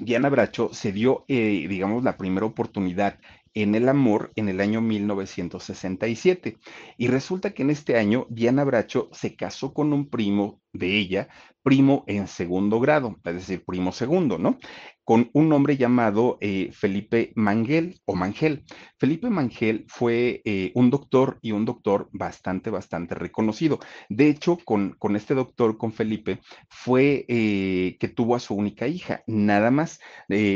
Diana 0.00 0.28
Bracho 0.28 0.70
se 0.72 0.92
dio, 0.92 1.24
eh, 1.28 1.66
digamos, 1.68 2.04
la 2.04 2.16
primera 2.16 2.46
oportunidad 2.46 3.18
en 3.54 3.74
el 3.74 3.88
amor 3.88 4.32
en 4.36 4.50
el 4.50 4.60
año 4.60 4.82
1967. 4.82 6.58
Y 6.98 7.08
resulta 7.08 7.52
que 7.54 7.62
en 7.62 7.70
este 7.70 7.96
año 7.96 8.26
Diana 8.28 8.64
Bracho 8.64 9.08
se 9.12 9.34
casó 9.34 9.72
con 9.72 9.94
un 9.94 10.10
primo 10.10 10.60
de 10.74 10.98
ella, 10.98 11.28
primo 11.62 12.04
en 12.06 12.28
segundo 12.28 12.78
grado, 12.78 13.16
es 13.24 13.34
decir, 13.34 13.64
primo 13.64 13.92
segundo, 13.92 14.36
¿no? 14.38 14.58
Con 15.06 15.30
un 15.34 15.52
hombre 15.52 15.76
llamado 15.76 16.36
eh, 16.40 16.70
Felipe 16.72 17.30
Mangel 17.36 18.00
o 18.06 18.16
Mangel. 18.16 18.64
Felipe 18.98 19.30
Mangel 19.30 19.84
fue 19.86 20.42
eh, 20.44 20.72
un 20.74 20.90
doctor 20.90 21.38
y 21.42 21.52
un 21.52 21.64
doctor 21.64 22.08
bastante, 22.10 22.70
bastante 22.70 23.14
reconocido. 23.14 23.78
De 24.08 24.28
hecho, 24.28 24.58
con, 24.64 24.96
con 24.98 25.14
este 25.14 25.34
doctor, 25.34 25.78
con 25.78 25.92
Felipe, 25.92 26.40
fue 26.68 27.24
eh, 27.28 27.96
que 28.00 28.08
tuvo 28.08 28.34
a 28.34 28.40
su 28.40 28.56
única 28.56 28.88
hija, 28.88 29.22
nada 29.28 29.70
más, 29.70 30.00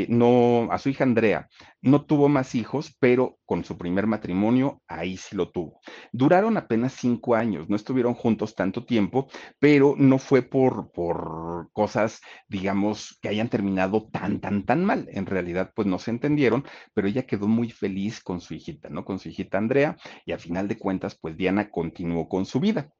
no, 0.09 0.67
a 0.69 0.77
su 0.79 0.89
hija 0.89 1.05
Andrea. 1.05 1.47
No 1.81 2.05
tuvo 2.05 2.29
más 2.29 2.53
hijos, 2.53 2.95
pero 2.99 3.39
con 3.45 3.63
su 3.63 3.77
primer 3.77 4.05
matrimonio, 4.05 4.81
ahí 4.87 5.17
sí 5.17 5.35
lo 5.35 5.49
tuvo. 5.49 5.81
Duraron 6.11 6.57
apenas 6.57 6.93
cinco 6.93 7.35
años, 7.35 7.69
no 7.69 7.75
estuvieron 7.75 8.13
juntos 8.13 8.53
tanto 8.53 8.85
tiempo, 8.85 9.27
pero 9.59 9.95
no 9.97 10.19
fue 10.19 10.43
por, 10.43 10.91
por 10.91 11.69
cosas, 11.73 12.21
digamos, 12.47 13.17
que 13.21 13.29
hayan 13.29 13.49
terminado 13.49 14.07
tan, 14.11 14.39
tan, 14.39 14.65
tan 14.65 14.85
mal. 14.85 15.07
En 15.11 15.25
realidad, 15.25 15.71
pues 15.75 15.87
no 15.87 15.97
se 15.97 16.11
entendieron, 16.11 16.65
pero 16.93 17.07
ella 17.07 17.25
quedó 17.25 17.47
muy 17.47 17.71
feliz 17.71 18.21
con 18.21 18.41
su 18.41 18.53
hijita, 18.53 18.89
¿no? 18.89 19.03
Con 19.03 19.17
su 19.19 19.29
hijita 19.29 19.57
Andrea, 19.57 19.97
y 20.25 20.33
al 20.33 20.39
final 20.39 20.67
de 20.67 20.77
cuentas, 20.77 21.17
pues 21.19 21.35
Diana 21.35 21.71
continuó 21.71 22.29
con 22.29 22.45
su 22.45 22.59
vida 22.59 22.91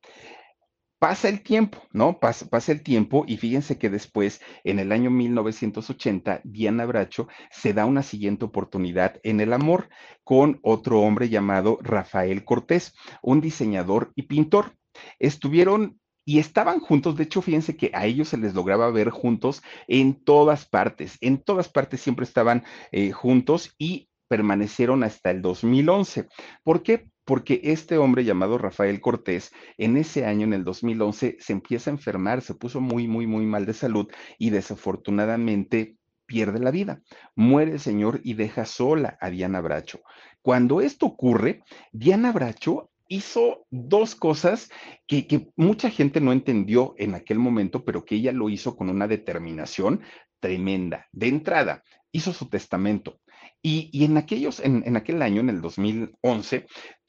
pasa 1.01 1.29
el 1.29 1.41
tiempo, 1.41 1.79
¿no? 1.93 2.19
Pasa, 2.19 2.71
el 2.71 2.83
tiempo 2.83 3.25
y 3.27 3.37
fíjense 3.37 3.79
que 3.79 3.89
después, 3.89 4.39
en 4.63 4.77
el 4.77 4.91
año 4.91 5.09
1980, 5.09 6.41
Diana 6.43 6.85
Bracho 6.85 7.27
se 7.49 7.73
da 7.73 7.87
una 7.87 8.03
siguiente 8.03 8.45
oportunidad 8.45 9.19
en 9.23 9.41
el 9.41 9.51
amor 9.51 9.89
con 10.23 10.59
otro 10.61 11.01
hombre 11.01 11.27
llamado 11.27 11.79
Rafael 11.81 12.45
Cortés, 12.45 12.93
un 13.23 13.41
diseñador 13.41 14.11
y 14.15 14.27
pintor. 14.27 14.75
Estuvieron 15.17 15.99
y 16.23 16.37
estaban 16.37 16.79
juntos, 16.79 17.17
de 17.17 17.23
hecho, 17.23 17.41
fíjense 17.41 17.75
que 17.75 17.89
a 17.95 18.05
ellos 18.05 18.29
se 18.29 18.37
les 18.37 18.53
lograba 18.53 18.91
ver 18.91 19.09
juntos 19.09 19.63
en 19.87 20.23
todas 20.23 20.67
partes, 20.67 21.17
en 21.21 21.41
todas 21.41 21.67
partes 21.67 21.99
siempre 21.99 22.25
estaban 22.25 22.63
eh, 22.91 23.11
juntos 23.11 23.73
y 23.79 24.07
permanecieron 24.27 25.03
hasta 25.03 25.31
el 25.31 25.41
2011. 25.41 26.27
¿Por 26.63 26.83
qué? 26.83 27.10
Porque 27.31 27.61
este 27.63 27.97
hombre 27.97 28.25
llamado 28.25 28.57
Rafael 28.57 28.99
Cortés, 28.99 29.53
en 29.77 29.95
ese 29.95 30.25
año, 30.25 30.43
en 30.43 30.51
el 30.51 30.65
2011, 30.65 31.37
se 31.39 31.53
empieza 31.53 31.89
a 31.89 31.93
enfermar, 31.93 32.41
se 32.41 32.55
puso 32.55 32.81
muy, 32.81 33.07
muy, 33.07 33.25
muy 33.25 33.45
mal 33.45 33.65
de 33.65 33.73
salud 33.73 34.11
y 34.37 34.49
desafortunadamente 34.49 35.95
pierde 36.25 36.59
la 36.59 36.71
vida. 36.71 37.01
Muere 37.33 37.71
el 37.71 37.79
señor 37.79 38.19
y 38.25 38.33
deja 38.33 38.65
sola 38.65 39.17
a 39.21 39.29
Diana 39.29 39.61
Bracho. 39.61 40.01
Cuando 40.41 40.81
esto 40.81 41.05
ocurre, 41.05 41.63
Diana 41.93 42.33
Bracho 42.33 42.91
hizo 43.07 43.65
dos 43.69 44.13
cosas 44.13 44.69
que, 45.07 45.47
mucha 45.55 45.89
gente 45.89 46.19
no 46.19 46.33
entendió 46.33 46.95
en 46.97 47.15
aquel 47.15 47.39
momento, 47.39 47.85
pero 47.85 48.03
que 48.03 48.15
ella 48.15 48.33
lo 48.33 48.49
hizo 48.49 48.75
con 48.75 48.89
una 48.89 49.07
determinación 49.07 50.01
tremenda. 50.41 51.07
De 51.13 51.29
entrada, 51.29 51.81
hizo 52.11 52.33
su 52.33 52.49
testamento. 52.49 53.21
Y, 53.63 54.03
en 54.03 54.17
aquellos, 54.17 54.59
en, 54.59 54.95
aquel 54.97 55.21
año, 55.21 55.41
en 55.41 55.49
el 55.49 55.61
2011, 55.61 56.65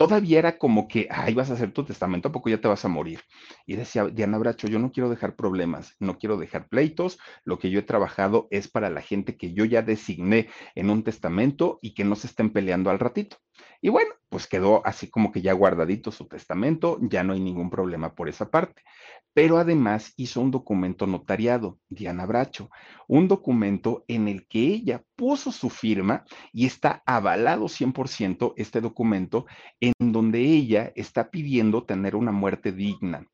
todavía 0.08 0.40
era 0.40 0.58
como 0.58 0.88
que, 0.88 1.06
ay, 1.10 1.32
vas 1.32 1.50
a 1.50 1.54
hacer 1.54 1.70
tu 1.70 1.84
testamento, 1.84 2.28
¿a 2.28 2.32
poco 2.32 2.50
ya 2.50 2.60
te 2.60 2.66
vas 2.66 2.84
a 2.84 2.88
morir? 2.88 3.20
Y 3.66 3.76
decía 3.76 4.04
Diana 4.06 4.36
Bracho, 4.36 4.66
yo 4.66 4.80
no 4.80 4.90
quiero 4.90 5.08
dejar 5.08 5.36
problemas, 5.36 5.94
no 6.00 6.18
quiero 6.18 6.36
dejar 6.36 6.68
pleitos, 6.68 7.20
lo 7.44 7.60
que 7.60 7.70
yo 7.70 7.78
he 7.78 7.84
trabajado 7.84 8.48
es 8.50 8.66
para 8.66 8.90
la 8.90 9.00
gente 9.00 9.36
que 9.36 9.54
yo 9.54 9.64
ya 9.64 9.80
designé 9.82 10.48
en 10.74 10.90
un 10.90 11.04
testamento 11.04 11.78
y 11.82 11.94
que 11.94 12.04
no 12.04 12.16
se 12.16 12.26
estén 12.26 12.50
peleando 12.50 12.90
al 12.90 12.98
ratito. 12.98 13.36
Y 13.80 13.90
bueno, 13.90 14.10
pues 14.28 14.48
quedó 14.48 14.84
así 14.84 15.08
como 15.08 15.30
que 15.30 15.40
ya 15.40 15.52
guardadito 15.52 16.10
su 16.10 16.26
testamento, 16.26 16.98
ya 17.02 17.22
no 17.22 17.34
hay 17.34 17.40
ningún 17.40 17.70
problema 17.70 18.16
por 18.16 18.28
esa 18.28 18.50
parte 18.50 18.82
pero 19.34 19.58
además 19.58 20.12
hizo 20.16 20.40
un 20.40 20.50
documento 20.50 21.06
notariado, 21.06 21.78
Diana 21.88 22.26
Bracho, 22.26 22.70
un 23.08 23.28
documento 23.28 24.04
en 24.08 24.28
el 24.28 24.46
que 24.46 24.60
ella 24.60 25.02
puso 25.16 25.52
su 25.52 25.70
firma 25.70 26.24
y 26.52 26.66
está 26.66 27.02
avalado 27.06 27.68
100% 27.68 28.54
este 28.56 28.80
documento 28.80 29.46
en 29.80 29.91
donde 29.98 30.40
ella 30.40 30.92
está 30.94 31.30
pidiendo 31.30 31.84
tener 31.84 32.16
una 32.16 32.32
muerte 32.32 32.72
digna 32.72 33.26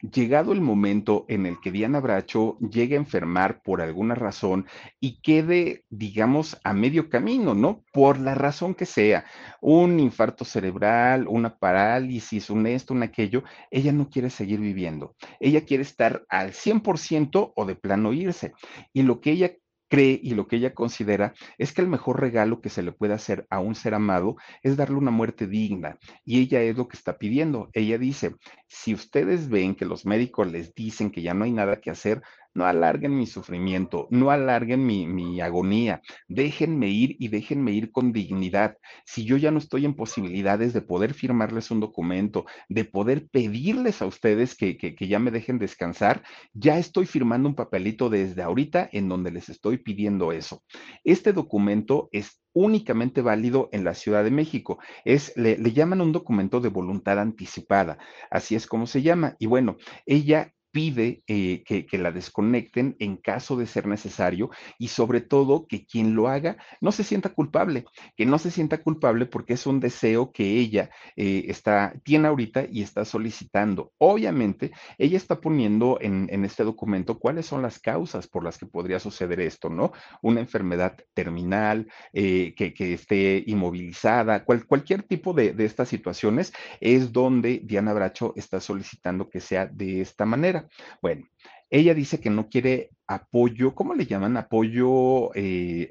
llegado 0.00 0.52
el 0.52 0.60
momento 0.60 1.24
en 1.28 1.46
el 1.46 1.60
que 1.60 1.70
Diana 1.70 2.00
Bracho 2.00 2.58
llegue 2.58 2.96
a 2.96 2.98
enfermar 2.98 3.62
por 3.62 3.80
alguna 3.80 4.14
razón 4.14 4.66
y 5.00 5.20
quede, 5.20 5.84
digamos, 5.88 6.58
a 6.64 6.72
medio 6.72 7.08
camino, 7.08 7.54
¿no? 7.54 7.84
Por 7.92 8.18
la 8.18 8.34
razón 8.34 8.74
que 8.74 8.86
sea, 8.86 9.24
un 9.60 9.98
infarto 10.00 10.44
cerebral, 10.44 11.26
una 11.28 11.56
parálisis, 11.56 12.50
un 12.50 12.66
esto, 12.66 12.94
un 12.94 13.02
aquello, 13.02 13.44
ella 13.70 13.92
no 13.92 14.08
quiere 14.10 14.30
seguir 14.30 14.60
viviendo. 14.60 15.14
Ella 15.40 15.64
quiere 15.64 15.82
estar 15.82 16.24
al 16.28 16.52
100% 16.52 17.52
o 17.54 17.64
de 17.64 17.74
plano 17.74 18.12
irse. 18.12 18.52
Y 18.92 19.02
lo 19.02 19.20
que 19.20 19.32
ella 19.32 19.52
cree 19.88 20.18
y 20.22 20.34
lo 20.34 20.46
que 20.46 20.56
ella 20.56 20.74
considera 20.74 21.34
es 21.58 21.72
que 21.72 21.82
el 21.82 21.88
mejor 21.88 22.20
regalo 22.20 22.60
que 22.60 22.70
se 22.70 22.82
le 22.82 22.92
puede 22.92 23.14
hacer 23.14 23.46
a 23.50 23.60
un 23.60 23.74
ser 23.74 23.94
amado 23.94 24.36
es 24.62 24.76
darle 24.76 24.96
una 24.96 25.10
muerte 25.10 25.46
digna. 25.46 25.98
Y 26.24 26.40
ella 26.40 26.62
es 26.62 26.76
lo 26.76 26.88
que 26.88 26.96
está 26.96 27.18
pidiendo. 27.18 27.70
Ella 27.72 27.98
dice, 27.98 28.36
si 28.66 28.94
ustedes 28.94 29.48
ven 29.48 29.74
que 29.74 29.84
los 29.84 30.06
médicos 30.06 30.50
les 30.50 30.74
dicen 30.74 31.10
que 31.10 31.22
ya 31.22 31.34
no 31.34 31.44
hay 31.44 31.52
nada 31.52 31.80
que 31.80 31.90
hacer, 31.90 32.22
no 32.56 32.66
alarguen 32.66 33.16
mi 33.16 33.26
sufrimiento, 33.26 34.08
no 34.10 34.30
alarguen 34.30 34.84
mi, 34.86 35.40
agonía, 35.40 36.00
déjenme 36.28 36.88
ir 36.88 37.16
y 37.18 37.28
déjenme 37.28 37.72
ir 37.72 37.92
con 37.92 38.12
dignidad. 38.12 38.76
Si 39.04 39.24
yo 39.24 39.36
ya 39.36 39.50
no 39.50 39.58
estoy 39.58 39.84
en 39.84 39.94
posibilidades 39.94 40.72
de 40.72 40.80
poder 40.80 41.14
firmarles 41.14 41.70
un 41.70 41.80
documento, 41.80 42.46
de 42.68 42.84
poder 42.84 43.28
pedirles 43.28 44.02
a 44.02 44.06
ustedes 44.06 44.56
que, 44.56 44.76
que, 44.76 44.94
que 44.94 45.06
ya 45.06 45.18
me 45.18 45.30
dejen 45.30 45.58
descansar, 45.58 46.22
ya 46.52 46.78
estoy 46.78 47.06
firmando 47.06 47.48
un 47.48 47.54
papelito 47.54 48.08
desde 48.08 48.42
ahorita 48.42 48.88
en 48.90 49.08
donde 49.08 49.30
les 49.30 49.48
estoy 49.48 49.78
pidiendo 49.78 50.32
eso. 50.32 50.62
Este 51.04 51.32
documento 51.32 52.08
es 52.12 52.40
únicamente 52.56 53.20
válido 53.20 53.68
en 53.72 53.84
la 53.84 53.92
Ciudad 53.92 54.24
de 54.24 54.30
México. 54.30 54.78
Es, 55.04 55.36
le, 55.36 55.58
le, 55.58 55.72
llaman 55.72 56.00
un 56.00 56.12
documento 56.12 56.60
de 56.60 56.70
voluntad 56.70 57.18
anticipada, 57.18 57.98
así 58.30 58.54
es 58.54 58.66
como 58.66 58.86
se 58.86 59.02
llama. 59.02 59.36
Y 59.38 59.44
bueno, 59.44 59.76
ella 60.06 60.54
pide 60.76 61.22
eh, 61.26 61.64
que, 61.64 61.96
la 61.96 62.12
desconecten 62.12 62.96
en 62.98 63.16
caso 63.16 63.56
de 63.56 63.66
ser 63.66 63.86
necesario 63.86 64.50
y 64.78 64.88
sobre 64.88 65.22
todo 65.22 65.66
que 65.66 65.86
quien 65.86 66.14
lo 66.14 66.28
haga 66.28 66.58
no 66.82 66.92
se 66.92 67.02
sienta 67.02 67.30
culpable, 67.30 67.86
que 68.14 68.26
no 68.26 68.38
se 68.38 68.50
sienta 68.50 68.82
culpable 68.82 69.24
porque 69.24 69.54
es 69.54 69.66
un 69.66 69.80
deseo 69.80 70.32
que 70.32 70.58
ella 70.58 70.90
eh, 71.16 71.46
está, 71.48 71.94
tiene 72.04 72.28
ahorita 72.28 72.66
y 72.70 72.82
está 72.82 73.06
solicitando. 73.06 73.94
Obviamente, 73.96 74.70
ella 74.98 75.16
está 75.16 75.40
poniendo 75.40 75.96
en, 76.02 76.28
en, 76.30 76.44
este 76.44 76.62
documento 76.62 77.18
cuáles 77.18 77.46
son 77.46 77.62
las 77.62 77.78
causas 77.78 78.28
por 78.28 78.44
las 78.44 78.58
que 78.58 78.66
podría 78.66 79.00
suceder 79.00 79.40
esto, 79.40 79.70
¿no? 79.70 79.92
Una 80.20 80.40
enfermedad 80.40 80.98
terminal, 81.14 81.88
eh, 82.12 82.54
que, 82.54 82.92
esté 82.92 83.42
inmovilizada, 83.46 84.44
cual, 84.44 84.66
cualquier 84.66 85.04
tipo 85.04 85.32
de 85.32 85.54
estas 85.58 85.88
situaciones 85.88 86.52
es 86.80 87.12
donde 87.12 87.62
Diana 87.64 87.94
Bracho 87.94 88.34
está 88.36 88.60
solicitando 88.60 89.30
que 89.30 89.40
sea 89.40 89.64
de 89.64 90.02
esta 90.02 90.26
manera. 90.26 90.65
Bueno, 91.02 91.26
ella 91.70 91.94
dice 91.94 92.20
que 92.20 92.30
no 92.30 92.48
quiere 92.48 92.90
apoyo, 93.08 93.74
¿cómo 93.74 93.94
le 93.94 94.06
llaman? 94.06 94.36
Apoyo, 94.36 95.30
eh, 95.34 95.90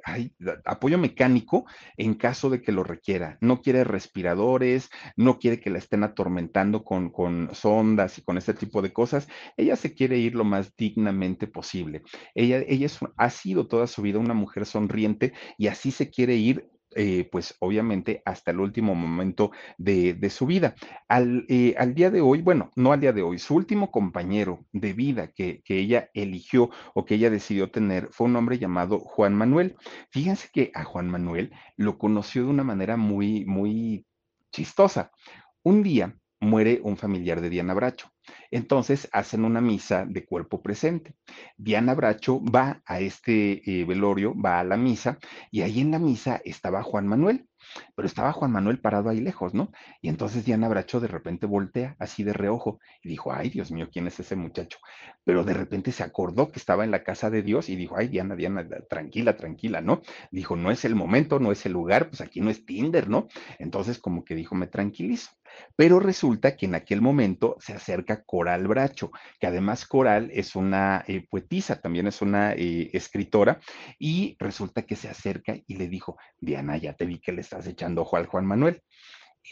apoyo 0.66 0.98
mecánico 0.98 1.66
en 1.98 2.16
caso 2.16 2.50
de 2.50 2.62
que 2.62 2.72
lo 2.72 2.84
requiera. 2.84 3.38
No 3.42 3.62
quiere 3.62 3.84
respiradores, 3.84 4.90
no 5.16 5.38
quiere 5.40 5.60
que 5.60 5.70
la 5.70 5.78
estén 5.78 6.04
atormentando 6.04 6.84
con, 6.84 7.10
con 7.10 7.50
sondas 7.54 8.18
y 8.18 8.22
con 8.22 8.38
este 8.38 8.54
tipo 8.54 8.82
de 8.82 8.94
cosas. 8.94 9.28
Ella 9.58 9.76
se 9.76 9.94
quiere 9.94 10.18
ir 10.18 10.36
lo 10.36 10.44
más 10.44 10.76
dignamente 10.76 11.48
posible. 11.48 12.04
Ella, 12.34 12.64
ella 12.68 12.88
ha 13.18 13.30
sido 13.30 13.68
toda 13.68 13.88
su 13.88 14.02
vida 14.02 14.20
una 14.20 14.34
mujer 14.34 14.66
sonriente 14.66 15.34
y 15.58 15.68
así 15.68 15.92
se 15.92 16.10
quiere 16.10 16.36
ir 16.36 16.70
eh, 16.96 17.28
pues 17.32 17.56
obviamente 17.60 18.22
hasta 18.26 18.52
el 18.52 18.60
último 18.60 18.96
momento 18.96 19.52
de, 19.78 20.18
su 20.30 20.46
vida. 20.46 20.76
Al, 21.08 21.46
eh, 21.50 21.76
al, 21.78 21.94
día 21.94 22.10
de 22.10 22.22
hoy, 22.22 22.42
bueno, 22.42 22.72
no 22.76 22.94
al 22.94 23.02
día 23.02 23.14
de 23.14 23.22
hoy, 23.22 23.38
su 23.38 23.56
último 23.56 23.92
compañero 23.92 24.66
de 24.72 24.94
vida 24.94 25.28
que, 25.28 25.62
que, 25.64 25.80
ella 25.80 26.10
eligió 26.14 26.70
o 26.94 27.06
que 27.06 27.16
ella 27.16 27.30
decidió 27.30 27.70
tener 27.70 28.10
fue 28.12 28.28
un 28.28 28.36
hombre 28.36 28.58
llamado 28.58 29.00
Juan 29.00 29.36
Manuel. 29.36 29.76
Fíjense 30.10 30.50
que 30.54 30.72
a 30.74 30.84
Juan 30.84 31.10
Manuel 31.10 31.52
lo 31.76 31.98
conoció 31.98 32.44
de 32.44 32.50
una 32.50 32.64
manera 32.64 32.98
muy, 32.98 33.46
muy 33.46 34.06
chistosa. 34.52 35.12
Un 35.64 35.84
día 35.84 36.18
muere 36.40 36.80
un 36.84 36.98
familiar 36.98 37.42
de 37.42 37.50
Diana 37.50 37.74
Bracho. 37.74 38.15
Entonces 38.52 39.10
hacen 39.12 39.46
una 39.46 39.62
misa 39.62 40.06
de 40.06 40.26
cuerpo 40.26 40.62
presente. 40.62 41.16
Diana 41.58 41.94
Bracho 41.94 42.42
va 42.44 42.82
a 42.86 43.00
este 43.00 43.82
eh, 43.82 43.86
velorio, 43.86 44.34
va 44.40 44.60
a 44.60 44.64
la 44.64 44.78
misa 44.78 45.18
y 45.52 45.62
ahí 45.62 45.80
en 45.82 45.92
la 45.92 46.00
misa 46.00 46.42
estaba 46.46 46.84
Juan 46.84 47.08
Manuel. 47.08 47.48
pero 47.96 48.06
estaba 48.08 48.32
Juan 48.34 48.52
Manuel 48.52 48.80
parado 48.80 49.10
ahí 49.10 49.20
lejos, 49.22 49.54
¿no? 49.54 49.72
Y 50.02 50.10
entonces 50.10 50.46
Diana 50.46 50.68
Bracho 50.68 51.00
de 51.00 51.08
repente 51.08 51.46
voltea 51.46 51.96
así 52.00 52.24
de 52.24 52.34
reojo 52.34 52.80
y 53.04 53.10
dijo, 53.10 53.34
ay, 53.34 53.50
Dios 53.50 53.72
mío, 53.72 53.90
¿quién 53.92 54.08
es 54.08 54.20
ese 54.20 54.36
muchacho? 54.36 54.80
Pero 55.24 55.44
de 55.44 55.54
repente 55.54 55.92
se 55.92 56.04
acordó 56.04 56.52
que 56.52 56.60
estaba 56.60 56.84
en 56.84 56.92
la 56.92 57.04
casa 57.04 57.30
de 57.30 57.42
Dios 57.42 57.70
y 57.70 57.76
dijo, 57.76 57.96
ay, 57.98 58.08
Diana, 58.08 58.36
Diana, 58.36 58.68
tranquila, 58.90 59.36
tranquila, 59.38 59.82
¿no? 59.82 60.02
Dijo, 60.32 60.56
no 60.56 60.72
es 60.72 60.86
el 60.86 60.96
momento, 60.96 61.40
no 61.40 61.52
es 61.52 61.66
el 61.66 61.74
lugar, 61.74 62.10
pues 62.10 62.22
aquí 62.22 62.42
no 62.42 62.50
es 62.50 62.66
Tinder, 62.66 63.10
¿no? 63.10 63.28
Entonces 63.60 64.00
como 64.00 64.24
que 64.24 64.36
dijo, 64.36 64.56
me 64.56 64.68
tranquilizo. 64.68 65.32
Pero 65.76 66.00
resulta 66.00 66.56
que 66.56 66.66
en 66.66 66.76
aquel 66.76 67.02
momento 67.02 67.56
se 67.60 67.74
acerca 67.74 68.24
Coral 68.24 68.68
Bracho, 68.68 69.12
que 69.40 69.48
además 69.48 69.86
Coral 69.86 70.30
es 70.34 70.56
una 70.56 71.04
eh, 71.08 71.26
poetisa, 71.30 71.82
también 71.82 72.08
es 72.08 72.22
una 72.22 72.54
eh, 72.54 72.90
escritora, 72.94 73.60
y 74.00 74.36
resulta 74.40 74.84
que 74.84 74.96
se 74.96 75.10
acerca 75.10 75.56
y 75.68 75.76
le 75.76 75.88
dijo, 75.88 76.18
Diana, 76.40 76.78
ya 76.78 76.94
te 76.94 77.06
vi 77.06 77.20
que 77.20 77.32
le 77.32 77.42
estás 77.42 77.68
echando 77.68 78.02
ojo 78.02 78.18
al 78.18 78.28
Juan 78.28 78.46
Manuel. 78.46 78.82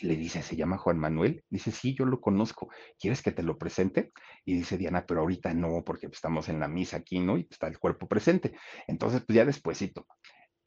Y 0.02 0.08
le 0.08 0.16
dice, 0.16 0.42
¿se 0.42 0.56
llama 0.56 0.80
Juan 0.80 0.98
Manuel? 0.98 1.44
Dice, 1.50 1.72
sí, 1.72 1.94
yo 1.94 2.06
lo 2.06 2.20
conozco. 2.20 2.70
¿Quieres 3.00 3.22
que 3.22 3.32
te 3.32 3.44
lo 3.44 3.60
presente? 3.60 4.12
Y 4.44 4.56
dice 4.56 4.76
Diana, 4.76 5.06
pero 5.06 5.22
ahorita 5.22 5.54
no, 5.54 5.84
porque 5.86 6.08
estamos 6.08 6.50
en 6.50 6.60
la 6.60 6.68
misa 6.68 6.98
aquí, 6.98 7.20
¿no? 7.20 7.38
Y 7.38 7.48
está 7.48 7.68
el 7.68 7.78
cuerpo 7.78 8.08
presente. 8.08 8.54
Entonces, 8.88 9.22
pues 9.24 9.36
ya 9.36 9.46
despuésito 9.46 10.08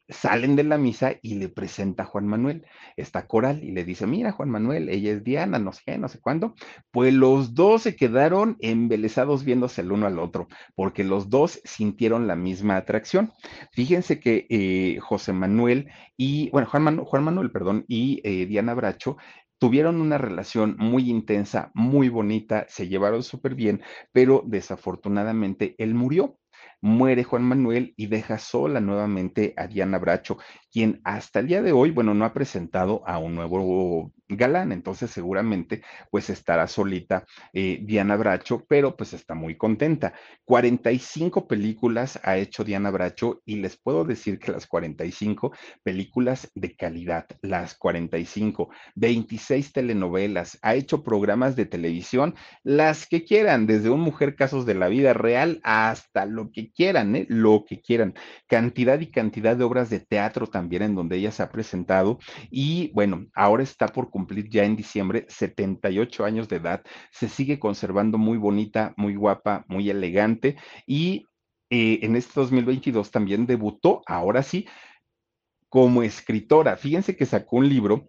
salen 0.09 0.57
de 0.57 0.64
la 0.64 0.78
misa 0.78 1.14
y 1.22 1.34
le 1.34 1.48
presenta 1.48 2.04
a 2.04 2.07
Juan 2.07 2.26
Manuel. 2.26 2.64
Está 2.96 3.26
Coral 3.26 3.62
y 3.64 3.72
le 3.72 3.84
dice, 3.84 4.07
mira, 4.07 4.32
Juan 4.32 4.50
Manuel, 4.50 4.88
ella 4.88 5.12
es 5.12 5.24
Diana, 5.24 5.59
no 5.59 5.72
sé 5.72 5.98
no 5.98 6.09
sé 6.09 6.20
cuándo. 6.20 6.54
Pues 6.90 7.12
los 7.12 7.54
dos 7.54 7.82
se 7.82 7.96
quedaron 7.96 8.57
embelesados 8.61 9.44
viéndose 9.44 9.82
el 9.82 9.92
uno 9.92 10.07
al 10.07 10.18
otro, 10.18 10.48
porque 10.74 11.04
los 11.04 11.30
dos 11.30 11.61
sintieron 11.64 12.26
la 12.26 12.36
misma 12.36 12.76
atracción. 12.76 13.32
Fíjense 13.72 14.20
que 14.20 14.46
eh, 14.48 14.98
José 15.00 15.32
Manuel 15.32 15.88
y, 16.16 16.50
bueno, 16.50 16.68
Juan, 16.68 16.98
Juan 16.98 17.24
Manuel, 17.24 17.50
perdón, 17.50 17.84
y 17.88 18.20
eh, 18.24 18.46
Diana 18.46 18.74
Bracho 18.74 19.16
tuvieron 19.59 20.00
una 20.00 20.18
relación 20.18 20.76
muy 20.78 21.09
intensa, 21.11 21.70
muy 21.74 22.09
bonita, 22.09 22.66
se 22.68 22.88
llevaron 22.88 23.22
súper 23.22 23.54
bien, 23.54 23.82
pero 24.12 24.42
desafortunadamente 24.46 25.74
él 25.78 25.94
murió 25.94 26.38
muere 26.81 27.24
Juan 27.24 27.43
Manuel 27.43 27.95
y 27.97 28.07
deja 28.07 28.39
sola 28.39 28.81
nuevamente 28.81 29.55
a 29.57 29.66
Diana 29.66 29.99
Bracho, 29.99 30.39
quien 30.70 31.01
hasta 31.05 31.41
el 31.41 31.49
día 31.49 31.62
de 31.62 31.72
hoy, 31.72 31.91
bueno, 31.91 32.14
no 32.14 32.24
ha 32.24 32.33
presentado 32.33 33.03
a 33.07 33.18
un 33.18 33.35
nuevo 33.35 34.12
galán, 34.29 34.72
entonces 34.72 35.11
seguramente 35.11 35.83
pues 36.11 36.31
estará 36.31 36.66
solita 36.66 37.24
eh, 37.53 37.81
Diana 37.83 38.16
Bracho, 38.16 38.64
pero 38.68 38.97
pues 38.97 39.12
está 39.12 39.35
muy 39.35 39.57
contenta. 39.57 40.14
45 40.45 41.47
películas 41.47 42.18
ha 42.22 42.37
hecho 42.37 42.64
Diana 42.64 42.91
Bracho 42.91 43.43
y 43.45 43.57
les 43.57 43.77
puedo 43.77 44.05
decir 44.05 44.39
que 44.39 44.53
las 44.53 44.66
45 44.66 45.53
películas 45.83 46.51
de 46.55 46.74
calidad, 46.77 47.27
las 47.43 47.74
45, 47.74 48.70
26 48.95 49.72
telenovelas, 49.72 50.59
ha 50.62 50.74
hecho 50.74 51.03
programas 51.03 51.57
de 51.57 51.66
televisión, 51.66 52.35
las 52.62 53.07
que 53.07 53.24
quieran, 53.24 53.66
desde 53.66 53.91
un 53.91 54.01
mujer 54.01 54.37
casos 54.37 54.66
de 54.66 54.74
la 54.74 54.89
vida 54.89 55.12
real 55.12 55.61
hasta 55.62 56.27
lo 56.27 56.51
que 56.51 56.72
quieran, 56.72 57.16
¿eh? 57.16 57.27
lo 57.29 57.64
que 57.66 57.81
quieran, 57.81 58.14
cantidad 58.47 59.01
y 59.01 59.11
cantidad 59.11 59.57
de 59.57 59.64
obras 59.64 59.91
de 59.91 60.01
teatro 60.01 60.47
también 60.47 60.83
en 60.83 60.95
donde 60.95 61.16
ella 61.16 61.31
se 61.31 61.43
ha 61.43 61.51
presentado 61.51 62.18
y 62.51 62.91
bueno, 62.93 63.27
ahora 63.35 63.62
está 63.62 63.89
por 63.89 64.11
cumplir 64.16 64.48
ya 64.48 64.64
en 64.64 64.76
diciembre 64.76 65.26
78 65.28 66.24
años 66.24 66.48
de 66.48 66.56
edad, 66.56 66.82
se 67.10 67.28
sigue 67.28 67.58
conservando 67.58 68.16
muy 68.16 68.38
bonita, 68.38 68.94
muy 68.96 69.14
guapa, 69.14 69.66
muy 69.68 69.90
elegante 69.90 70.56
y 70.86 71.26
eh, 71.68 71.98
en 72.00 72.16
este 72.16 72.40
2022 72.40 73.10
también 73.10 73.44
debutó, 73.44 74.00
ahora 74.06 74.42
sí, 74.42 74.66
como 75.68 76.02
escritora. 76.02 76.78
Fíjense 76.78 77.14
que 77.14 77.26
sacó 77.26 77.56
un 77.56 77.68
libro 77.68 78.08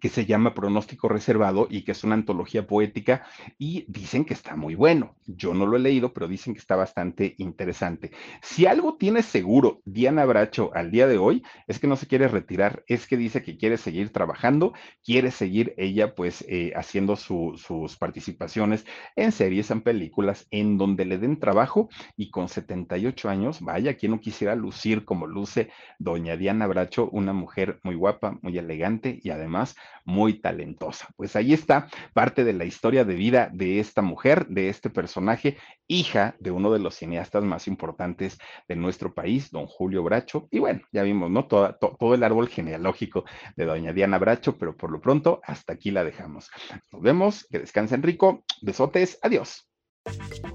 que 0.00 0.08
se 0.08 0.24
llama 0.26 0.54
Pronóstico 0.54 1.08
Reservado 1.08 1.66
y 1.70 1.82
que 1.82 1.92
es 1.92 2.04
una 2.04 2.14
antología 2.14 2.66
poética 2.66 3.26
y 3.58 3.84
dicen 3.88 4.24
que 4.24 4.34
está 4.34 4.56
muy 4.56 4.74
bueno. 4.74 5.14
Yo 5.26 5.54
no 5.54 5.66
lo 5.66 5.76
he 5.76 5.80
leído, 5.80 6.12
pero 6.12 6.28
dicen 6.28 6.54
que 6.54 6.60
está 6.60 6.76
bastante 6.76 7.34
interesante. 7.38 8.10
Si 8.42 8.66
algo 8.66 8.96
tiene 8.96 9.22
seguro 9.22 9.82
Diana 9.84 10.24
Bracho 10.24 10.70
al 10.74 10.90
día 10.90 11.06
de 11.06 11.18
hoy 11.18 11.42
es 11.66 11.78
que 11.78 11.86
no 11.86 11.96
se 11.96 12.06
quiere 12.06 12.28
retirar, 12.28 12.82
es 12.86 13.06
que 13.06 13.16
dice 13.16 13.42
que 13.42 13.56
quiere 13.56 13.76
seguir 13.76 14.10
trabajando, 14.10 14.72
quiere 15.04 15.30
seguir 15.30 15.74
ella 15.76 16.14
pues 16.14 16.44
eh, 16.48 16.72
haciendo 16.76 17.16
sus 17.16 17.96
participaciones 17.98 18.86
en 19.16 19.32
series, 19.32 19.70
en 19.70 19.82
películas, 19.82 20.46
en 20.50 20.78
donde 20.78 21.04
le 21.04 21.18
den 21.18 21.38
trabajo 21.38 21.88
y 22.16 22.30
con 22.30 22.48
78 22.48 23.28
años, 23.28 23.60
vaya, 23.60 23.94
quien 23.94 24.12
no 24.12 24.20
quisiera 24.20 24.54
lucir 24.54 25.04
como 25.04 25.26
luce 25.26 25.70
doña 25.98 26.36
Diana 26.36 26.66
Bracho, 26.66 27.08
una 27.10 27.32
mujer 27.32 27.80
muy 27.82 27.94
guapa, 27.94 28.38
muy 28.42 28.56
elegante 28.58 29.20
y 29.22 29.30
además 29.30 29.73
muy 30.04 30.40
talentosa. 30.40 31.08
Pues 31.16 31.36
ahí 31.36 31.52
está 31.52 31.88
parte 32.12 32.44
de 32.44 32.52
la 32.52 32.64
historia 32.64 33.04
de 33.04 33.14
vida 33.14 33.50
de 33.52 33.80
esta 33.80 34.02
mujer, 34.02 34.46
de 34.48 34.68
este 34.68 34.90
personaje, 34.90 35.56
hija 35.86 36.36
de 36.38 36.50
uno 36.50 36.72
de 36.72 36.78
los 36.78 36.94
cineastas 36.94 37.44
más 37.44 37.66
importantes 37.66 38.38
de 38.68 38.76
nuestro 38.76 39.14
país, 39.14 39.50
don 39.50 39.66
Julio 39.66 40.02
Bracho. 40.02 40.48
Y 40.50 40.58
bueno, 40.58 40.80
ya 40.92 41.02
vimos, 41.02 41.30
¿no? 41.30 41.46
Todo, 41.46 41.74
todo 41.74 42.14
el 42.14 42.22
árbol 42.22 42.48
genealógico 42.48 43.24
de 43.56 43.64
doña 43.64 43.92
Diana 43.92 44.18
Bracho, 44.18 44.58
pero 44.58 44.76
por 44.76 44.90
lo 44.90 45.00
pronto 45.00 45.40
hasta 45.44 45.72
aquí 45.72 45.90
la 45.90 46.04
dejamos. 46.04 46.50
Nos 46.92 47.02
vemos, 47.02 47.46
que 47.50 47.58
descansen 47.58 48.02
rico, 48.02 48.44
besotes, 48.62 49.18
adiós. 49.22 49.68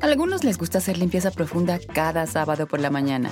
A 0.01 0.05
algunos 0.05 0.43
les 0.43 0.57
gusta 0.57 0.77
hacer 0.77 0.97
limpieza 0.97 1.31
profunda 1.31 1.79
cada 1.93 2.27
sábado 2.27 2.67
por 2.67 2.79
la 2.79 2.89
mañana. 2.89 3.31